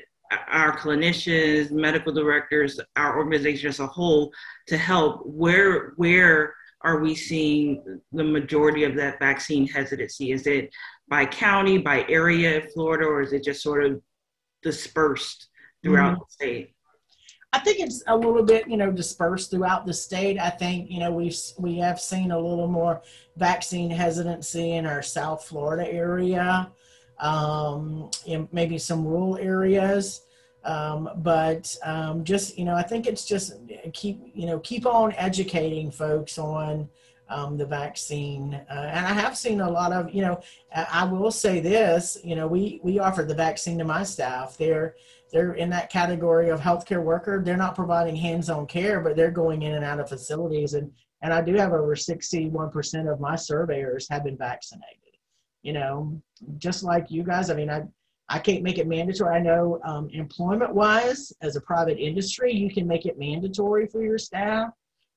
our 0.48 0.76
clinicians, 0.76 1.70
medical 1.70 2.12
directors, 2.12 2.80
our 2.96 3.16
organization 3.16 3.68
as 3.68 3.80
a 3.80 3.86
whole 3.86 4.32
to 4.68 4.76
help, 4.76 5.24
where 5.24 5.90
where 5.96 6.54
are 6.82 7.00
we 7.00 7.14
seeing 7.14 8.00
the 8.12 8.24
majority 8.24 8.84
of 8.84 8.96
that 8.96 9.18
vaccine 9.18 9.66
hesitancy? 9.66 10.32
Is 10.32 10.46
it 10.46 10.70
by 11.08 11.26
county, 11.26 11.78
by 11.78 12.06
area 12.08 12.60
in 12.60 12.70
Florida, 12.70 13.04
or 13.04 13.20
is 13.20 13.32
it 13.32 13.44
just 13.44 13.62
sort 13.62 13.84
of 13.84 14.00
dispersed 14.62 15.48
throughout 15.82 16.14
mm-hmm. 16.14 16.20
the 16.20 16.32
state? 16.32 16.74
I 17.52 17.58
think 17.58 17.80
it's 17.80 18.02
a 18.06 18.16
little 18.16 18.44
bit, 18.44 18.68
you 18.68 18.76
know, 18.76 18.92
dispersed 18.92 19.50
throughout 19.50 19.84
the 19.84 19.92
state. 19.92 20.38
I 20.38 20.50
think, 20.50 20.88
you 20.90 21.00
know, 21.00 21.10
we've 21.10 21.36
we 21.58 21.78
have 21.78 22.00
seen 22.00 22.30
a 22.30 22.38
little 22.38 22.68
more 22.68 23.02
vaccine 23.36 23.90
hesitancy 23.90 24.72
in 24.72 24.86
our 24.86 25.02
South 25.02 25.44
Florida 25.44 25.92
area, 25.92 26.70
um, 27.18 28.08
in 28.24 28.48
maybe 28.52 28.78
some 28.78 29.04
rural 29.04 29.36
areas. 29.36 30.22
Um, 30.64 31.08
but 31.16 31.74
um, 31.82 32.24
just 32.24 32.58
you 32.58 32.64
know, 32.64 32.74
I 32.74 32.82
think 32.82 33.06
it's 33.06 33.24
just 33.24 33.54
keep 33.92 34.20
you 34.34 34.46
know 34.46 34.58
keep 34.60 34.86
on 34.86 35.12
educating 35.14 35.90
folks 35.90 36.38
on 36.38 36.88
um, 37.30 37.56
the 37.56 37.64
vaccine. 37.64 38.54
Uh, 38.68 38.90
and 38.92 39.06
I 39.06 39.12
have 39.12 39.38
seen 39.38 39.60
a 39.60 39.70
lot 39.70 39.92
of, 39.92 40.12
you 40.12 40.22
know, 40.22 40.40
I 40.74 41.04
will 41.04 41.30
say 41.30 41.60
this, 41.60 42.18
you 42.24 42.34
know, 42.34 42.46
we, 42.46 42.80
we 42.82 42.98
offer 42.98 43.22
the 43.22 43.34
vaccine 43.34 43.78
to 43.78 43.84
my 43.84 44.02
staff. 44.02 44.56
They're, 44.58 44.96
they're 45.32 45.54
in 45.54 45.70
that 45.70 45.90
category 45.90 46.50
of 46.50 46.60
healthcare 46.60 47.02
worker. 47.02 47.40
They're 47.42 47.56
not 47.56 47.76
providing 47.76 48.16
hands-on 48.16 48.66
care, 48.66 49.00
but 49.00 49.16
they're 49.16 49.30
going 49.30 49.62
in 49.62 49.74
and 49.74 49.84
out 49.84 50.00
of 50.00 50.08
facilities. 50.08 50.74
And, 50.74 50.90
and 51.22 51.32
I 51.32 51.40
do 51.40 51.54
have 51.54 51.72
over 51.72 51.94
61% 51.94 53.12
of 53.12 53.20
my 53.20 53.36
surveyors 53.36 54.08
have 54.10 54.24
been 54.24 54.36
vaccinated, 54.36 55.16
you 55.62 55.72
know, 55.72 56.20
just 56.58 56.82
like 56.82 57.10
you 57.10 57.22
guys. 57.22 57.48
I 57.48 57.54
mean, 57.54 57.70
I, 57.70 57.84
I 58.30 58.38
can't 58.38 58.62
make 58.62 58.78
it 58.78 58.86
mandatory. 58.86 59.36
I 59.36 59.40
know 59.40 59.80
um, 59.84 60.08
employment 60.12 60.72
wise, 60.72 61.32
as 61.42 61.56
a 61.56 61.60
private 61.60 61.98
industry, 61.98 62.52
you 62.52 62.72
can 62.72 62.86
make 62.86 63.04
it 63.04 63.18
mandatory 63.18 63.88
for 63.88 64.02
your 64.04 64.18
staff. 64.18 64.70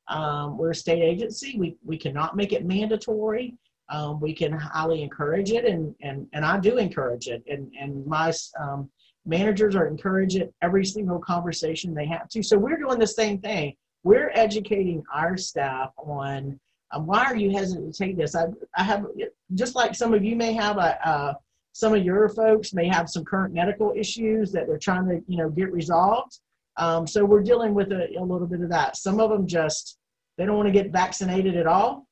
Um, 0.07 0.57
we're 0.57 0.71
a 0.71 0.75
state 0.75 1.03
agency. 1.03 1.55
We, 1.59 1.77
we 1.85 1.95
cannot 1.95 2.35
make 2.35 2.53
it 2.53 2.65
mandatory. 2.65 3.53
Um, 3.89 4.19
we 4.19 4.33
can 4.33 4.51
highly 4.51 5.03
encourage 5.03 5.51
it, 5.51 5.63
and, 5.65 5.93
and, 6.01 6.27
and 6.33 6.43
I 6.43 6.59
do 6.59 6.77
encourage 6.77 7.27
it. 7.27 7.43
And, 7.47 7.71
and 7.79 8.03
my 8.07 8.33
um, 8.59 8.89
managers 9.27 9.75
are 9.75 9.85
encourage 9.85 10.35
it 10.35 10.51
every 10.63 10.83
single 10.83 11.19
conversation 11.19 11.93
they 11.93 12.07
have 12.07 12.27
to. 12.29 12.41
So 12.41 12.57
we're 12.57 12.77
doing 12.77 12.97
the 12.97 13.07
same 13.07 13.37
thing. 13.37 13.75
We're 14.03 14.31
educating 14.33 15.03
our 15.13 15.37
staff 15.37 15.91
on 15.97 16.59
um, 16.93 17.05
why 17.05 17.25
are 17.25 17.35
you 17.35 17.51
hesitant 17.51 17.93
to 17.93 18.03
take 18.05 18.17
this. 18.17 18.35
I, 18.35 18.45
I 18.75 18.83
have 18.83 19.05
just 19.53 19.75
like 19.75 19.93
some 19.93 20.13
of 20.13 20.23
you 20.23 20.35
may 20.35 20.53
have 20.53 20.77
a, 20.77 20.97
a 21.05 21.37
some 21.73 21.93
of 21.93 22.03
your 22.03 22.29
folks 22.29 22.73
may 22.73 22.87
have 22.87 23.09
some 23.09 23.25
current 23.25 23.53
medical 23.53 23.93
issues 23.95 24.51
that 24.51 24.67
they're 24.67 24.77
trying 24.77 25.07
to 25.07 25.21
you 25.27 25.37
know 25.37 25.49
get 25.49 25.71
resolved 25.71 26.39
um, 26.77 27.05
so 27.05 27.23
we're 27.23 27.43
dealing 27.43 27.73
with 27.73 27.91
a, 27.91 28.09
a, 28.17 28.23
little 28.23 28.47
bit 28.47 28.61
of 28.61 28.69
that. 28.69 28.97
Some 28.97 29.19
of 29.19 29.29
them 29.29 29.47
just 29.47 29.97
they 30.37 30.45
don't 30.45 30.57
want 30.57 30.67
to 30.67 30.73
get 30.73 30.91
vaccinated 30.91 31.55
at 31.55 31.67
all, 31.67 32.07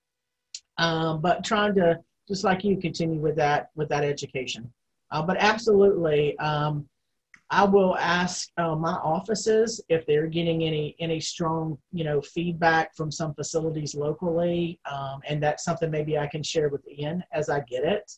um, 0.77 1.21
but 1.21 1.43
trying 1.43 1.73
to 1.75 1.99
just 2.27 2.43
like 2.43 2.63
you 2.63 2.77
continue 2.77 3.19
with 3.19 3.35
that 3.37 3.69
with 3.75 3.89
that 3.89 4.03
education. 4.03 4.71
Uh, 5.09 5.23
but 5.23 5.37
absolutely, 5.39 6.37
um, 6.37 6.87
I 7.49 7.65
will 7.65 7.97
ask 7.97 8.49
uh, 8.57 8.75
my 8.75 8.93
offices 8.93 9.81
if 9.89 10.05
they're 10.05 10.27
getting 10.27 10.63
any 10.63 10.95
any 10.99 11.19
strong 11.19 11.79
you 11.91 12.03
know 12.03 12.21
feedback 12.21 12.95
from 12.95 13.11
some 13.11 13.33
facilities 13.33 13.95
locally, 13.95 14.79
um, 14.89 15.21
and 15.27 15.41
that's 15.41 15.63
something 15.63 15.89
maybe 15.89 16.19
I 16.19 16.27
can 16.27 16.43
share 16.43 16.69
with 16.69 16.87
Ian 16.87 17.23
as 17.33 17.49
I 17.49 17.61
get 17.61 17.83
it 17.83 18.11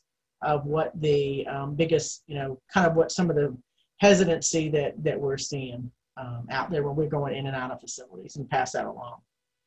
of 0.43 0.65
what 0.65 0.91
the 0.99 1.45
um, 1.47 1.75
biggest 1.75 2.23
you 2.27 2.35
know 2.35 2.59
kind 2.73 2.87
of 2.87 2.95
what 2.95 3.11
some 3.11 3.29
of 3.29 3.35
the 3.35 3.55
hesitancy 3.99 4.69
that 4.69 5.01
that 5.03 5.19
we're 5.19 5.37
seeing 5.37 5.91
um, 6.17 6.47
out 6.51 6.69
there 6.69 6.83
when 6.83 6.95
we're 6.95 7.07
going 7.07 7.35
in 7.35 7.47
and 7.47 7.55
out 7.55 7.71
of 7.71 7.79
facilities 7.79 8.35
and 8.35 8.49
pass 8.49 8.71
that 8.73 8.85
along. 8.85 9.15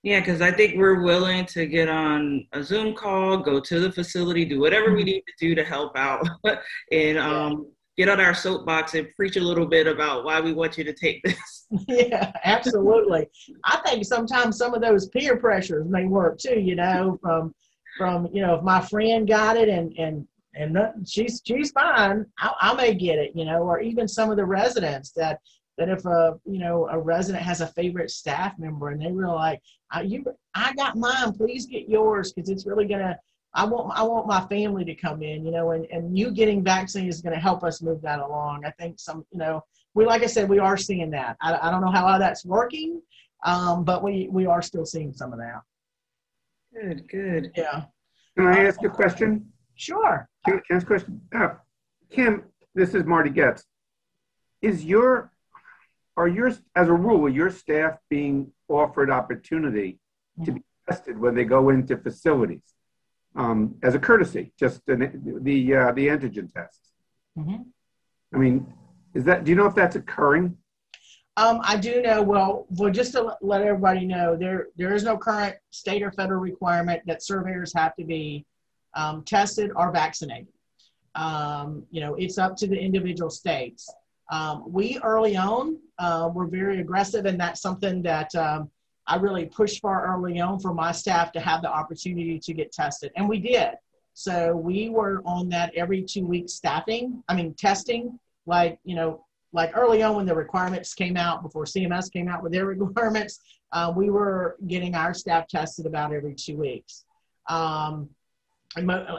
Yeah, 0.03 0.21
because 0.21 0.41
I 0.41 0.53
think 0.53 0.77
we're 0.77 1.03
willing 1.03 1.47
to 1.47 1.67
get 1.67 1.89
on 1.89 2.47
a 2.53 2.63
Zoom 2.63 2.95
call, 2.95 3.39
go 3.39 3.59
to 3.59 3.81
the 3.81 3.91
facility, 3.91 4.45
do 4.45 4.61
whatever 4.61 4.93
we 4.93 5.01
mm-hmm. 5.01 5.07
need 5.07 5.23
to 5.27 5.33
do 5.41 5.55
to 5.57 5.65
help 5.65 5.97
out, 5.97 6.25
and 6.93 7.19
um, 7.19 7.67
get 7.97 8.09
on 8.09 8.21
our 8.21 8.35
soapbox 8.35 8.95
and 8.95 9.09
preach 9.17 9.37
a 9.37 9.41
little 9.41 9.67
bit 9.67 9.87
about 9.87 10.25
why 10.25 10.41
we 10.41 10.53
want 10.53 10.77
you 10.79 10.85
to 10.85 10.93
take 10.93 11.23
this. 11.25 11.67
yeah, 11.89 12.31
absolutely. 12.45 13.27
I 13.65 13.79
think 13.85 14.05
sometimes 14.05 14.59
some 14.59 14.75
of 14.75 14.81
those 14.81 15.09
peer 15.09 15.37
pressures 15.37 15.89
may 15.89 16.05
work 16.05 16.39
too. 16.39 16.61
You 16.61 16.77
know, 16.77 17.19
from 17.21 17.53
from 17.99 18.29
you 18.33 18.43
know, 18.43 18.55
if 18.55 18.63
my 18.63 18.81
friend 18.81 19.27
got 19.27 19.57
it 19.57 19.69
and 19.69 19.93
and 19.99 20.29
and 20.57 20.79
she's 21.07 21.43
she's 21.45 21.71
fine, 21.71 22.27
I, 22.39 22.53
I 22.61 22.75
may 22.75 22.95
get 22.95 23.19
it. 23.19 23.33
You 23.35 23.45
know, 23.45 23.63
or 23.63 23.81
even 23.81 24.09
some 24.09 24.31
of 24.31 24.37
the 24.37 24.45
residents 24.45 25.11
that 25.13 25.41
that 25.79 25.89
if 25.89 26.05
a 26.07 26.39
you 26.45 26.59
know 26.59 26.89
a 26.91 26.99
resident 26.99 27.45
has 27.45 27.61
a 27.61 27.67
favorite 27.69 28.11
staff 28.11 28.59
member 28.59 28.91
and 28.91 29.01
they 29.01 29.13
were 29.13 29.27
like, 29.27 29.61
I, 29.91 30.03
"You, 30.03 30.25
I 30.55 30.73
got 30.75 30.97
mine. 30.97 31.33
Please 31.33 31.67
get 31.67 31.89
yours 31.89 32.33
because 32.33 32.49
it's 32.49 32.67
really 32.67 32.87
gonna. 32.87 33.19
I 33.55 33.65
want 33.65 33.97
I 33.99 34.03
want 34.03 34.27
my 34.27 34.41
family 34.47 34.85
to 34.85 34.95
come 34.95 35.23
in, 35.23 35.45
you 35.45 35.51
know, 35.51 35.73
and 35.73 35.87
and 35.91 36.17
you 36.17 36.31
getting 36.31 36.63
vaccinated 36.63 37.13
is 37.13 37.23
going 37.23 37.35
to 37.35 37.41
help 37.41 37.65
us 37.65 37.83
move 37.83 38.03
that 38.03 38.21
along. 38.21 38.65
I 38.65 38.71
think 38.73 38.99
some, 38.99 39.25
you 39.33 39.39
know, 39.39 39.63
we 39.95 40.05
like 40.05 40.23
I 40.23 40.27
said, 40.27 40.49
we 40.49 40.59
are 40.59 40.77
seeing 40.77 41.11
that. 41.11 41.37
I, 41.41 41.59
I 41.63 41.71
don't 41.71 41.81
know 41.81 41.91
how 41.91 42.19
that's 42.19 42.45
working, 42.45 43.01
um, 43.45 43.85
but 43.85 44.03
we 44.03 44.29
we 44.31 44.47
are 44.47 44.61
still 44.63 44.85
seeing 44.85 45.13
some 45.13 45.33
of 45.33 45.39
that. 45.39 45.63
Good, 46.75 47.09
good. 47.09 47.53
Yeah. 47.57 47.85
Can 48.37 48.47
I 48.47 48.67
ask 48.67 48.83
a 48.85 48.91
question? 48.91 49.51
Sure. 49.77 50.29
Can 50.47 50.63
I 50.71 50.75
ask 50.75 50.85
a 50.85 50.87
question? 50.87 51.21
Uh, 51.35 51.49
Kim, 52.11 52.45
this 52.75 52.95
is 52.95 53.05
Marty 53.05 53.31
Getz. 53.31 53.65
Is 54.63 54.85
your 54.85 55.33
are 56.17 56.29
your, 56.29 56.53
as 56.75 56.89
a 56.89 56.95
rule, 56.95 57.29
your 57.29 57.51
staff 57.51 57.99
being 58.09 58.51
offered 58.69 59.11
opportunity 59.11 59.99
to 60.45 60.53
be 60.53 60.63
tested 60.89 61.19
when 61.19 61.35
they 61.35 61.45
go 61.45 61.69
into 61.69 61.97
facilities 61.99 62.63
um, 63.35 63.75
as 63.83 63.95
a 63.95 63.99
courtesy, 63.99 64.53
just 64.59 64.81
the 64.87 64.97
the, 65.43 65.75
uh, 65.75 65.93
the 65.93 66.07
antigen 66.07 66.53
tests? 66.53 66.93
Mm-hmm. 67.37 67.63
I 68.35 68.39
mean, 68.39 68.73
is 69.15 69.25
that? 69.25 69.45
Do 69.45 69.51
you 69.51 69.57
know 69.57 69.67
if 69.67 69.75
that's 69.75 69.97
occurring? 69.97 70.57
Um, 71.37 71.61
I 71.63 71.77
do 71.77 72.01
know. 72.01 72.23
Well, 72.23 72.67
well, 72.71 72.91
just 72.91 73.13
to 73.13 73.37
let 73.43 73.63
everybody 73.63 74.07
know, 74.07 74.37
there 74.37 74.69
there 74.77 74.95
is 74.95 75.03
no 75.03 75.19
current 75.19 75.57
state 75.71 76.03
or 76.03 76.13
federal 76.13 76.41
requirement 76.41 77.03
that 77.07 77.23
surveyors 77.23 77.73
have 77.75 77.97
to 77.97 78.05
be 78.05 78.47
um, 78.97 79.23
tested 79.23 79.71
or 79.77 79.93
vaccinated. 79.93 80.49
Um, 81.15 81.85
you 81.91 82.01
know, 82.01 82.15
it's 82.15 82.39
up 82.39 82.57
to 82.57 82.67
the 82.67 82.79
individual 82.79 83.31
states. 83.31 83.89
Um, 84.31 84.65
we 84.67 84.99
early 85.05 85.37
on 85.37 85.79
uh, 85.99 86.31
were 86.35 86.47
very 86.47 86.81
aggressive, 86.81 87.27
and 87.27 87.39
that's 87.39 87.61
something 87.61 88.03
that 88.03 88.35
um, 88.35 88.71
I 89.07 89.17
really 89.17 89.47
pushed 89.47 89.81
for 89.81 90.05
early 90.05 90.41
on 90.41 90.59
for 90.59 90.75
my 90.75 90.91
staff 90.93 91.31
to 91.33 91.41
have 91.41 91.63
the 91.63 91.71
opportunity 91.71 92.39
to 92.41 92.53
get 92.53 92.73
tested, 92.73 93.13
and 93.17 93.29
we 93.29 93.39
did. 93.39 93.75
So 94.15 94.57
we 94.57 94.89
were 94.89 95.23
on 95.25 95.49
that 95.51 95.75
every 95.75 96.03
two 96.03 96.27
weeks 96.27 96.55
staffing. 96.55 97.23
I 97.29 97.35
mean 97.35 97.55
testing, 97.55 98.19
like 98.47 98.79
you 98.85 98.97
know, 98.97 99.25
like 99.53 99.77
early 99.77 100.03
on 100.03 100.17
when 100.17 100.27
the 100.27 100.35
requirements 100.35 100.93
came 100.95 101.17
out 101.17 101.43
before 101.43 101.65
CMS 101.65 102.13
came 102.13 102.29
out 102.29 102.43
with 102.43 102.53
their 102.53 102.67
requirements, 102.87 103.41
uh, 103.73 103.93
we 103.95 104.11
were 104.11 104.57
getting 104.67 104.95
our 104.95 105.15
staff 105.15 105.47
tested 105.49 105.87
about 105.87 106.13
every 106.13 106.35
two 106.35 106.57
weeks. 106.57 107.05
Um, 107.49 108.11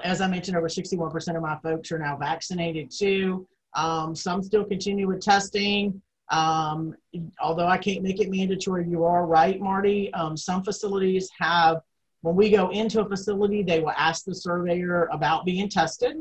as 0.04 0.22
I 0.22 0.28
mentioned, 0.28 0.58
over 0.58 0.68
61% 0.68 1.36
of 1.36 1.42
my 1.42 1.58
folks 1.64 1.92
are 1.92 2.00
now 2.00 2.16
vaccinated 2.18 2.92
too. 2.92 3.48
Um, 3.74 4.16
some 4.16 4.44
still 4.44 4.66
continue 4.66 5.08
with 5.08 5.22
testing. 5.22 6.02
Um, 6.30 6.96
although 7.42 7.68
I 7.68 7.78
can't 7.78 8.04
make 8.04 8.20
it 8.20 8.30
mandatory, 8.30 8.88
you 8.88 9.06
are 9.06 9.26
right, 9.26 9.60
Marty. 9.60 10.14
Um, 10.14 10.36
some 10.36 10.64
facilities 10.64 11.30
have, 11.40 11.82
when 12.22 12.36
we 12.36 12.50
go 12.50 12.70
into 12.70 13.02
a 13.02 13.08
facility, 13.08 13.64
they 13.64 13.80
will 13.80 13.92
ask 13.92 14.26
the 14.26 14.36
surveyor 14.36 15.06
about 15.12 15.46
being 15.46 15.70
tested. 15.70 16.18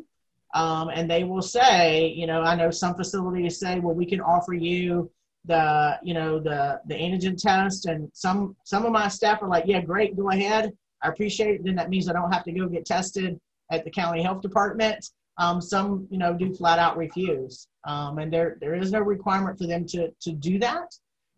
Um, 0.55 0.89
and 0.89 1.11
they 1.11 1.25
will 1.25 1.43
say, 1.43 2.09
you 2.09 2.27
know, 2.27 2.43
I 2.43 2.55
know 2.55 2.71
some 2.71 2.95
facilities 2.95 3.59
say, 3.59 3.81
well, 3.81 3.95
we 3.95 4.07
can 4.07 4.21
offer 4.21 4.55
you 4.55 5.11
the, 5.45 5.99
you 6.03 6.15
know, 6.15 6.39
the 6.41 6.81
the 6.87 6.95
antigen 6.95 7.41
test, 7.41 7.87
and 7.87 8.09
some 8.13 8.57
some 8.65 8.85
of 8.85 8.93
my 8.93 9.09
staff 9.09 9.43
are 9.43 9.49
like, 9.49 9.65
yeah, 9.67 9.81
great, 9.81 10.17
go 10.17 10.31
ahead. 10.31 10.73
I 11.07 11.11
appreciate 11.11 11.55
it. 11.57 11.65
Then 11.65 11.77
that 11.77 11.89
means 11.89 12.09
I 12.09 12.13
don't 12.13 12.33
have 12.33 12.45
to 12.45 12.53
go 12.53 12.67
get 12.69 12.85
tested 12.85 13.41
at 13.71 13.85
the 13.85 13.91
county 13.91 14.23
health 14.23 14.43
department. 14.43 15.09
Um, 15.39 15.61
some, 15.61 16.07
you 16.11 16.19
know, 16.19 16.33
do 16.33 16.53
flat 16.55 16.79
out 16.79 16.97
refuse, 16.97 17.69
um, 17.85 18.19
and 18.19 18.33
there 18.33 18.57
there 18.61 18.75
is 18.75 18.91
no 18.91 19.01
requirement 19.01 19.59
for 19.59 19.67
them 19.67 19.87
to 19.89 20.11
to 20.23 20.33
do 20.33 20.59
that. 20.61 20.95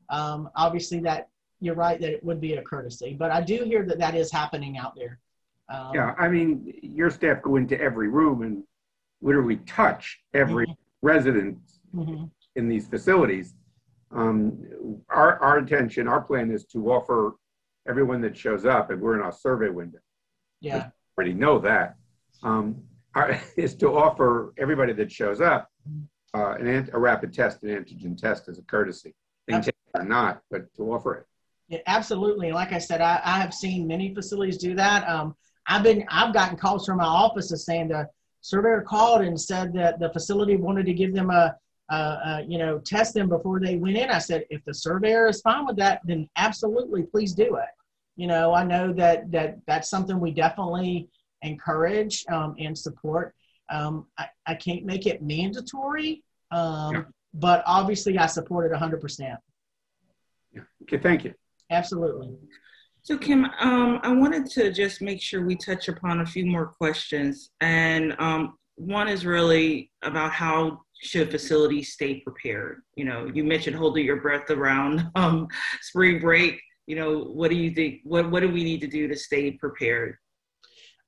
Um, 0.09 0.49
obviously, 0.55 1.01
that 1.01 1.29
you're 1.61 1.75
right 1.75 2.01
that 2.01 2.13
it 2.13 2.25
would 2.25 2.41
be 2.41 2.55
a 2.55 2.63
courtesy, 2.63 3.17
but 3.19 3.33
I 3.33 3.41
do 3.41 3.65
hear 3.65 3.85
that 3.87 3.99
that 3.99 4.15
is 4.15 4.31
happening 4.31 4.79
out 4.79 4.95
there. 4.95 5.19
Um, 5.69 5.91
yeah, 5.95 6.15
I 6.17 6.29
mean, 6.29 6.73
your 6.81 7.11
staff 7.11 7.43
go 7.43 7.57
into 7.57 7.79
every 7.81 8.09
room 8.09 8.43
and 8.43 8.63
literally 9.21 9.57
touch 9.67 10.21
every 10.33 10.67
mm-hmm. 10.67 11.07
resident 11.07 11.59
mm-hmm. 11.93 12.25
in 12.55 12.69
these 12.69 12.87
facilities. 12.87 13.55
Um, 14.13 15.03
our 15.11 15.41
our 15.41 15.59
intention, 15.59 16.07
our 16.07 16.21
plan 16.21 16.53
is 16.53 16.65
to 16.67 16.93
offer 16.93 17.35
everyone 17.89 18.21
that 18.23 18.37
shows 18.37 18.67
up, 18.67 18.91
and 18.91 19.01
we're 19.01 19.17
in 19.17 19.23
our 19.23 19.33
survey 19.33 19.69
window. 19.69 19.99
Yeah, 20.61 20.91
already 21.17 21.35
know 21.35 21.59
that 21.59 21.97
um, 22.43 22.83
are, 23.15 23.41
is 23.57 23.75
to 23.77 23.97
offer 23.97 24.55
everybody 24.59 24.93
that 24.95 25.11
shows 25.11 25.41
up 25.41 25.71
uh, 26.35 26.55
an, 26.55 26.89
a 26.93 26.99
rapid 26.99 27.33
test, 27.33 27.63
an 27.63 27.71
antigen 27.71 28.17
test 28.17 28.49
as 28.49 28.59
a 28.59 28.63
courtesy. 28.63 29.15
or 29.95 30.05
not, 30.05 30.43
but 30.51 30.73
to 30.77 30.93
offer 30.93 31.15
it. 31.15 31.27
Yeah, 31.69 31.79
absolutely. 31.87 32.53
Like 32.53 32.73
I 32.73 32.79
said, 32.79 33.01
I, 33.01 33.21
I 33.25 33.39
have 33.39 33.53
seen 33.53 33.87
many 33.87 34.15
facilities 34.15 34.59
do 34.59 34.75
that. 34.75 35.09
Um, 35.09 35.35
I've 35.67 35.83
been, 35.83 36.05
I've 36.09 36.33
gotten 36.33 36.57
calls 36.57 36.87
from 36.87 36.99
my 36.99 37.05
offices 37.05 37.65
saying 37.65 37.89
the 37.89 38.09
surveyor 38.41 38.83
called 38.83 39.23
and 39.23 39.39
said 39.39 39.73
that 39.75 39.99
the 39.99 40.11
facility 40.11 40.57
wanted 40.57 40.87
to 40.87 40.95
give 40.95 41.15
them 41.15 41.31
a, 41.31 41.55
a, 41.91 41.95
a, 41.95 42.45
you 42.47 42.59
know, 42.59 42.79
test 42.79 43.15
them 43.15 43.29
before 43.29 43.61
they 43.61 43.77
went 43.77 43.97
in. 43.97 44.11
I 44.11 44.19
said, 44.19 44.45
if 44.51 44.65
the 44.65 44.75
surveyor 44.75 45.29
is 45.29 45.41
fine 45.41 45.67
with 45.67 45.77
that, 45.77 46.01
then 46.05 46.29
absolutely, 46.37 47.03
please 47.03 47.33
do 47.33 47.57
it. 47.57 47.69
You 48.19 48.27
know, 48.27 48.53
I 48.53 48.65
know 48.65 48.93
that 48.95 49.31
that 49.31 49.59
that's 49.69 49.89
something 49.89 50.19
we 50.19 50.33
definitely 50.33 51.09
encourage 51.43 52.25
um, 52.33 52.57
and 52.59 52.77
support. 52.77 53.33
Um, 53.71 54.07
I, 54.19 54.27
I 54.45 54.55
can't 54.57 54.85
make 54.85 55.07
it 55.07 55.23
mandatory, 55.23 56.25
um, 56.51 56.95
yeah. 56.95 57.03
but 57.33 57.63
obviously 57.65 58.19
I 58.19 58.27
support 58.27 58.71
it 58.71 58.77
100%. 58.77 59.37
Yeah. 60.53 60.63
Okay, 60.83 60.99
thank 60.99 61.25
you. 61.25 61.35
Absolutely. 61.71 62.35
So, 63.03 63.17
Kim, 63.17 63.45
um, 63.61 64.01
I 64.03 64.13
wanted 64.13 64.47
to 64.51 64.73
just 64.73 65.01
make 65.01 65.23
sure 65.23 65.47
we 65.47 65.55
touch 65.55 65.87
upon 65.87 66.21
a 66.21 66.27
few 66.27 66.45
more 66.45 66.67
questions. 66.67 67.51
And 67.61 68.17
um, 68.19 68.59
one 68.75 69.07
is 69.07 69.25
really 69.25 69.93
about 70.03 70.33
how 70.33 70.81
should 71.03 71.31
facilities 71.31 71.93
stay 71.93 72.21
prepared? 72.21 72.83
You 72.97 73.05
know, 73.05 73.31
you 73.33 73.45
mentioned 73.45 73.77
holding 73.77 74.05
your 74.05 74.21
breath 74.21 74.51
around 74.51 75.09
um, 75.15 75.47
spring 75.83 76.19
break. 76.19 76.61
You 76.89 76.97
know, 76.97 77.19
what 77.19 77.51
do 77.51 77.57
you 77.57 77.71
think? 77.71 78.01
What, 78.05 78.31
what 78.31 78.41
do 78.41 78.49
we 78.51 78.65
need 78.65 78.81
to 78.81 78.87
do 78.87 79.09
to 79.09 79.15
stay 79.15 79.51
prepared? 79.51 80.17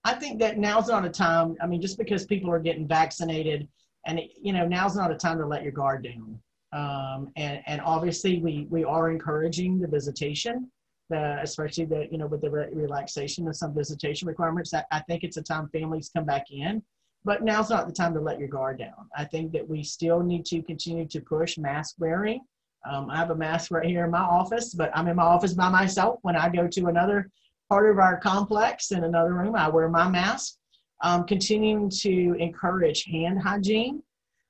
I 0.04 0.12
think 0.12 0.38
that 0.40 0.58
now's 0.58 0.88
not 0.88 1.06
a 1.06 1.08
time. 1.08 1.56
I 1.62 1.66
mean, 1.66 1.80
just 1.80 1.96
because 1.96 2.26
people 2.26 2.50
are 2.50 2.58
getting 2.58 2.86
vaccinated, 2.86 3.66
and 4.06 4.18
it, 4.18 4.32
you 4.42 4.52
know, 4.52 4.68
now's 4.68 4.94
not 4.94 5.10
a 5.10 5.14
time 5.14 5.38
to 5.38 5.46
let 5.46 5.62
your 5.62 5.72
guard 5.72 6.04
down. 6.04 6.38
Um, 6.74 7.32
and 7.36 7.62
and 7.66 7.80
obviously, 7.80 8.40
we 8.40 8.66
we 8.68 8.84
are 8.84 9.10
encouraging 9.10 9.80
the 9.80 9.88
visitation, 9.88 10.70
the, 11.08 11.40
especially 11.40 11.86
the 11.86 12.08
you 12.12 12.18
know 12.18 12.26
with 12.26 12.42
the 12.42 12.50
re- 12.50 12.68
relaxation 12.74 13.48
of 13.48 13.56
some 13.56 13.74
visitation 13.74 14.28
requirements. 14.28 14.74
I, 14.74 14.84
I 14.92 15.00
think 15.00 15.24
it's 15.24 15.38
a 15.38 15.42
time 15.42 15.70
families 15.72 16.10
come 16.14 16.26
back 16.26 16.50
in, 16.50 16.82
but 17.24 17.42
now's 17.42 17.70
not 17.70 17.86
the 17.86 17.94
time 17.94 18.12
to 18.12 18.20
let 18.20 18.38
your 18.38 18.48
guard 18.48 18.78
down. 18.78 19.08
I 19.16 19.24
think 19.24 19.50
that 19.52 19.66
we 19.66 19.82
still 19.82 20.20
need 20.20 20.44
to 20.46 20.60
continue 20.60 21.06
to 21.08 21.20
push 21.22 21.56
mask 21.56 21.94
wearing. 21.98 22.42
Um, 22.88 23.10
I 23.10 23.16
have 23.16 23.30
a 23.30 23.34
mask 23.34 23.70
right 23.70 23.86
here 23.86 24.04
in 24.04 24.10
my 24.10 24.20
office, 24.20 24.74
but 24.74 24.90
I'm 24.94 25.08
in 25.08 25.16
my 25.16 25.22
office 25.22 25.54
by 25.54 25.68
myself. 25.68 26.18
When 26.22 26.36
I 26.36 26.48
go 26.48 26.66
to 26.66 26.86
another 26.86 27.30
part 27.70 27.88
of 27.88 27.98
our 27.98 28.18
complex 28.18 28.90
in 28.90 29.04
another 29.04 29.32
room. 29.32 29.54
I 29.54 29.68
wear 29.68 29.88
my 29.88 30.08
mask. 30.08 30.56
Um, 31.02 31.24
continuing 31.24 31.88
to 32.00 32.34
encourage 32.38 33.04
hand 33.04 33.40
hygiene. 33.40 34.02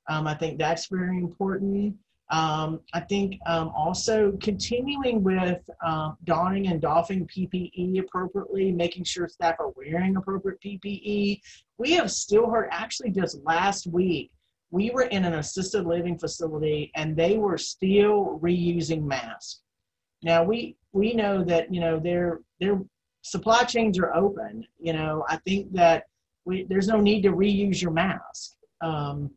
Um, 0.08 0.26
I 0.26 0.34
think 0.34 0.58
that's 0.58 0.86
very 0.86 1.18
important. 1.18 1.94
Um, 2.30 2.80
I 2.94 3.00
think 3.00 3.36
um, 3.46 3.68
also 3.76 4.32
continuing 4.40 5.22
with 5.22 5.60
uh, 5.84 6.12
donning 6.24 6.68
and 6.68 6.80
doffing 6.80 7.26
PPE 7.26 8.00
appropriately, 8.00 8.72
making 8.72 9.04
sure 9.04 9.28
staff 9.28 9.56
are 9.60 9.72
wearing 9.76 10.16
appropriate 10.16 10.58
PPE. 10.64 11.40
We 11.78 11.92
have 11.92 12.10
still 12.10 12.50
heard, 12.50 12.68
actually, 12.72 13.10
just 13.10 13.38
last 13.44 13.86
week, 13.86 14.32
we 14.70 14.90
were 14.90 15.02
in 15.02 15.24
an 15.24 15.34
assisted 15.34 15.84
living 15.84 16.18
facility 16.18 16.92
and 16.94 17.16
they 17.16 17.38
were 17.38 17.58
still 17.58 18.38
reusing 18.42 19.02
masks. 19.02 19.60
Now 20.22 20.44
we 20.44 20.76
we 20.92 21.14
know 21.14 21.42
that 21.44 21.72
you 21.72 21.80
know 21.80 21.98
they're 21.98 22.40
they're 22.60 22.80
supply 23.22 23.64
chains 23.64 23.98
are 23.98 24.14
open, 24.14 24.66
you 24.78 24.92
know, 24.92 25.24
I 25.28 25.36
think 25.38 25.72
that 25.72 26.04
we, 26.44 26.64
there's 26.64 26.88
no 26.88 27.00
need 27.00 27.22
to 27.22 27.32
reuse 27.32 27.82
your 27.82 27.90
mask. 27.90 28.54
Um, 28.80 29.30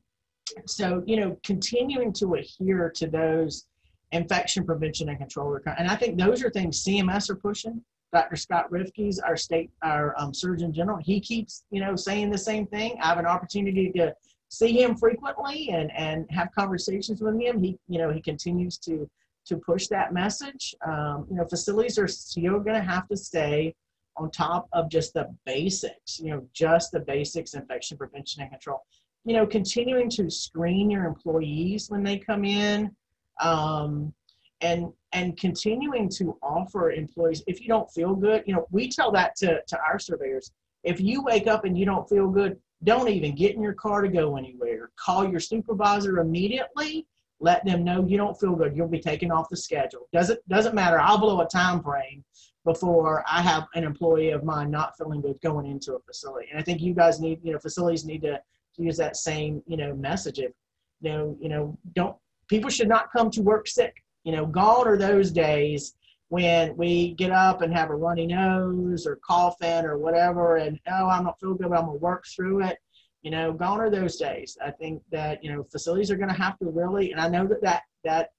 so, 0.65 1.03
you 1.05 1.17
know, 1.17 1.37
continuing 1.43 2.13
to 2.13 2.35
adhere 2.35 2.91
to 2.95 3.07
those 3.07 3.65
infection 4.11 4.65
prevention 4.65 5.09
and 5.09 5.17
control. 5.17 5.57
And 5.77 5.87
I 5.87 5.95
think 5.95 6.17
those 6.17 6.43
are 6.43 6.49
things 6.49 6.83
CMS 6.83 7.29
are 7.29 7.35
pushing. 7.35 7.81
Dr. 8.13 8.35
Scott 8.35 8.69
Rivkees 8.69 9.17
our 9.25 9.35
state, 9.35 9.71
our 9.81 10.13
um, 10.19 10.33
Surgeon 10.33 10.71
General, 10.71 10.99
he 11.01 11.19
keeps, 11.19 11.63
you 11.71 11.81
know, 11.81 11.95
saying 11.95 12.29
the 12.29 12.37
same 12.37 12.67
thing. 12.67 12.95
I 13.01 13.07
have 13.07 13.17
an 13.17 13.25
opportunity 13.25 13.91
to 13.93 14.13
see 14.53 14.79
him 14.81 14.95
frequently 14.95 15.69
and, 15.69 15.91
and 15.97 16.29
have 16.29 16.49
conversations 16.55 17.21
with 17.21 17.39
him. 17.41 17.61
He, 17.61 17.77
you 17.87 17.97
know, 17.97 18.11
he 18.11 18.21
continues 18.21 18.77
to 18.79 19.09
to 19.45 19.57
push 19.57 19.87
that 19.87 20.13
message. 20.13 20.73
Um, 20.87 21.25
you 21.29 21.35
know, 21.35 21.45
facilities 21.45 21.97
are 21.99 22.07
still 22.07 22.59
going 22.59 22.75
to 22.75 22.87
have 22.93 23.09
to 23.09 23.17
stay 23.17 23.75
on 24.15 24.31
top 24.31 24.69
of 24.71 24.89
just 24.89 25.13
the 25.13 25.35
basics, 25.45 26.17
you 26.19 26.29
know, 26.29 26.47
just 26.53 26.93
the 26.93 27.01
basics, 27.01 27.53
infection 27.55 27.97
prevention 27.97 28.41
and 28.41 28.51
control. 28.51 28.85
You 29.25 29.35
know, 29.35 29.45
continuing 29.45 30.09
to 30.11 30.29
screen 30.29 30.89
your 30.89 31.05
employees 31.05 31.89
when 31.89 32.03
they 32.03 32.17
come 32.17 32.45
in, 32.45 32.95
um, 33.41 34.13
and 34.61 34.93
and 35.13 35.35
continuing 35.35 36.09
to 36.09 36.37
offer 36.41 36.91
employees 36.91 37.43
if 37.47 37.59
you 37.59 37.67
don't 37.67 37.89
feel 37.91 38.15
good. 38.15 38.43
You 38.45 38.55
know, 38.55 38.67
we 38.71 38.87
tell 38.87 39.11
that 39.13 39.35
to 39.37 39.61
to 39.67 39.79
our 39.79 39.97
surveyors. 39.97 40.51
If 40.83 41.01
you 41.01 41.23
wake 41.23 41.47
up 41.47 41.65
and 41.65 41.77
you 41.77 41.85
don't 41.85 42.07
feel 42.07 42.27
good, 42.29 42.59
don't 42.83 43.09
even 43.09 43.35
get 43.35 43.55
in 43.55 43.61
your 43.61 43.73
car 43.73 44.01
to 44.01 44.09
go 44.09 44.37
anywhere. 44.37 44.91
Call 44.97 45.29
your 45.29 45.39
supervisor 45.39 46.19
immediately 46.19 47.07
let 47.43 47.65
them 47.65 47.83
know 47.83 48.05
you 48.07 48.15
don't 48.15 48.39
feel 48.39 48.55
good. 48.55 48.75
You'll 48.75 48.87
be 48.87 49.01
taken 49.01 49.29
off 49.29 49.49
the 49.49 49.57
schedule. 49.57 50.07
Doesn't 50.13 50.39
doesn't 50.47 50.73
matter. 50.73 50.97
I'll 50.97 51.17
blow 51.17 51.41
a 51.41 51.47
time 51.47 51.83
frame 51.83 52.23
before 52.63 53.23
I 53.29 53.41
have 53.41 53.67
an 53.75 53.83
employee 53.83 54.29
of 54.29 54.45
mine 54.45 54.71
not 54.71 54.97
feeling 54.97 55.19
good 55.19 55.39
going 55.41 55.65
into 55.65 55.95
a 55.95 55.99
facility. 55.99 56.47
And 56.49 56.57
I 56.57 56.63
think 56.63 56.79
you 56.81 56.93
guys 56.93 57.19
need, 57.19 57.39
you 57.43 57.51
know, 57.51 57.59
facilities 57.59 58.05
need 58.05 58.21
to 58.21 58.39
use 58.77 58.95
that 58.95 59.17
same, 59.17 59.61
you 59.67 59.75
know, 59.75 59.93
message. 59.93 60.39
If 60.39 60.53
you 61.01 61.11
know, 61.11 61.37
you 61.41 61.49
know, 61.49 61.77
don't 61.93 62.15
people 62.47 62.69
should 62.69 62.87
not 62.87 63.11
come 63.11 63.29
to 63.31 63.41
work 63.41 63.67
sick. 63.67 63.93
You 64.23 64.31
know, 64.31 64.45
gone 64.45 64.87
are 64.87 64.97
those 64.97 65.29
days 65.29 65.95
when 66.33 66.75
we 66.75 67.13
get 67.13 67.31
up 67.31 67.61
and 67.61 67.73
have 67.73 67.89
a 67.89 67.95
runny 67.95 68.25
nose 68.25 69.05
or 69.05 69.19
coughing 69.27 69.85
or 69.85 69.97
whatever, 69.97 70.57
and 70.57 70.79
oh, 70.87 71.07
I'm 71.07 71.25
not 71.25 71.39
feeling 71.39 71.57
good, 71.57 71.69
but 71.69 71.79
I'm 71.79 71.85
gonna 71.85 71.97
work 71.97 72.25
through 72.35 72.63
it 72.63 72.77
you 73.23 73.31
know, 73.31 73.53
gone 73.53 73.79
are 73.79 73.89
those 73.89 74.17
days. 74.17 74.57
I 74.63 74.69
think 74.69 75.01
that, 75.11 75.43
you 75.43 75.51
know, 75.51 75.63
facilities 75.63 76.11
are 76.11 76.17
to 76.29 76.35
have 76.35 76.59
to 76.59 76.65
really, 76.65 77.11
and 77.13 77.21
I 77.21 77.29
know 77.29 77.47
that 77.47 77.61
that, 77.61 77.83
that 78.03 78.31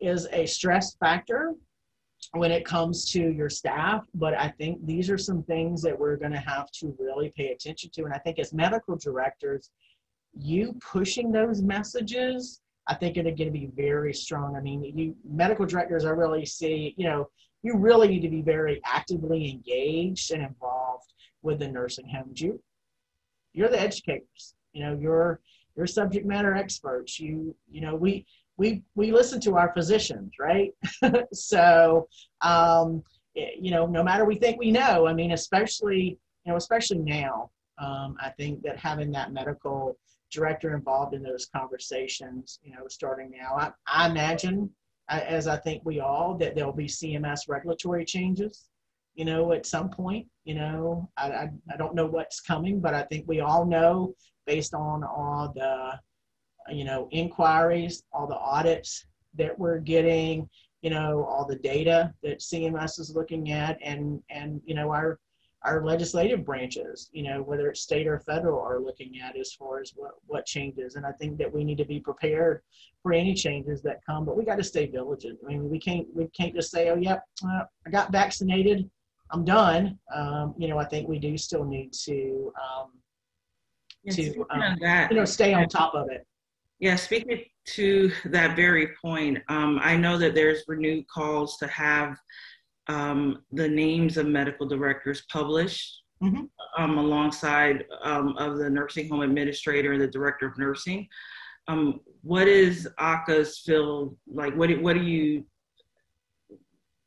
is 0.00 0.26
a 0.32 0.46
stress 0.46 0.96
factor 0.96 1.52
when 2.32 2.50
it 2.50 2.64
comes 2.64 3.10
to 3.12 3.20
your 3.20 3.50
staff, 3.50 4.06
but 4.14 4.34
I 4.34 4.48
think 4.48 4.84
these 4.84 5.10
are 5.10 5.18
some 5.18 5.42
things 5.42 5.82
that 5.82 5.96
we're 5.96 6.16
to 6.32 6.38
have 6.38 6.70
to 6.80 6.96
really 6.98 7.30
pay 7.36 7.48
attention 7.48 7.90
to. 7.90 8.04
And 8.04 8.14
I 8.14 8.18
think 8.18 8.38
as 8.38 8.54
medical 8.54 8.96
directors, 8.96 9.70
you 10.34 10.74
pushing 10.80 11.30
those 11.30 11.62
messages, 11.62 12.62
I 12.88 12.94
think 12.94 13.16
are 13.16 13.22
going 13.22 13.36
to 13.36 13.50
be 13.50 13.70
very 13.74 14.14
strong. 14.14 14.56
I 14.56 14.60
mean, 14.60 14.84
you 14.84 15.16
medical 15.28 15.66
directors, 15.66 16.04
I 16.04 16.10
really 16.10 16.46
see, 16.46 16.94
you 16.96 17.06
know, 17.06 17.28
you 17.62 17.76
really 17.76 18.08
need 18.08 18.22
to 18.22 18.28
be 18.28 18.42
very 18.42 18.80
actively 18.84 19.50
engaged 19.50 20.30
and 20.30 20.42
involved 20.42 21.12
with 21.42 21.58
the 21.58 21.68
nursing 21.68 22.08
homes. 22.08 22.40
You 22.40 22.60
you're 23.52 23.68
the 23.68 23.80
educators. 23.80 24.54
You 24.72 24.84
know, 24.84 24.98
you're 25.00 25.40
you're 25.76 25.86
subject 25.86 26.26
matter 26.26 26.54
experts. 26.54 27.18
You 27.18 27.56
you 27.68 27.80
know 27.80 27.94
we 27.96 28.26
we 28.56 28.82
we 28.94 29.12
listen 29.12 29.40
to 29.40 29.56
our 29.56 29.72
physicians, 29.74 30.34
right? 30.38 30.72
so, 31.32 32.08
um, 32.40 33.02
you 33.34 33.70
know, 33.70 33.86
no 33.86 34.02
matter 34.02 34.24
we 34.24 34.36
think 34.36 34.58
we 34.58 34.70
know, 34.70 35.06
I 35.06 35.12
mean, 35.12 35.32
especially 35.32 36.18
you 36.44 36.52
know, 36.52 36.56
especially 36.56 36.98
now, 36.98 37.50
um, 37.78 38.16
I 38.20 38.30
think 38.30 38.62
that 38.62 38.78
having 38.78 39.10
that 39.12 39.32
medical 39.32 39.98
director 40.30 40.74
involved 40.74 41.14
in 41.14 41.22
those 41.22 41.46
conversations, 41.46 42.58
you 42.62 42.72
know, 42.72 42.86
starting 42.88 43.30
now, 43.30 43.56
I, 43.56 43.70
I 43.86 44.10
imagine, 44.10 44.70
as 45.08 45.46
I 45.46 45.56
think 45.56 45.82
we 45.84 46.00
all, 46.00 46.36
that 46.38 46.54
there'll 46.54 46.72
be 46.72 46.86
CMS 46.86 47.48
regulatory 47.48 48.04
changes, 48.04 48.68
you 49.14 49.24
know, 49.24 49.52
at 49.52 49.66
some 49.66 49.88
point. 49.88 50.26
You 50.44 50.54
know, 50.54 51.10
I, 51.16 51.30
I, 51.30 51.50
I 51.72 51.76
don't 51.76 51.94
know 51.94 52.06
what's 52.06 52.40
coming, 52.40 52.80
but 52.80 52.94
I 52.94 53.02
think 53.02 53.24
we 53.26 53.40
all 53.40 53.64
know 53.64 54.14
based 54.46 54.74
on 54.74 55.04
all 55.04 55.52
the, 55.54 55.98
you 56.74 56.84
know, 56.84 57.08
inquiries, 57.10 58.02
all 58.12 58.26
the 58.26 58.36
audits 58.36 59.06
that 59.34 59.58
we're 59.58 59.78
getting, 59.78 60.48
you 60.82 60.90
know, 60.90 61.24
all 61.24 61.46
the 61.46 61.56
data 61.56 62.12
that 62.22 62.38
CMS 62.38 63.00
is 63.00 63.12
looking 63.14 63.50
at, 63.50 63.78
and 63.82 64.22
and 64.30 64.60
you 64.64 64.74
know 64.74 64.90
our 64.92 65.18
our 65.66 65.84
legislative 65.84 66.44
branches, 66.44 67.10
you 67.12 67.24
know, 67.24 67.42
whether 67.42 67.68
it's 67.68 67.80
state 67.80 68.06
or 68.06 68.20
federal, 68.20 68.60
are 68.60 68.78
looking 68.78 69.20
at 69.20 69.36
as 69.36 69.52
far 69.52 69.80
as 69.80 69.92
what, 69.96 70.12
what 70.26 70.46
changes. 70.46 70.94
And 70.94 71.04
I 71.04 71.12
think 71.12 71.38
that 71.38 71.52
we 71.52 71.64
need 71.64 71.78
to 71.78 71.84
be 71.84 71.98
prepared 71.98 72.62
for 73.02 73.12
any 73.12 73.34
changes 73.34 73.82
that 73.82 74.00
come, 74.06 74.24
but 74.24 74.36
we 74.36 74.44
got 74.44 74.56
to 74.56 74.64
stay 74.64 74.86
diligent. 74.86 75.38
I 75.44 75.48
mean, 75.48 75.68
we 75.68 75.78
can't 75.78 76.06
we 76.14 76.28
can't 76.28 76.54
just 76.54 76.70
say, 76.70 76.88
oh, 76.88 76.96
yep, 76.96 77.24
well, 77.42 77.68
I 77.86 77.90
got 77.90 78.12
vaccinated, 78.12 78.88
I'm 79.30 79.44
done. 79.44 79.98
Um, 80.14 80.54
you 80.56 80.68
know, 80.68 80.78
I 80.78 80.84
think 80.84 81.08
we 81.08 81.18
do 81.18 81.36
still 81.36 81.64
need 81.64 81.92
to 82.04 82.52
um, 82.62 82.90
to 84.10 84.46
um, 84.50 84.76
that, 84.80 85.10
you 85.10 85.16
know 85.16 85.24
stay 85.24 85.52
on 85.52 85.68
top 85.68 85.94
of 85.94 86.08
it. 86.10 86.26
Yeah, 86.78 86.96
speaking 86.96 87.42
to 87.68 88.12
that 88.26 88.54
very 88.54 88.88
point, 89.02 89.38
um, 89.48 89.80
I 89.82 89.96
know 89.96 90.18
that 90.18 90.34
there's 90.34 90.62
renewed 90.68 91.08
calls 91.08 91.56
to 91.58 91.66
have 91.66 92.16
um, 92.88 93.42
the 93.52 93.68
names 93.68 94.16
of 94.16 94.26
medical 94.26 94.66
directors 94.66 95.22
published 95.30 96.02
mm-hmm. 96.22 96.44
um, 96.82 96.98
alongside 96.98 97.84
um, 98.02 98.36
of 98.38 98.58
the 98.58 98.70
nursing 98.70 99.08
home 99.08 99.22
administrator 99.22 99.92
and 99.92 100.00
the 100.00 100.06
director 100.06 100.46
of 100.46 100.58
nursing. 100.58 101.06
Um, 101.68 102.00
what 102.22 102.48
is 102.48 102.88
AHCA's 102.98 103.58
feel 103.58 104.16
like? 104.26 104.54
What 104.54 104.70
what 104.80 104.94
do 104.94 105.02
you? 105.02 105.44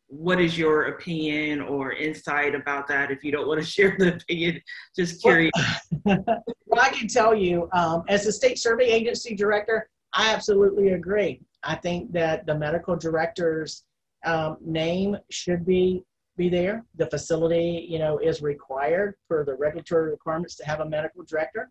What 0.07 0.41
is 0.41 0.57
your 0.57 0.87
opinion 0.87 1.61
or 1.61 1.93
insight 1.93 2.55
about 2.55 2.87
that? 2.87 3.11
If 3.11 3.23
you 3.23 3.31
don't 3.31 3.47
want 3.47 3.61
to 3.61 3.65
share 3.69 3.95
the 3.97 4.15
opinion, 4.15 4.61
just 4.95 5.21
curious. 5.21 5.51
Well, 6.05 6.23
well 6.65 6.81
I 6.81 6.89
can 6.89 7.07
tell 7.07 7.35
you, 7.35 7.69
um, 7.73 8.03
as 8.07 8.25
a 8.25 8.31
state 8.31 8.57
survey 8.57 8.85
agency 8.85 9.35
director, 9.35 9.89
I 10.13 10.33
absolutely 10.33 10.89
agree. 10.89 11.41
I 11.63 11.75
think 11.75 12.11
that 12.13 12.45
the 12.45 12.57
medical 12.57 12.95
directors 12.95 13.83
um, 14.25 14.57
name 14.61 15.17
should 15.29 15.65
be 15.65 16.03
be 16.39 16.49
there. 16.49 16.85
The 16.95 17.05
facility, 17.07 17.85
you 17.87 17.99
know, 17.99 18.17
is 18.17 18.41
required 18.41 19.15
for 19.27 19.43
the 19.43 19.53
regulatory 19.53 20.09
requirements 20.09 20.55
to 20.55 20.65
have 20.65 20.79
a 20.79 20.89
medical 20.89 21.23
director. 21.23 21.69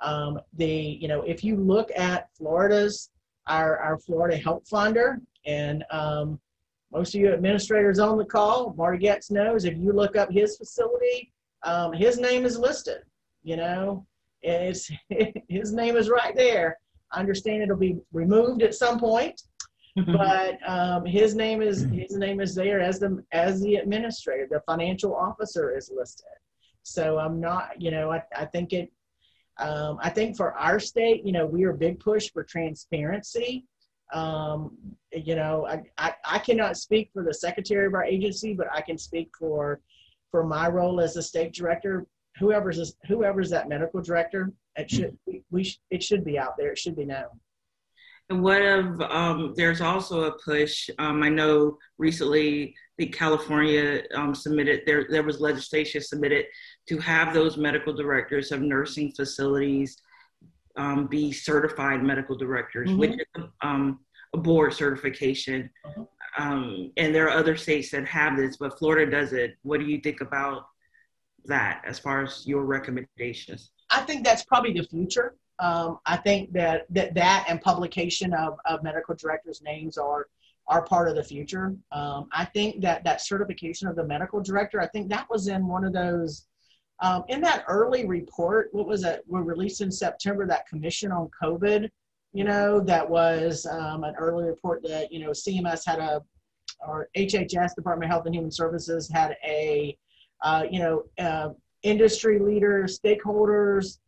Um, 0.00 0.40
the, 0.54 0.66
you 0.66 1.08
know, 1.08 1.22
if 1.22 1.44
you 1.44 1.56
look 1.56 1.90
at 1.96 2.28
Florida's, 2.38 3.10
our, 3.46 3.76
our 3.78 3.98
Florida 3.98 4.36
Health 4.36 4.66
Finder, 4.68 5.20
and 5.44 5.84
um, 5.90 6.40
most 6.92 7.14
of 7.14 7.20
you 7.20 7.32
administrators 7.32 7.98
on 7.98 8.16
the 8.16 8.24
call, 8.24 8.72
Marty 8.78 8.98
Getz 8.98 9.30
knows, 9.30 9.64
if 9.64 9.76
you 9.76 9.92
look 9.92 10.16
up 10.16 10.30
his 10.30 10.56
facility, 10.56 11.32
um, 11.64 11.92
his 11.92 12.18
name 12.18 12.44
is 12.46 12.58
listed, 12.58 13.02
you 13.42 13.56
know, 13.56 14.06
it's, 14.42 14.90
his 15.48 15.72
name 15.72 15.96
is 15.96 16.08
right 16.08 16.36
there. 16.36 16.78
I 17.12 17.20
understand 17.20 17.62
it'll 17.62 17.76
be 17.76 17.98
removed 18.12 18.62
at 18.62 18.74
some 18.74 18.98
point, 18.98 19.42
but 19.96 20.58
um, 20.66 21.04
his 21.04 21.34
name 21.34 21.62
is 21.62 21.82
his 21.92 22.16
name 22.16 22.40
is 22.40 22.54
there 22.54 22.80
as 22.80 22.98
the 22.98 23.22
as 23.32 23.60
the 23.60 23.76
administrator. 23.76 24.48
The 24.50 24.62
financial 24.66 25.14
officer 25.14 25.76
is 25.76 25.90
listed. 25.94 26.26
So 26.82 27.18
I'm 27.18 27.40
not, 27.40 27.80
you 27.80 27.90
know, 27.90 28.12
I, 28.12 28.22
I 28.36 28.44
think 28.44 28.72
it. 28.72 28.92
Um, 29.58 29.98
I 30.02 30.10
think 30.10 30.36
for 30.36 30.52
our 30.54 30.80
state, 30.80 31.24
you 31.24 31.30
know, 31.30 31.46
we 31.46 31.64
are 31.64 31.70
a 31.70 31.76
big 31.76 32.00
push 32.00 32.30
for 32.32 32.42
transparency. 32.42 33.66
Um, 34.12 34.76
you 35.12 35.36
know, 35.36 35.66
I, 35.66 35.82
I, 35.96 36.14
I 36.24 36.38
cannot 36.40 36.76
speak 36.76 37.10
for 37.12 37.22
the 37.22 37.32
secretary 37.32 37.86
of 37.86 37.94
our 37.94 38.04
agency, 38.04 38.52
but 38.52 38.66
I 38.72 38.80
can 38.80 38.98
speak 38.98 39.30
for 39.38 39.80
for 40.30 40.44
my 40.44 40.68
role 40.68 41.00
as 41.00 41.14
the 41.14 41.22
state 41.22 41.54
director. 41.54 42.04
Whoever's 42.40 42.96
whoever's 43.06 43.50
that 43.50 43.68
medical 43.68 44.02
director, 44.02 44.52
it 44.76 44.90
should 44.90 45.16
we, 45.24 45.44
we 45.52 45.72
it 45.90 46.02
should 46.02 46.24
be 46.24 46.36
out 46.36 46.56
there. 46.58 46.72
It 46.72 46.78
should 46.78 46.96
be 46.96 47.04
known. 47.04 47.28
And 48.30 48.42
what 48.42 48.62
of, 48.62 49.00
um, 49.02 49.52
there's 49.56 49.80
also 49.80 50.24
a 50.24 50.38
push, 50.38 50.88
um, 50.98 51.22
I 51.22 51.28
know 51.28 51.76
recently 51.98 52.74
the 52.96 53.06
California 53.06 54.02
um, 54.14 54.34
submitted, 54.34 54.82
there, 54.86 55.06
there 55.10 55.22
was 55.22 55.40
legislation 55.40 56.00
submitted 56.00 56.46
to 56.88 56.98
have 56.98 57.34
those 57.34 57.56
medical 57.58 57.92
directors 57.92 58.50
of 58.50 58.62
nursing 58.62 59.12
facilities 59.12 59.98
um, 60.76 61.06
be 61.06 61.32
certified 61.32 62.02
medical 62.02 62.36
directors, 62.36 62.88
mm-hmm. 62.88 62.98
which 62.98 63.12
is 63.12 63.44
um, 63.62 64.00
a 64.32 64.38
board 64.38 64.72
certification. 64.72 65.70
Mm-hmm. 65.86 66.02
Um, 66.36 66.92
and 66.96 67.14
there 67.14 67.26
are 67.26 67.38
other 67.38 67.56
states 67.56 67.90
that 67.92 68.06
have 68.06 68.36
this, 68.36 68.56
but 68.56 68.78
Florida 68.78 69.08
does 69.10 69.32
it. 69.32 69.56
What 69.62 69.80
do 69.80 69.86
you 69.86 70.00
think 70.00 70.20
about 70.20 70.64
that 71.44 71.82
as 71.86 71.98
far 71.98 72.22
as 72.22 72.46
your 72.46 72.64
recommendations? 72.64 73.70
I 73.90 74.00
think 74.00 74.24
that's 74.24 74.44
probably 74.44 74.72
the 74.72 74.84
future. 74.84 75.36
Um, 75.60 75.98
I 76.04 76.16
think 76.16 76.52
that, 76.52 76.86
that 76.90 77.14
that 77.14 77.46
and 77.48 77.60
publication 77.60 78.34
of, 78.34 78.58
of 78.64 78.82
medical 78.82 79.14
directors' 79.14 79.62
names 79.62 79.98
are 79.98 80.26
are 80.66 80.82
part 80.82 81.08
of 81.08 81.14
the 81.14 81.22
future. 81.22 81.76
Um, 81.92 82.28
I 82.32 82.46
think 82.46 82.80
that 82.80 83.04
that 83.04 83.20
certification 83.20 83.86
of 83.86 83.96
the 83.96 84.04
medical 84.04 84.40
director, 84.40 84.80
I 84.80 84.88
think 84.88 85.10
that 85.10 85.28
was 85.28 85.48
in 85.48 85.66
one 85.66 85.84
of 85.84 85.92
those 85.92 86.46
um, 87.00 87.24
in 87.28 87.40
that 87.42 87.64
early 87.68 88.06
report. 88.06 88.68
What 88.72 88.86
was 88.86 89.04
it? 89.04 89.24
We 89.26 89.40
released 89.40 89.80
in 89.80 89.90
September 89.90 90.46
that 90.46 90.66
commission 90.66 91.12
on 91.12 91.28
COVID. 91.42 91.90
You 92.32 92.44
know, 92.44 92.80
that 92.80 93.08
was 93.08 93.66
um, 93.66 94.04
an 94.04 94.14
early 94.16 94.44
report 94.44 94.82
that 94.84 95.12
you 95.12 95.20
know 95.20 95.30
CMS 95.30 95.82
had 95.86 95.98
a 95.98 96.22
or 96.86 97.08
HHS 97.16 97.74
Department 97.74 98.10
of 98.10 98.10
Health 98.10 98.26
and 98.26 98.34
Human 98.34 98.50
Services 98.50 99.10
had 99.12 99.36
a 99.44 99.96
uh, 100.42 100.64
you 100.70 100.80
know 100.80 101.04
uh, 101.18 101.50
industry 101.82 102.38
leaders, 102.38 102.98
stakeholders 102.98 103.98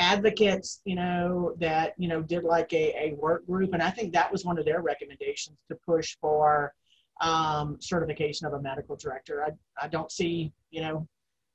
advocates, 0.00 0.80
you 0.84 0.96
know, 0.96 1.54
that, 1.60 1.94
you 1.98 2.08
know, 2.08 2.22
did 2.22 2.42
like 2.42 2.72
a, 2.72 2.86
a 3.04 3.14
work 3.14 3.46
group. 3.46 3.74
And 3.74 3.82
I 3.82 3.90
think 3.90 4.12
that 4.12 4.32
was 4.32 4.44
one 4.44 4.58
of 4.58 4.64
their 4.64 4.82
recommendations 4.82 5.56
to 5.68 5.76
push 5.86 6.16
for 6.20 6.72
um, 7.20 7.76
certification 7.80 8.46
of 8.46 8.54
a 8.54 8.60
medical 8.60 8.96
director. 8.96 9.44
I, 9.44 9.50
I 9.84 9.88
don't 9.88 10.10
see, 10.10 10.52
you 10.70 10.80
know, 10.80 11.06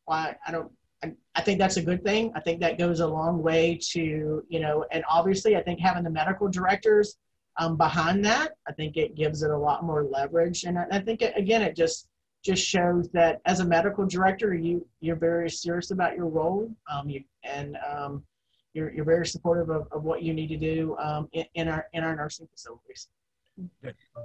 why 0.06 0.36
I 0.48 0.52
don't, 0.52 0.72
I, 1.04 1.14
I 1.34 1.42
think 1.42 1.60
that's 1.60 1.78
a 1.78 1.82
good 1.82 2.04
thing. 2.04 2.32
I 2.36 2.40
think 2.40 2.62
that 2.62 2.78
goes 2.78 3.00
a 3.00 3.08
long 3.08 3.42
way 3.42 3.80
to, 3.92 4.44
you 4.48 4.60
know, 4.60 4.86
and 4.92 5.04
obviously 5.10 5.58
I 5.58 5.64
think 5.64 5.80
having 5.80 6.04
the 6.04 6.10
medical 6.10 6.48
directors 6.48 7.18
um, 7.58 7.78
behind 7.78 8.24
that, 8.26 8.54
I 8.68 8.72
think 8.74 8.96
it 8.96 9.16
gives 9.16 9.42
it 9.42 9.50
a 9.50 9.58
lot 9.58 9.84
more 9.84 10.04
leverage. 10.04 10.66
And 10.66 10.78
I, 10.78 10.86
I 10.92 11.00
think, 11.00 11.22
it, 11.22 11.34
again, 11.36 11.62
it 11.64 11.76
just, 11.76 12.08
just 12.44 12.64
shows 12.64 13.10
that 13.10 13.42
as 13.46 13.60
a 13.60 13.66
medical 13.66 14.06
director, 14.06 14.54
you 14.54 14.86
you're 15.00 15.16
very 15.16 15.50
serious 15.50 15.90
about 15.90 16.16
your 16.16 16.28
role. 16.28 16.70
Um, 16.92 17.10
you 17.10 17.24
and 17.44 17.76
um, 17.92 18.24
you're, 18.76 18.92
you're 18.92 19.06
very 19.06 19.26
supportive 19.26 19.70
of, 19.70 19.88
of 19.92 20.04
what 20.04 20.22
you 20.22 20.34
need 20.34 20.48
to 20.48 20.58
do 20.58 20.96
um, 21.00 21.30
in, 21.32 21.46
in, 21.56 21.68
our 21.68 21.88
in 21.94 22.04
our 22.04 22.16
nursing 22.16 22.48
facilities. 22.52 23.08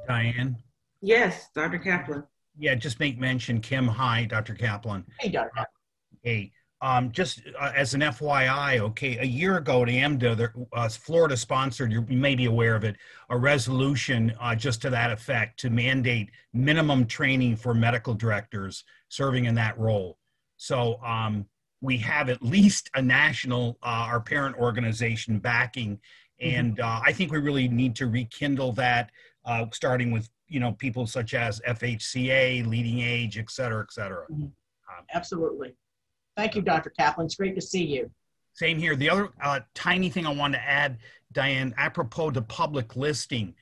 Diane. 0.09 0.57
Yes, 1.01 1.49
Dr. 1.55 1.79
Kaplan. 1.79 2.25
Yeah, 2.59 2.75
just 2.75 2.99
make 2.99 3.19
mention. 3.19 3.61
Kim, 3.61 3.87
hi, 3.87 4.25
Dr. 4.25 4.55
Kaplan. 4.55 5.07
Hey, 5.21 5.29
Dr. 5.29 5.51
Kaplan. 5.51 5.67
Hey, 6.23 6.53
um, 6.83 7.13
just 7.13 7.43
uh, 7.59 7.73
as 7.77 7.95
an 7.95 8.01
FYI, 8.01 8.81
okay, 8.81 9.19
a 9.19 9.25
year 9.25 9.59
ago 9.59 9.83
at 9.83 9.89
AMDA, 9.89 10.37
there, 10.37 10.55
uh, 10.73 10.89
Florida 10.89 11.37
sponsored, 11.37 11.93
you 11.93 12.03
may 12.09 12.35
be 12.35 12.47
aware 12.47 12.75
of 12.75 12.85
it, 12.85 12.97
a 13.29 13.39
resolution 13.39 14.35
uh, 14.41 14.55
just 14.55 14.83
to 14.83 14.91
that 14.91 15.13
effect 15.13 15.61
to 15.61 15.71
mandate 15.71 16.31
minimum 16.53 17.07
training 17.07 17.55
for 17.55 17.73
medical 17.73 18.15
directors 18.15 18.83
serving 19.09 19.45
in 19.45 19.55
that 19.55 19.79
role. 19.79 20.19
So 20.57 20.99
um, 21.05 21.47
we 21.81 21.97
have 21.99 22.29
at 22.29 22.43
least 22.43 22.91
a 22.95 23.03
national, 23.03 23.79
uh, 23.83 24.07
our 24.09 24.21
parent 24.21 24.57
organization 24.57 25.39
backing. 25.39 25.99
Mm-hmm. 26.43 26.59
And 26.59 26.81
uh, 26.81 27.01
I 27.05 27.13
think 27.13 27.33
we 27.33 27.39
really 27.39 27.69
need 27.69 27.97
to 27.97 28.07
rekindle 28.07 28.73
that, 28.73 29.11
uh, 29.45 29.67
starting 29.73 30.11
with, 30.11 30.29
you 30.49 30.61
know, 30.61 30.73
people 30.73 31.07
such 31.07 31.35
as 31.35 31.61
FHCA, 31.67 32.67
Leading 32.67 33.01
Age, 33.01 33.39
et 33.39 33.51
cetera, 33.51 33.83
et 33.83 33.93
cetera. 33.93 34.27
Mm-hmm. 34.31 34.45
Um, 34.45 35.05
Absolutely. 35.15 35.75
Thank 36.37 36.55
you, 36.55 36.63
Dr. 36.63 36.91
Kaplan. 36.91 37.27
It's 37.27 37.35
great 37.35 37.55
to 37.55 37.61
see 37.61 37.85
you. 37.85 38.11
Same 38.55 38.79
here. 38.79 38.97
The 38.97 39.09
other 39.09 39.29
uh, 39.43 39.61
tiny 39.75 40.11
thing 40.11 40.27
I 40.27 40.33
wanted 40.33 40.59
to 40.59 40.65
add, 40.65 40.99
Diane, 41.33 41.75
apropos 41.79 42.33
to 42.33 42.43
public 42.43 42.97
listing, 42.97 43.55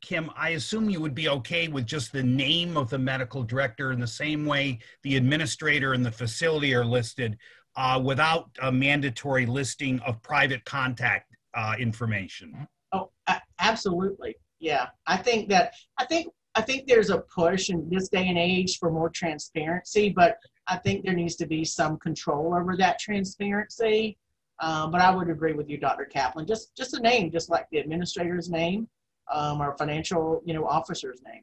Kim, 0.00 0.30
I 0.36 0.50
assume 0.50 0.90
you 0.90 1.00
would 1.00 1.14
be 1.14 1.28
okay 1.28 1.68
with 1.68 1.86
just 1.86 2.12
the 2.12 2.22
name 2.22 2.76
of 2.76 2.90
the 2.90 2.98
medical 2.98 3.42
director 3.42 3.92
in 3.92 4.00
the 4.00 4.06
same 4.06 4.46
way 4.46 4.78
the 5.02 5.16
administrator 5.16 5.92
and 5.92 6.04
the 6.04 6.10
facility 6.10 6.74
are 6.74 6.84
listed 6.84 7.38
uh, 7.76 8.00
without 8.02 8.50
a 8.62 8.72
mandatory 8.72 9.46
listing 9.46 10.00
of 10.00 10.22
private 10.22 10.64
contact 10.64 11.34
uh, 11.54 11.74
information. 11.78 12.66
Oh, 12.92 13.10
absolutely. 13.58 14.36
Yeah, 14.58 14.86
I 15.06 15.16
think 15.16 15.48
that 15.50 15.74
I 15.98 16.06
think 16.06 16.32
I 16.54 16.62
think 16.62 16.86
there's 16.86 17.10
a 17.10 17.18
push 17.18 17.68
in 17.68 17.86
this 17.90 18.08
day 18.08 18.28
and 18.28 18.38
age 18.38 18.78
for 18.78 18.90
more 18.90 19.10
transparency, 19.10 20.08
but 20.08 20.38
I 20.66 20.78
think 20.78 21.04
there 21.04 21.14
needs 21.14 21.36
to 21.36 21.46
be 21.46 21.64
some 21.64 21.98
control 21.98 22.54
over 22.54 22.76
that 22.78 22.98
transparency. 22.98 24.16
Um, 24.60 24.90
but 24.90 25.02
I 25.02 25.14
would 25.14 25.28
agree 25.28 25.52
with 25.52 25.68
you, 25.68 25.76
Dr. 25.76 26.06
Kaplan. 26.06 26.46
Just 26.46 26.74
just 26.74 26.94
a 26.94 27.00
name, 27.00 27.30
just 27.30 27.50
like 27.50 27.66
the 27.70 27.78
administrator's 27.78 28.48
name, 28.48 28.88
um, 29.32 29.60
or 29.60 29.76
financial, 29.76 30.42
you 30.44 30.54
know, 30.54 30.66
officer's 30.66 31.20
name. 31.24 31.42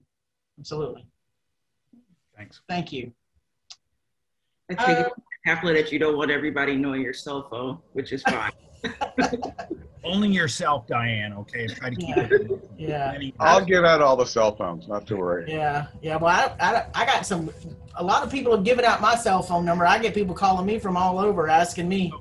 Absolutely. 0.60 1.06
Thanks. 2.38 2.62
Thank 2.68 2.92
you. 2.92 3.12
I 4.70 4.74
take 4.76 4.98
Um, 4.98 5.06
it, 5.06 5.14
Kaplan, 5.46 5.74
that 5.76 5.92
you 5.92 6.00
don't 6.00 6.18
want 6.18 6.32
everybody 6.32 6.76
knowing 6.76 7.02
your 7.02 7.14
cell 7.14 7.48
phone, 7.50 7.80
which 7.94 8.12
is 8.14 8.24
fine. 8.24 8.52
Only 10.06 10.30
yourself, 10.30 10.86
Diane, 10.88 11.32
okay? 11.34 11.66
Try 11.68 11.90
to 11.92 11.96
keep 11.96 12.16
Yeah. 12.16 12.24
it. 12.32 12.70
Yeah. 12.78 13.30
I'll 13.40 13.64
give 13.64 13.86
out 13.86 14.02
all 14.02 14.18
the 14.18 14.26
cell 14.26 14.54
phones, 14.56 14.88
not 14.88 15.08
to 15.08 15.16
worry. 15.16 15.46
Yeah, 15.48 15.88
yeah. 16.02 16.18
Well, 16.18 16.28
I, 16.60 16.66
I, 16.76 16.86
I 16.94 17.06
got 17.06 17.26
some. 17.26 17.50
A 17.96 18.04
lot 18.04 18.24
of 18.24 18.30
people 18.32 18.54
have 18.54 18.66
given 18.66 18.84
out 18.84 19.00
my 19.00 19.16
cell 19.16 19.42
phone 19.42 19.64
number. 19.64 19.86
I 19.86 20.00
get 20.00 20.14
people 20.14 20.36
calling 20.36 20.66
me 20.66 20.78
from 20.80 20.98
all 20.98 21.20
over 21.20 21.48
asking 21.48 21.88
me. 21.88 22.12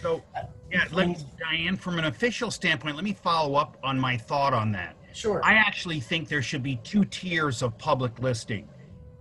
So, 0.00 0.22
yeah, 0.70 0.84
let 0.92 1.08
me, 1.08 1.16
Diane, 1.40 1.76
from 1.76 1.98
an 1.98 2.04
official 2.04 2.50
standpoint, 2.52 2.94
let 2.94 3.04
me 3.04 3.14
follow 3.14 3.54
up 3.56 3.78
on 3.82 3.98
my 3.98 4.16
thought 4.16 4.52
on 4.52 4.70
that. 4.72 4.94
Sure. 5.14 5.40
I 5.44 5.54
actually 5.54 6.00
think 6.00 6.28
there 6.28 6.42
should 6.42 6.62
be 6.62 6.76
two 6.76 7.04
tiers 7.04 7.62
of 7.62 7.78
public 7.78 8.18
listing. 8.18 8.68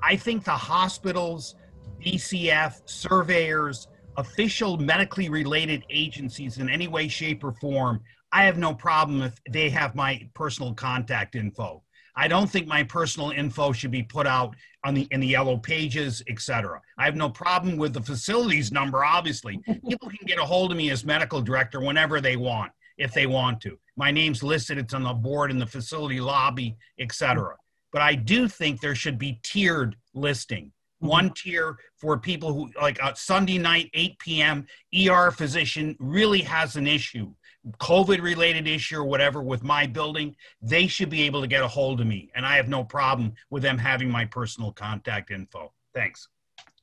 I 0.02 0.16
think 0.16 0.44
the 0.44 0.52
hospitals, 0.52 1.56
BCF, 2.04 2.82
surveyors, 2.86 3.88
official 4.18 4.78
medically 4.78 5.30
related 5.30 5.86
agencies 5.89 6.58
in 6.58 6.70
any 6.70 6.88
way, 6.88 7.08
shape, 7.08 7.44
or 7.44 7.54
form, 7.54 8.02
I 8.32 8.44
have 8.46 8.58
no 8.58 8.74
problem 8.74 9.22
if 9.22 9.39
they 9.50 9.70
have 9.70 9.96
my 9.96 10.28
personal 10.34 10.74
contact 10.74 11.36
info. 11.36 11.84
I 12.16 12.28
don't 12.28 12.50
think 12.50 12.68
my 12.68 12.84
personal 12.84 13.32
info 13.32 13.72
should 13.72 13.91
be 13.91 14.04
put 14.04 14.28
out 14.28 14.56
on 14.84 14.94
the 14.94 15.08
in 15.12 15.20
the 15.20 15.28
yellow 15.28 15.58
pages, 15.58 16.24
etc. 16.28 16.82
I 16.98 17.06
have 17.06 17.16
no 17.16 17.30
problem 17.30 17.78
with 17.78 17.94
the 17.94 18.02
facilities 18.02 18.72
number. 18.72 19.04
Obviously, 19.04 19.58
people 19.88 20.10
can 20.10 20.26
get 20.26 20.38
a 20.38 20.44
hold 20.44 20.72
of 20.72 20.78
me 20.78 20.91
as 20.91 21.06
medical 21.06 21.41
director 21.41 21.80
whenever 21.80 22.22
they 22.22 22.36
want, 22.36 22.72
if 22.98 23.14
they 23.14 23.26
want 23.26 23.62
to. 23.62 23.78
My 23.96 24.12
name's 24.12 24.44
listed; 24.44 24.78
it's 24.78 24.94
on 24.94 25.04
the 25.04 25.14
board 25.14 25.52
in 25.52 25.60
the 25.60 25.66
facility 25.66 26.20
lobby, 26.20 26.78
etc. 27.00 27.56
But 27.91 28.02
I 28.02 28.16
do 28.16 28.48
think 28.48 28.82
there 28.82 28.96
should 28.96 29.18
be 29.18 29.39
tiered 29.44 29.96
listing. 30.14 30.72
One 31.00 31.32
tier 31.32 31.78
for 31.98 32.18
people 32.18 32.54
who, 32.54 32.72
like 32.82 32.98
a 33.00 33.14
Sunday 33.16 33.58
night, 33.58 33.89
8 33.94 34.18
p.m. 34.20 34.66
ER 34.98 35.32
physician 35.32 35.96
really 36.00 36.41
has 36.41 36.78
an 36.78 36.88
issue, 36.88 37.34
COVID 37.80 38.22
related 38.22 38.68
issue 38.68 38.98
or 38.98 39.04
whatever 39.04 39.41
with 39.41 39.64
my 39.64 39.86
building, 39.88 40.36
they 40.62 40.88
should 40.88 41.10
be 41.10 41.24
able 41.24 41.41
to 41.41 41.48
get 41.48 41.64
a 41.64 41.68
hold 41.68 42.02
of 42.02 42.08
me. 42.08 42.30
And 42.36 42.46
I 42.46 42.56
have 42.56 42.68
no 42.68 42.84
problem 42.84 43.34
with 43.50 43.64
them 43.64 43.78
having 43.78 44.10
my 44.10 44.26
personal 44.26 44.72
contact 44.72 45.32
info. 45.32 45.72
Thanks. 45.94 46.28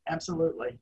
Absolutely. 0.09 0.79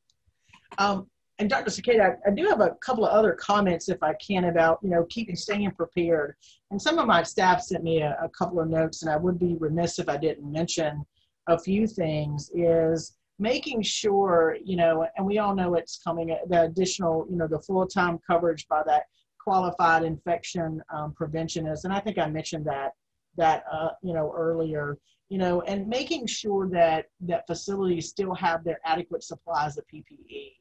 Um, 0.79 1.09
and 1.39 1.49
Dr. 1.49 1.70
Cepeda, 1.70 2.16
I, 2.26 2.30
I 2.30 2.34
do 2.34 2.47
have 2.47 2.61
a 2.61 2.70
couple 2.80 3.05
of 3.05 3.12
other 3.12 3.32
comments, 3.32 3.89
if 3.89 4.03
I 4.03 4.14
can, 4.14 4.45
about 4.45 4.78
you 4.82 4.91
know 4.91 5.05
keeping 5.09 5.36
staying 5.36 5.70
prepared. 5.72 6.34
And 6.70 6.80
some 6.80 6.99
of 6.99 7.07
my 7.07 7.22
staff 7.22 7.62
sent 7.62 7.84
me 7.84 8.03
a, 8.03 8.18
a 8.22 8.28
couple 8.30 8.61
of 8.61 8.68
notes, 8.68 9.03
and 9.03 9.11
I 9.11 9.16
would 9.16 9.39
be 9.39 9.55
remiss 9.55 9.99
if 9.99 10.09
I 10.09 10.16
didn't 10.16 10.51
mention 10.51 11.05
a 11.47 11.59
few 11.59 11.86
things. 11.86 12.51
Is 12.55 13.16
making 13.39 13.82
sure 13.82 14.57
you 14.64 14.76
know, 14.76 15.07
and 15.16 15.26
we 15.26 15.39
all 15.39 15.55
know 15.55 15.74
it's 15.74 16.01
coming. 16.03 16.36
The 16.49 16.62
additional, 16.62 17.26
you 17.30 17.36
know, 17.36 17.47
the 17.47 17.61
full 17.61 17.86
time 17.86 18.18
coverage 18.26 18.66
by 18.68 18.82
that 18.86 19.05
qualified 19.39 20.03
infection 20.03 20.82
um, 20.93 21.14
preventionist, 21.18 21.84
and 21.84 21.93
I 21.93 22.01
think 22.01 22.18
I 22.18 22.28
mentioned 22.28 22.66
that 22.66 22.93
that 23.36 23.62
uh, 23.72 23.91
you 24.03 24.12
know 24.12 24.32
earlier 24.36 24.99
you 25.30 25.36
know, 25.36 25.61
and 25.62 25.86
making 25.86 26.26
sure 26.26 26.68
that 26.70 27.07
that 27.20 27.47
facilities 27.47 28.09
still 28.09 28.34
have 28.34 28.64
their 28.64 28.80
adequate 28.86 29.22
supplies 29.22 29.76
of 29.76 29.84
PPE. 29.93 30.53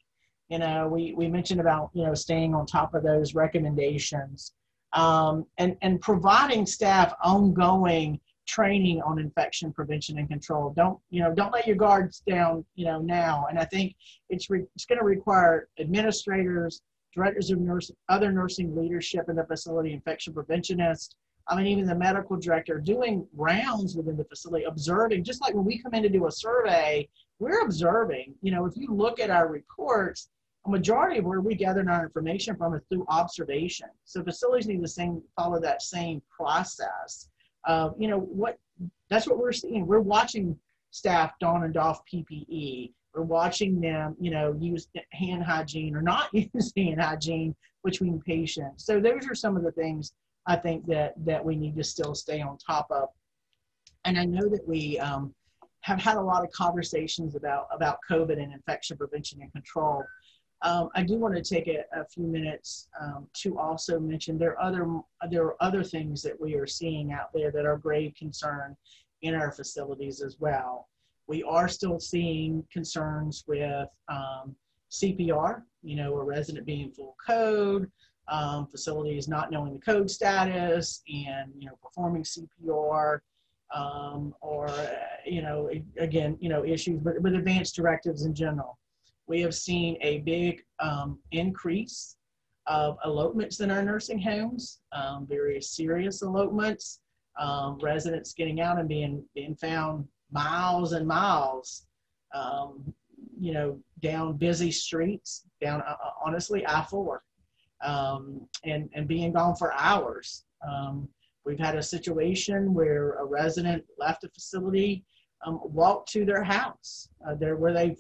You 0.50 0.60
know, 0.60 0.88
we, 0.88 1.14
we 1.14 1.28
mentioned 1.28 1.60
about, 1.60 1.90
you 1.94 2.06
know, 2.06 2.14
staying 2.14 2.54
on 2.54 2.66
top 2.66 2.94
of 2.94 3.04
those 3.04 3.36
recommendations 3.36 4.54
um, 4.94 5.46
and, 5.58 5.76
and 5.82 6.00
providing 6.00 6.66
staff 6.66 7.14
ongoing 7.24 8.20
training 8.48 9.02
on 9.02 9.20
infection 9.20 9.74
prevention 9.74 10.18
and 10.18 10.30
control. 10.30 10.74
Don't, 10.76 10.98
you 11.10 11.22
know, 11.22 11.34
don't 11.34 11.52
let 11.52 11.68
your 11.68 11.76
guards 11.76 12.24
down, 12.28 12.64
you 12.76 12.86
know, 12.86 13.00
now. 13.00 13.48
And 13.50 13.60
I 13.60 13.66
think 13.66 13.96
it's, 14.30 14.50
re- 14.50 14.64
it's 14.74 14.86
going 14.86 15.00
to 15.00 15.06
require 15.06 15.68
administrators, 15.80 16.82
directors 17.14 17.52
of 17.52 17.60
nurse, 17.60 17.92
other 18.08 18.32
nursing 18.32 18.74
leadership 18.74 19.26
in 19.28 19.36
the 19.36 19.46
facility, 19.46 19.92
infection 19.92 20.34
preventionists, 20.34 21.14
I 21.50 21.56
mean, 21.56 21.68
even 21.68 21.86
the 21.86 21.96
medical 21.96 22.38
director 22.38 22.80
doing 22.80 23.26
rounds 23.36 23.96
within 23.96 24.18
the 24.18 24.26
facility, 24.26 24.66
observing, 24.66 25.24
just 25.24 25.42
like 25.42 25.54
when 25.54 25.64
we 25.64 25.82
come 25.82 25.94
in 25.94 26.04
to 26.04 26.10
do 26.10 26.28
a 26.28 26.32
survey, 26.32 27.08
we're 27.40 27.62
observing. 27.62 28.36
You 28.42 28.52
know, 28.52 28.66
if 28.66 28.76
you 28.76 28.94
look 28.94 29.20
at 29.20 29.30
our 29.30 29.48
reports, 29.48 30.30
a 30.68 30.70
majority 30.70 31.20
of 31.20 31.26
where 31.26 31.42
we 31.42 31.56
gather 31.56 31.90
our 31.90 32.04
information 32.04 32.56
from 32.56 32.74
is 32.76 32.82
through 32.90 33.06
observation. 33.08 33.88
So 34.04 34.24
facilities 34.24 34.68
need 34.68 34.84
the 34.84 34.88
same, 34.88 35.22
follow 35.36 35.60
that 35.62 35.82
same 35.82 36.22
process. 36.30 37.30
Uh, 37.66 37.92
you 37.98 38.08
know, 38.08 38.20
what 38.20 38.58
that's 39.10 39.28
what 39.28 39.38
we're 39.38 39.54
seeing. 39.54 39.88
We're 39.88 40.00
watching 40.00 40.58
staff 40.92 41.34
don 41.40 41.64
and 41.64 41.74
doff 41.74 42.02
PPE. 42.12 42.92
We're 43.14 43.24
watching 43.24 43.80
them, 43.80 44.16
you 44.20 44.30
know, 44.30 44.56
use 44.60 44.88
hand 45.12 45.44
hygiene 45.44 45.96
or 45.96 46.02
not 46.02 46.30
use 46.34 46.72
hand 46.76 47.02
hygiene 47.02 47.56
between 47.84 48.22
patients. 48.22 48.86
So 48.86 49.00
those 49.00 49.28
are 49.28 49.36
some 49.36 49.56
of 49.56 49.64
the 49.64 49.72
things 49.72 50.14
I 50.46 50.56
think 50.56 50.86
that 50.88 51.14
that 51.26 51.44
we 51.44 51.56
need 51.56 51.76
to 51.78 51.84
still 51.84 52.14
stay 52.14 52.42
on 52.42 52.58
top 52.58 52.88
of. 52.92 53.10
And 54.06 54.20
I 54.20 54.26
know 54.26 54.48
that 54.50 54.66
we 54.68 55.00
um, 55.00 55.34
have 55.82 56.00
had 56.00 56.18
a 56.18 56.22
lot 56.22 56.44
of 56.44 56.52
conversations 56.52 57.36
about 57.36 57.68
about 57.74 58.00
COVID 58.10 58.42
and 58.42 58.54
infection 58.54 58.98
prevention 58.98 59.42
and 59.42 59.52
control. 59.52 60.04
Um, 60.64 60.90
I 60.96 61.04
do 61.04 61.18
want 61.18 61.36
to 61.36 61.42
take 61.42 61.68
a, 61.68 61.84
a 61.94 62.06
few 62.06 62.26
minutes 62.26 62.88
um, 63.00 63.28
to 63.42 63.58
also 63.60 64.00
mention 64.00 64.38
there 64.38 64.60
are 64.60 64.62
other 64.62 64.88
there 65.30 65.44
are 65.44 65.56
other 65.62 65.84
things 65.84 66.24
that 66.24 66.40
we 66.40 66.56
are 66.56 66.66
seeing 66.66 67.14
out 67.14 67.32
there 67.34 67.52
that 67.52 67.66
are 67.66 67.78
grave 67.78 68.14
concern 68.18 68.76
in 69.22 69.36
our 69.36 69.52
facilities 69.52 70.22
as 70.22 70.38
well. 70.40 70.88
We 71.28 71.44
are 71.44 71.68
still 71.68 72.00
seeing 72.00 72.66
concerns 72.72 73.44
with 73.48 73.88
um, 74.08 74.56
CPR, 74.90 75.62
you 75.84 75.96
know, 75.96 76.16
a 76.16 76.24
resident 76.24 76.66
being 76.66 76.92
full 76.92 77.16
code, 77.24 77.92
um, 78.30 78.68
facilities 78.68 79.28
not 79.28 79.52
knowing 79.52 79.74
the 79.74 79.80
code 79.80 80.10
status 80.10 81.02
and 81.08 81.52
you 81.58 81.68
know 81.68 81.78
performing 81.82 82.24
CPR 82.24 83.20
um, 83.74 84.34
or 84.42 84.68
uh, 84.70 84.90
you 85.26 85.42
know 85.42 85.70
again 85.98 86.38
you 86.40 86.50
know 86.50 86.66
issues 86.66 87.00
but 87.00 87.22
with 87.22 87.36
advanced 87.36 87.76
directives 87.76 88.26
in 88.26 88.34
general. 88.34 88.78
We 89.28 89.42
have 89.42 89.54
seen 89.54 89.98
a 90.02 90.20
big 90.20 90.64
um, 90.80 91.20
increase 91.32 92.16
of 92.66 92.98
elopements 93.06 93.60
in 93.60 93.72
our 93.72 93.84
nursing 93.84 94.20
homes, 94.20 94.80
um, 94.92 95.26
very 95.28 95.62
serious 95.62 96.22
elopements, 96.22 97.00
um, 97.40 97.78
residents 97.82 98.34
getting 98.34 98.62
out 98.62 98.80
and 98.80 98.90
being 98.90 99.24
being 99.36 99.56
found 99.56 100.08
miles 100.32 100.94
and 100.94 101.08
miles, 101.08 101.88
um, 102.34 102.94
you 103.40 103.54
know, 103.54 103.80
down 104.02 104.38
busy 104.38 104.72
streets, 104.72 105.46
down 105.62 105.82
uh, 105.82 105.96
honestly 106.24 106.66
I 106.66 106.84
four 106.84 107.24
um, 107.82 108.48
and, 108.64 108.90
and 108.94 109.08
being 109.08 109.34
gone 109.34 109.56
for 109.56 109.74
hours. 109.74 110.46
Um, 110.68 111.08
we've 111.46 111.60
had 111.60 111.76
a 111.76 111.84
situation 111.84 112.74
where 112.74 113.14
a 113.14 113.26
resident 113.26 113.86
left 113.98 114.24
a 114.24 114.30
facility, 114.30 115.04
um, 115.46 115.60
walked 115.64 116.12
to 116.12 116.26
their 116.26 116.44
house, 116.44 117.10
uh, 117.28 117.36
there 117.36 117.56
where 117.56 117.74
they 117.74 117.96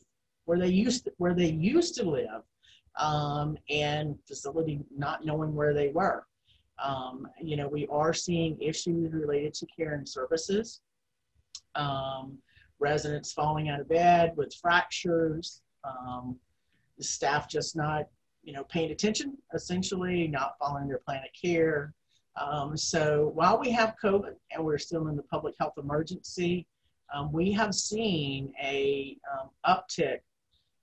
where 0.47 0.57
they 0.57 0.69
used 0.69 1.05
to, 1.05 1.13
where 1.17 1.33
they 1.33 1.49
used 1.49 1.95
to 1.95 2.09
live, 2.09 2.41
um, 2.97 3.57
and 3.69 4.17
facility 4.27 4.79
not 4.95 5.25
knowing 5.25 5.53
where 5.53 5.73
they 5.73 5.89
were. 5.89 6.25
Um, 6.83 7.27
you 7.41 7.57
know, 7.57 7.67
we 7.67 7.87
are 7.87 8.13
seeing 8.13 8.59
issues 8.61 9.13
related 9.13 9.53
to 9.55 9.67
care 9.67 9.93
and 9.93 10.07
services. 10.07 10.81
Um, 11.75 12.37
residents 12.79 13.33
falling 13.33 13.69
out 13.69 13.79
of 13.79 13.89
bed 13.89 14.33
with 14.35 14.53
fractures. 14.55 15.61
the 15.83 17.03
staff 17.03 17.47
just 17.47 17.75
not 17.75 18.07
you 18.47 18.53
know, 18.53 18.63
paying 18.63 18.91
attention, 18.91 19.37
essentially, 19.53 20.25
not 20.29 20.55
following 20.57 20.87
their 20.87 20.99
plan 20.99 21.17
of 21.17 21.29
care. 21.39 21.93
Um, 22.41 22.77
so 22.77 23.31
while 23.35 23.59
we 23.59 23.69
have 23.71 23.95
COVID 24.01 24.35
and 24.51 24.63
we're 24.63 24.77
still 24.77 25.09
in 25.09 25.17
the 25.17 25.23
public 25.23 25.53
health 25.59 25.73
emergency, 25.77 26.65
um, 27.13 27.29
we 27.33 27.51
have 27.51 27.75
seen 27.75 28.53
a 28.63 29.17
um, 29.33 29.49
uptick 29.67 30.19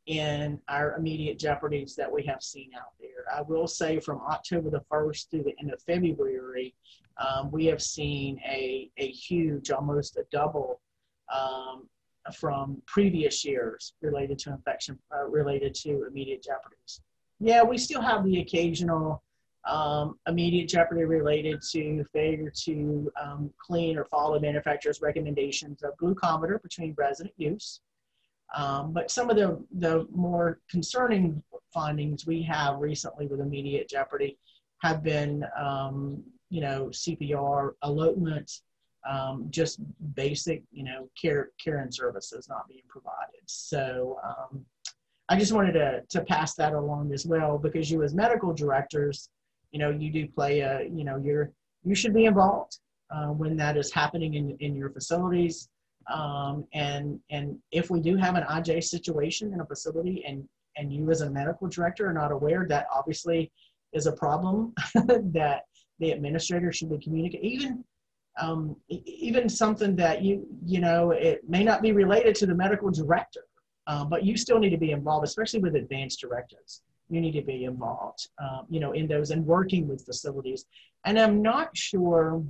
in 0.07 0.61
our 0.68 0.96
immediate 0.96 1.38
jeopardies 1.38 1.96
that 1.96 2.11
we 2.11 2.22
have 2.24 2.42
seen 2.42 2.70
out 2.76 2.92
there. 3.00 3.24
I 3.34 3.42
will 3.42 3.66
say 3.66 4.00
from 4.00 4.20
October 4.20 4.70
the 4.70 4.82
1st 4.90 5.30
through 5.30 5.44
the 5.44 5.55
end 5.61 5.72
of 5.72 5.80
February, 5.82 6.74
um, 7.16 7.50
we 7.50 7.64
have 7.66 7.80
seen 7.80 8.40
a, 8.46 8.90
a 8.98 9.09
huge, 9.09 9.70
almost 9.70 10.16
a 10.16 10.24
double 10.30 10.80
um, 11.32 11.88
from 12.34 12.82
previous 12.86 13.44
years 13.44 13.94
related 14.02 14.38
to 14.40 14.50
infection, 14.50 14.98
uh, 15.14 15.24
related 15.24 15.74
to 15.74 16.07
immediate 16.07 16.42
jeopardies 16.42 17.00
yeah, 17.40 17.62
we 17.62 17.78
still 17.78 18.00
have 18.00 18.24
the 18.24 18.40
occasional 18.40 19.22
um, 19.68 20.18
immediate 20.26 20.68
jeopardy 20.68 21.05
related 21.05 21.62
to 21.72 22.05
failure 22.12 22.52
to 22.64 23.11
um, 23.22 23.50
clean 23.59 23.98
or 23.98 24.05
follow 24.05 24.38
manufacturer's 24.38 25.00
recommendations 25.00 25.82
of 25.82 25.96
glucometer 25.96 26.62
between 26.62 26.94
resident 26.96 27.34
use. 27.36 27.80
Um, 28.57 28.92
but 28.92 29.11
some 29.11 29.30
of 29.30 29.36
the, 29.36 29.62
the 29.78 30.07
more 30.14 30.61
concerning 30.70 31.42
findings 31.72 32.26
we 32.26 32.42
have 32.42 32.78
recently 32.78 33.26
with 33.26 33.40
immediate 33.40 33.88
jeopardy 33.88 34.38
have 34.82 35.02
been, 35.02 35.44
um, 35.59 36.22
you 36.50 36.61
know, 36.61 36.86
CPR, 36.86 37.72
elopement, 37.82 38.61
um, 39.09 39.46
just 39.50 39.80
basic, 40.14 40.62
you 40.70 40.84
know, 40.84 41.09
care, 41.20 41.50
care 41.62 41.78
and 41.78 41.92
services 41.92 42.48
not 42.48 42.68
being 42.68 42.82
provided. 42.88 43.40
So 43.46 44.18
um, 44.24 44.64
I 45.28 45.38
just 45.38 45.52
wanted 45.52 45.72
to, 45.72 46.02
to 46.09 46.24
pass 46.24 46.55
that 46.55 46.74
along 46.74 47.12
as 47.12 47.26
well 47.26 47.59
because 47.59 47.90
you 47.90 48.02
as 48.02 48.14
medical 48.14 48.52
directors, 48.55 49.28
you 49.72 49.78
know, 49.78 49.90
you 49.90 50.12
do 50.12 50.28
play 50.28 50.61
a, 50.61 50.84
you 50.84 51.05
know, 51.05 51.16
you're, 51.16 51.50
you 51.82 51.94
should 51.94 52.14
be 52.14 52.26
involved 52.26 52.78
uh, 53.11 53.26
when 53.26 53.57
that 53.57 53.76
is 53.76 53.92
happening 53.92 54.34
in, 54.34 54.57
in 54.61 54.76
your 54.76 54.90
facilities. 54.90 55.68
Um, 56.12 56.66
and, 56.72 57.20
and 57.30 57.59
if 57.70 57.90
we 57.90 58.00
do 58.00 58.16
have 58.16 58.34
an 58.34 58.44
IJ 58.44 58.84
situation 58.84 59.52
in 59.52 59.61
a 59.61 59.66
facility 59.66 60.24
and, 60.26 60.46
and 60.76 60.92
you 60.92 61.11
as 61.11 61.20
a 61.20 61.30
medical 61.30 61.68
director 61.68 62.09
are 62.09 62.12
not 62.12 62.32
aware, 62.32 62.66
that 62.68 62.86
obviously 62.92 63.50
is 63.92 64.07
a 64.07 64.12
problem 64.12 64.74
that 64.94 65.62
the 65.98 66.11
administrator 66.11 66.72
should 66.72 66.90
be 66.90 66.98
communicating. 66.98 67.50
Even 67.50 67.84
um, 68.40 68.76
even 68.88 69.48
something 69.48 69.94
that 69.94 70.22
you 70.22 70.44
you 70.66 70.80
know 70.80 71.12
it 71.12 71.48
may 71.48 71.62
not 71.62 71.82
be 71.82 71.92
related 71.92 72.34
to 72.36 72.46
the 72.46 72.55
medical 72.55 72.90
director, 72.90 73.44
uh, 73.86 74.05
but 74.05 74.24
you 74.24 74.36
still 74.36 74.59
need 74.59 74.70
to 74.70 74.76
be 74.76 74.90
involved, 74.90 75.24
especially 75.24 75.61
with 75.61 75.76
advanced 75.76 76.20
directives. 76.20 76.82
You 77.11 77.20
need 77.20 77.32
to 77.32 77.42
be 77.42 77.64
involved, 77.64 78.28
um, 78.42 78.66
you 78.68 78.80
know, 78.80 78.92
in 78.92 79.07
those 79.07 79.30
and 79.30 79.46
working 79.46 79.86
with 79.86 80.05
facilities. 80.05 80.64
And 81.05 81.18
I'm 81.18 81.42
not 81.42 81.76
sure 81.76 82.42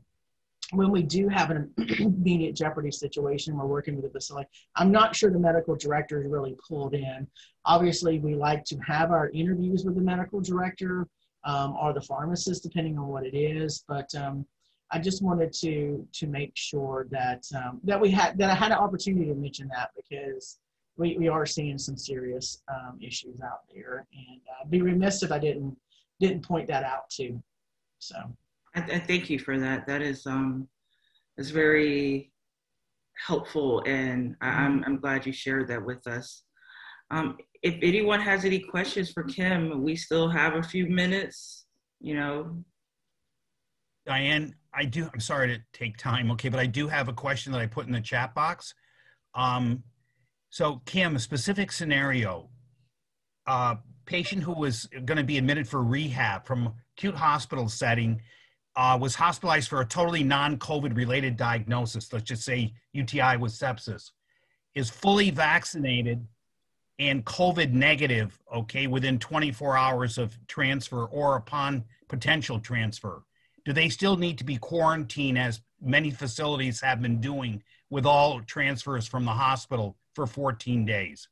when 0.72 0.90
we 0.90 1.02
do 1.02 1.28
have 1.28 1.50
an 1.50 1.72
immediate 1.98 2.54
jeopardy 2.54 2.90
situation, 2.90 3.56
we're 3.56 3.66
working 3.66 3.96
with 3.96 4.06
a 4.06 4.10
facility. 4.10 4.48
I'm 4.76 4.90
not 4.90 5.14
sure 5.14 5.30
the 5.30 5.38
medical 5.38 5.76
director 5.76 6.22
is 6.22 6.30
really 6.30 6.56
pulled 6.66 6.94
in. 6.94 7.26
Obviously, 7.64 8.18
we 8.18 8.34
like 8.34 8.64
to 8.66 8.76
have 8.78 9.10
our 9.10 9.30
interviews 9.30 9.84
with 9.84 9.94
the 9.94 10.00
medical 10.00 10.40
director 10.40 11.06
um, 11.44 11.76
or 11.80 11.92
the 11.92 12.00
pharmacist, 12.00 12.62
depending 12.62 12.98
on 12.98 13.08
what 13.08 13.26
it 13.26 13.36
is. 13.36 13.84
But 13.86 14.14
um, 14.14 14.46
I 14.90 14.98
just 14.98 15.22
wanted 15.22 15.52
to 15.60 16.06
to 16.12 16.26
make 16.26 16.52
sure 16.54 17.06
that 17.10 17.44
um, 17.54 17.80
that 17.84 18.00
we 18.00 18.10
had 18.10 18.38
that 18.38 18.50
I 18.50 18.54
had 18.54 18.72
an 18.72 18.78
opportunity 18.78 19.26
to 19.26 19.34
mention 19.34 19.68
that 19.68 19.90
because 19.96 20.58
we, 20.96 21.18
we 21.18 21.28
are 21.28 21.44
seeing 21.44 21.76
some 21.78 21.96
serious 21.96 22.62
um, 22.72 22.98
issues 23.00 23.40
out 23.40 23.62
there, 23.74 24.06
and 24.12 24.40
uh, 24.48 24.66
be 24.68 24.80
remiss 24.80 25.22
if 25.22 25.32
I 25.32 25.38
didn't 25.38 25.76
didn't 26.20 26.46
point 26.46 26.68
that 26.68 26.84
out 26.84 27.10
too. 27.10 27.42
So 27.98 28.14
I, 28.74 28.80
I 28.80 28.98
thank 28.98 29.30
you 29.30 29.38
for 29.38 29.58
that. 29.58 29.86
That 29.86 30.02
is 30.02 30.26
um 30.26 30.68
is 31.36 31.50
very 31.50 32.32
helpful, 33.26 33.82
and 33.86 34.36
I, 34.40 34.48
I'm 34.48 34.84
I'm 34.84 35.00
glad 35.00 35.26
you 35.26 35.32
shared 35.32 35.68
that 35.68 35.84
with 35.84 36.06
us. 36.06 36.42
Um, 37.10 37.36
if 37.62 37.76
anyone 37.82 38.20
has 38.20 38.44
any 38.44 38.58
questions 38.58 39.10
for 39.10 39.24
Kim, 39.24 39.82
we 39.82 39.96
still 39.96 40.28
have 40.28 40.54
a 40.54 40.62
few 40.62 40.86
minutes. 40.86 41.66
You 42.00 42.16
know, 42.16 42.64
Diane, 44.06 44.54
I 44.74 44.84
do, 44.84 45.08
I'm 45.12 45.20
sorry 45.20 45.48
to 45.48 45.62
take 45.72 45.96
time, 45.96 46.30
okay, 46.32 46.48
but 46.48 46.60
I 46.60 46.66
do 46.66 46.88
have 46.88 47.08
a 47.08 47.12
question 47.12 47.52
that 47.52 47.60
I 47.60 47.66
put 47.66 47.86
in 47.86 47.92
the 47.92 48.00
chat 48.00 48.34
box. 48.34 48.74
Um, 49.34 49.82
so 50.50 50.82
Kim, 50.84 51.16
a 51.16 51.18
specific 51.18 51.72
scenario, 51.72 52.50
uh, 53.46 53.76
patient 54.06 54.42
who 54.42 54.52
was 54.52 54.88
going 55.04 55.16
to 55.16 55.24
be 55.24 55.38
admitted 55.38 55.66
for 55.66 55.82
rehab 55.82 56.46
from 56.46 56.74
acute 56.96 57.14
hospital 57.14 57.68
setting 57.68 58.20
uh, 58.76 58.98
was 59.00 59.14
hospitalized 59.14 59.68
for 59.68 59.80
a 59.80 59.86
totally 59.86 60.24
non-COVID 60.24 60.96
related 60.96 61.36
diagnosis. 61.36 62.12
Let's 62.12 62.24
just 62.24 62.44
say 62.44 62.72
UTI 62.92 63.36
with 63.36 63.52
sepsis, 63.52 64.10
is 64.74 64.90
fully 64.90 65.30
vaccinated 65.30 66.26
and 66.98 67.24
COVID 67.24 67.72
negative, 67.72 68.38
okay, 68.54 68.86
within 68.86 69.18
24 69.18 69.76
hours 69.76 70.18
of 70.18 70.36
transfer 70.46 71.04
or 71.06 71.36
upon 71.36 71.84
potential 72.08 72.60
transfer 72.60 73.24
do 73.64 73.72
they 73.72 73.88
still 73.88 74.16
need 74.16 74.38
to 74.38 74.44
be 74.44 74.56
quarantined 74.56 75.38
as 75.38 75.60
many 75.80 76.10
facilities 76.10 76.80
have 76.80 77.00
been 77.00 77.20
doing 77.20 77.62
with 77.90 78.06
all 78.06 78.40
transfers 78.42 79.06
from 79.06 79.24
the 79.24 79.32
hospital 79.32 79.96
for 80.14 80.26
14 80.26 80.84
days? 80.84 81.28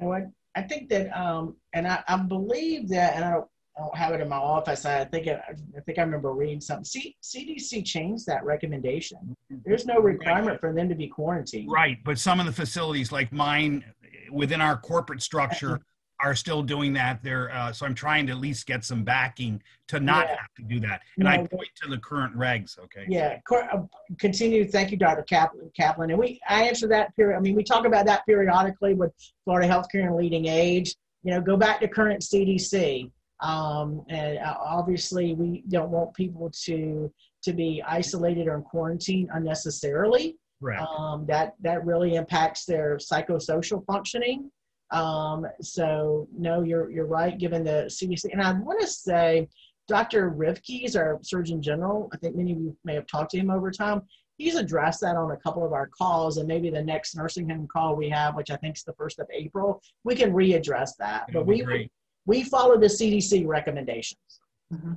I, 0.00 0.22
I 0.54 0.62
think 0.62 0.88
that, 0.88 1.16
um, 1.18 1.56
and 1.72 1.86
I, 1.86 2.02
I 2.08 2.16
believe 2.16 2.88
that, 2.88 3.14
and 3.14 3.24
I 3.24 3.40
I 3.76 3.82
don't 3.82 3.96
have 3.96 4.12
it 4.12 4.20
in 4.20 4.28
my 4.28 4.36
office. 4.36 4.84
I 4.84 5.04
think 5.04 5.28
I, 5.28 5.42
I 5.76 5.80
think 5.80 5.98
I 5.98 6.02
remember 6.02 6.32
reading 6.32 6.60
something. 6.60 6.84
C, 6.84 7.16
CDC 7.22 7.84
changed 7.84 8.26
that 8.26 8.44
recommendation. 8.44 9.36
There's 9.64 9.86
no 9.86 10.00
requirement 10.00 10.60
for 10.60 10.72
them 10.72 10.88
to 10.88 10.94
be 10.94 11.08
quarantined. 11.08 11.70
Right, 11.70 11.98
but 12.04 12.18
some 12.18 12.40
of 12.40 12.46
the 12.46 12.52
facilities 12.52 13.12
like 13.12 13.32
mine 13.32 13.84
within 14.30 14.60
our 14.60 14.76
corporate 14.76 15.22
structure 15.22 15.80
are 16.22 16.34
still 16.34 16.62
doing 16.62 16.92
that 16.94 17.22
there. 17.22 17.50
Uh, 17.52 17.72
so 17.72 17.86
I'm 17.86 17.94
trying 17.94 18.26
to 18.26 18.32
at 18.32 18.38
least 18.38 18.66
get 18.66 18.84
some 18.84 19.04
backing 19.04 19.62
to 19.88 20.00
not 20.00 20.26
yeah. 20.26 20.36
have 20.36 20.54
to 20.56 20.62
do 20.62 20.80
that. 20.80 21.02
And 21.16 21.24
no, 21.24 21.30
I 21.30 21.36
point 21.38 21.68
to 21.82 21.88
the 21.88 21.98
current 21.98 22.36
regs. 22.36 22.78
Okay. 22.78 23.06
Yeah. 23.08 23.38
Uh, 23.50 23.82
continue. 24.18 24.66
Thank 24.68 24.90
you, 24.90 24.96
Dr. 24.96 25.22
Kaplan. 25.22 25.70
Kaplan. 25.74 26.10
And 26.10 26.18
we, 26.18 26.40
I 26.48 26.64
answer 26.64 26.86
that 26.88 27.14
period. 27.16 27.36
I 27.36 27.40
mean, 27.40 27.54
we 27.54 27.64
talk 27.64 27.86
about 27.86 28.06
that 28.06 28.26
periodically 28.26 28.94
with 28.94 29.12
Florida 29.44 29.68
Healthcare 29.68 30.06
and 30.06 30.16
Leading 30.16 30.46
Age. 30.46 30.94
You 31.22 31.32
know, 31.32 31.40
go 31.40 31.56
back 31.56 31.80
to 31.80 31.88
current 31.88 32.22
CDC. 32.22 33.10
Um, 33.40 34.02
and 34.08 34.38
uh, 34.38 34.56
obviously, 34.60 35.34
we 35.34 35.64
don't 35.68 35.90
want 35.90 36.14
people 36.14 36.50
to 36.64 37.12
to 37.42 37.52
be 37.52 37.82
isolated 37.86 38.46
or 38.46 38.56
in 38.56 38.62
quarantine 38.62 39.28
unnecessarily. 39.32 40.36
Right. 40.60 40.78
Um, 40.78 41.24
that 41.26 41.54
that 41.62 41.84
really 41.86 42.16
impacts 42.16 42.64
their 42.66 42.98
psychosocial 42.98 43.84
functioning. 43.86 44.50
Um, 44.90 45.46
so 45.62 46.28
no, 46.36 46.62
you're 46.62 46.90
you're 46.90 47.06
right. 47.06 47.38
Given 47.38 47.64
the 47.64 47.88
CDC, 47.88 48.26
and 48.32 48.42
I 48.42 48.52
want 48.52 48.80
to 48.80 48.86
say, 48.86 49.48
Dr. 49.88 50.30
Rivkees, 50.30 50.96
our 50.96 51.18
Surgeon 51.22 51.62
General, 51.62 52.10
I 52.12 52.18
think 52.18 52.36
many 52.36 52.52
of 52.52 52.58
you 52.58 52.76
may 52.84 52.94
have 52.94 53.06
talked 53.06 53.30
to 53.30 53.38
him 53.38 53.50
over 53.50 53.70
time. 53.70 54.02
He's 54.36 54.56
addressed 54.56 55.00
that 55.02 55.16
on 55.16 55.32
a 55.32 55.36
couple 55.36 55.64
of 55.64 55.72
our 55.72 55.86
calls, 55.86 56.38
and 56.38 56.48
maybe 56.48 56.70
the 56.70 56.82
next 56.82 57.14
nursing 57.14 57.48
home 57.48 57.68
call 57.70 57.94
we 57.94 58.08
have, 58.10 58.34
which 58.34 58.50
I 58.50 58.56
think 58.56 58.76
is 58.76 58.84
the 58.84 58.94
first 58.94 59.18
of 59.18 59.26
April, 59.32 59.82
we 60.04 60.14
can 60.14 60.32
readdress 60.32 60.92
that. 60.98 61.24
That'll 61.26 61.44
but 61.44 61.46
we. 61.46 61.90
We 62.26 62.42
follow 62.42 62.78
the 62.78 62.86
CDC 62.86 63.46
recommendations. 63.46 64.40
Mm-hmm. 64.72 64.92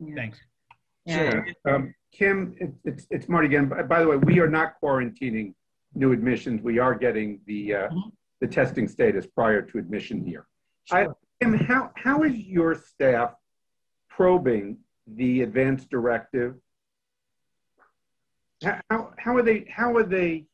Yeah. 0.00 0.14
Thanks. 0.14 0.38
Sure. 1.08 1.46
Um, 1.68 1.94
Kim, 2.12 2.54
it, 2.60 2.72
it's, 2.84 3.06
it's 3.10 3.28
Marty 3.28 3.48
again. 3.48 3.68
By, 3.68 3.82
by, 3.82 4.00
the 4.00 4.08
way, 4.08 4.16
we 4.16 4.38
are 4.40 4.48
not 4.48 4.74
quarantining 4.82 5.54
new 5.94 6.12
admissions. 6.12 6.62
We 6.62 6.78
are 6.78 6.94
getting 6.94 7.40
the 7.46 7.74
uh, 7.74 7.78
mm-hmm 7.88 8.08
the 8.42 8.48
testing 8.48 8.88
status 8.88 9.24
prior 9.24 9.62
to 9.62 9.78
admission 9.78 10.26
here. 10.26 10.46
Sure. 10.84 10.98
I, 10.98 11.06
and 11.40 11.60
how, 11.62 11.92
how 11.96 12.24
is 12.24 12.34
your 12.34 12.74
staff 12.74 13.34
probing 14.10 14.78
the 15.06 15.42
advanced 15.42 15.88
directive? 15.90 16.56
How, 18.62 19.12
how 19.16 19.36
are 19.36 19.42
they 19.42 19.64
how 19.68 19.96
are 19.96 20.04
they 20.04 20.44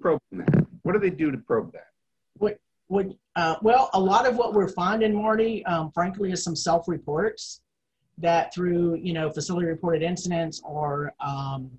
probing 0.00 0.38
that? 0.38 0.66
What 0.82 0.92
do 0.92 0.98
they 0.98 1.10
do 1.10 1.30
to 1.30 1.38
probe 1.38 1.72
that? 1.72 2.58
Would 2.88 3.16
uh, 3.36 3.56
well, 3.62 3.90
a 3.92 4.00
lot 4.00 4.26
of 4.26 4.36
what 4.36 4.54
we're 4.54 4.68
finding, 4.68 5.14
Marty, 5.14 5.64
um, 5.66 5.92
frankly, 5.92 6.32
is 6.32 6.42
some 6.42 6.56
self-reports 6.56 7.60
that 8.16 8.52
through 8.52 8.96
you 8.96 9.12
know 9.12 9.30
facility 9.30 9.66
reported 9.66 10.02
incidents 10.02 10.60
or 10.64 11.12
um, 11.20 11.70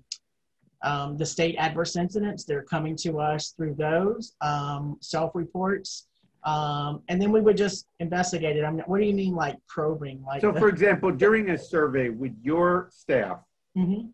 um, 0.82 1.16
the 1.16 1.26
state 1.26 1.56
adverse 1.58 1.96
incidents. 1.96 2.44
They're 2.44 2.62
coming 2.62 2.96
to 2.96 3.18
us 3.18 3.50
through 3.56 3.74
those 3.74 4.34
um, 4.40 4.96
self 5.00 5.34
reports. 5.34 6.06
Um, 6.44 7.02
and 7.08 7.20
then 7.20 7.32
we 7.32 7.42
would 7.42 7.56
just 7.56 7.86
investigate 7.98 8.56
it. 8.56 8.64
I 8.64 8.70
mean, 8.70 8.82
what 8.86 8.98
do 8.98 9.04
you 9.04 9.12
mean, 9.12 9.34
like 9.34 9.58
probing? 9.66 10.24
Like, 10.26 10.40
so, 10.40 10.54
for 10.54 10.68
example, 10.68 11.12
during 11.12 11.50
a 11.50 11.58
survey, 11.58 12.08
with 12.08 12.32
your 12.42 12.88
staff 12.90 13.40
mm-hmm. 13.76 14.06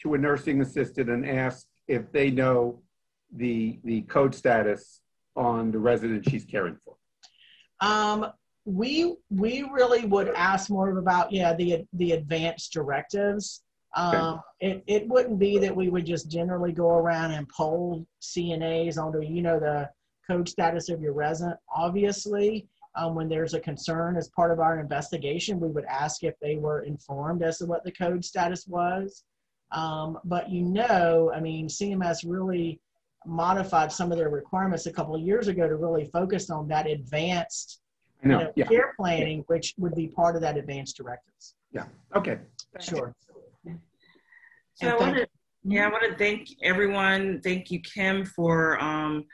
to 0.00 0.14
a 0.14 0.18
nursing 0.18 0.62
assistant 0.62 1.10
and 1.10 1.28
ask 1.28 1.66
if 1.86 2.10
they 2.10 2.30
know 2.30 2.80
the 3.36 3.78
the 3.84 4.02
code 4.02 4.34
status 4.34 5.00
on 5.36 5.70
the 5.70 5.78
resident 5.78 6.28
she's 6.28 6.44
caring 6.44 6.78
for? 6.84 6.96
Um, 7.80 8.32
we 8.64 9.14
we 9.30 9.62
really 9.70 10.06
would 10.06 10.28
ask 10.28 10.70
more 10.70 10.96
about 10.96 11.32
yeah 11.32 11.52
the 11.54 11.84
the 11.92 12.12
advanced 12.12 12.72
directives 12.72 13.62
um, 13.94 14.40
it, 14.60 14.82
it 14.86 15.08
wouldn't 15.08 15.38
be 15.38 15.58
that 15.58 15.74
we 15.74 15.88
would 15.88 16.04
just 16.04 16.28
generally 16.28 16.72
go 16.72 16.90
around 16.90 17.30
and 17.30 17.48
poll 17.48 18.06
CNAs 18.20 18.98
on 18.98 19.06
onto, 19.06 19.22
you 19.22 19.40
know, 19.40 19.60
the 19.60 19.88
code 20.28 20.48
status 20.48 20.88
of 20.88 21.00
your 21.00 21.12
resident. 21.12 21.56
Obviously, 21.74 22.66
um, 22.96 23.14
when 23.14 23.28
there's 23.28 23.54
a 23.54 23.60
concern 23.60 24.16
as 24.16 24.28
part 24.30 24.50
of 24.50 24.58
our 24.58 24.80
investigation, 24.80 25.60
we 25.60 25.68
would 25.68 25.84
ask 25.84 26.24
if 26.24 26.34
they 26.40 26.56
were 26.56 26.82
informed 26.82 27.42
as 27.42 27.58
to 27.58 27.66
what 27.66 27.84
the 27.84 27.92
code 27.92 28.24
status 28.24 28.66
was. 28.66 29.24
Um, 29.70 30.18
but 30.24 30.50
you 30.50 30.62
know, 30.62 31.30
I 31.34 31.40
mean, 31.40 31.68
CMS 31.68 32.24
really 32.26 32.80
modified 33.26 33.90
some 33.90 34.12
of 34.12 34.18
their 34.18 34.30
requirements 34.30 34.86
a 34.86 34.92
couple 34.92 35.14
of 35.14 35.20
years 35.22 35.48
ago 35.48 35.68
to 35.68 35.76
really 35.76 36.04
focus 36.06 36.50
on 36.50 36.68
that 36.68 36.86
advanced 36.86 37.80
you 38.22 38.30
know, 38.30 38.38
know, 38.40 38.52
yeah. 38.56 38.66
care 38.66 38.94
planning, 38.96 39.44
which 39.48 39.74
would 39.78 39.94
be 39.94 40.08
part 40.08 40.34
of 40.34 40.42
that 40.42 40.56
advanced 40.56 40.96
directives. 40.96 41.54
Yeah, 41.72 41.84
okay. 42.16 42.38
Sure. 42.80 43.14
So 44.74 44.88
I 44.88 44.96
want 44.96 45.16
to, 45.16 45.28
yeah, 45.62 45.86
I 45.86 45.88
want 45.88 46.10
to 46.10 46.16
thank 46.16 46.48
everyone. 46.62 47.40
Thank 47.42 47.70
you, 47.70 47.80
Kim, 47.80 48.24
for 48.24 48.80
um, 48.82 49.24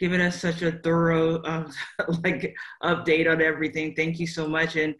giving 0.00 0.20
us 0.20 0.40
such 0.40 0.62
a 0.62 0.72
thorough, 0.72 1.40
uh, 1.42 1.70
like, 2.24 2.54
update 2.82 3.30
on 3.30 3.40
everything. 3.40 3.94
Thank 3.94 4.18
you 4.18 4.26
so 4.26 4.48
much. 4.48 4.76
And 4.76 4.94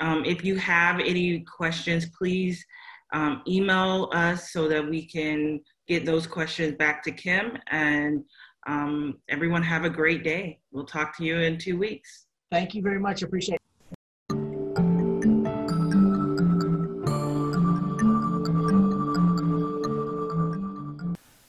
um, 0.00 0.24
if 0.24 0.44
you 0.44 0.56
have 0.56 1.00
any 1.00 1.40
questions, 1.40 2.06
please 2.18 2.64
um, 3.14 3.42
email 3.48 4.10
us 4.12 4.52
so 4.52 4.68
that 4.68 4.86
we 4.86 5.06
can 5.06 5.60
get 5.86 6.04
those 6.04 6.26
questions 6.26 6.74
back 6.76 7.02
to 7.04 7.12
Kim. 7.12 7.58
And 7.70 8.24
um, 8.66 9.18
everyone 9.28 9.62
have 9.62 9.84
a 9.84 9.90
great 9.90 10.24
day. 10.24 10.60
We'll 10.72 10.86
talk 10.86 11.16
to 11.18 11.24
you 11.24 11.38
in 11.38 11.58
two 11.58 11.78
weeks. 11.78 12.26
Thank 12.50 12.74
you 12.74 12.82
very 12.82 12.98
much. 12.98 13.22
Appreciate 13.22 13.56
it. 13.56 13.60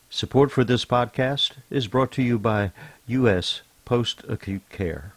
Support 0.10 0.50
for 0.50 0.64
this 0.64 0.86
podcast 0.86 1.54
is 1.70 1.88
brought 1.88 2.12
to 2.14 2.24
you 2.24 2.40
by 2.40 2.72
U.S. 3.08 3.62
Post 3.84 4.24
Acute 4.30 4.68
Care. 4.70 5.15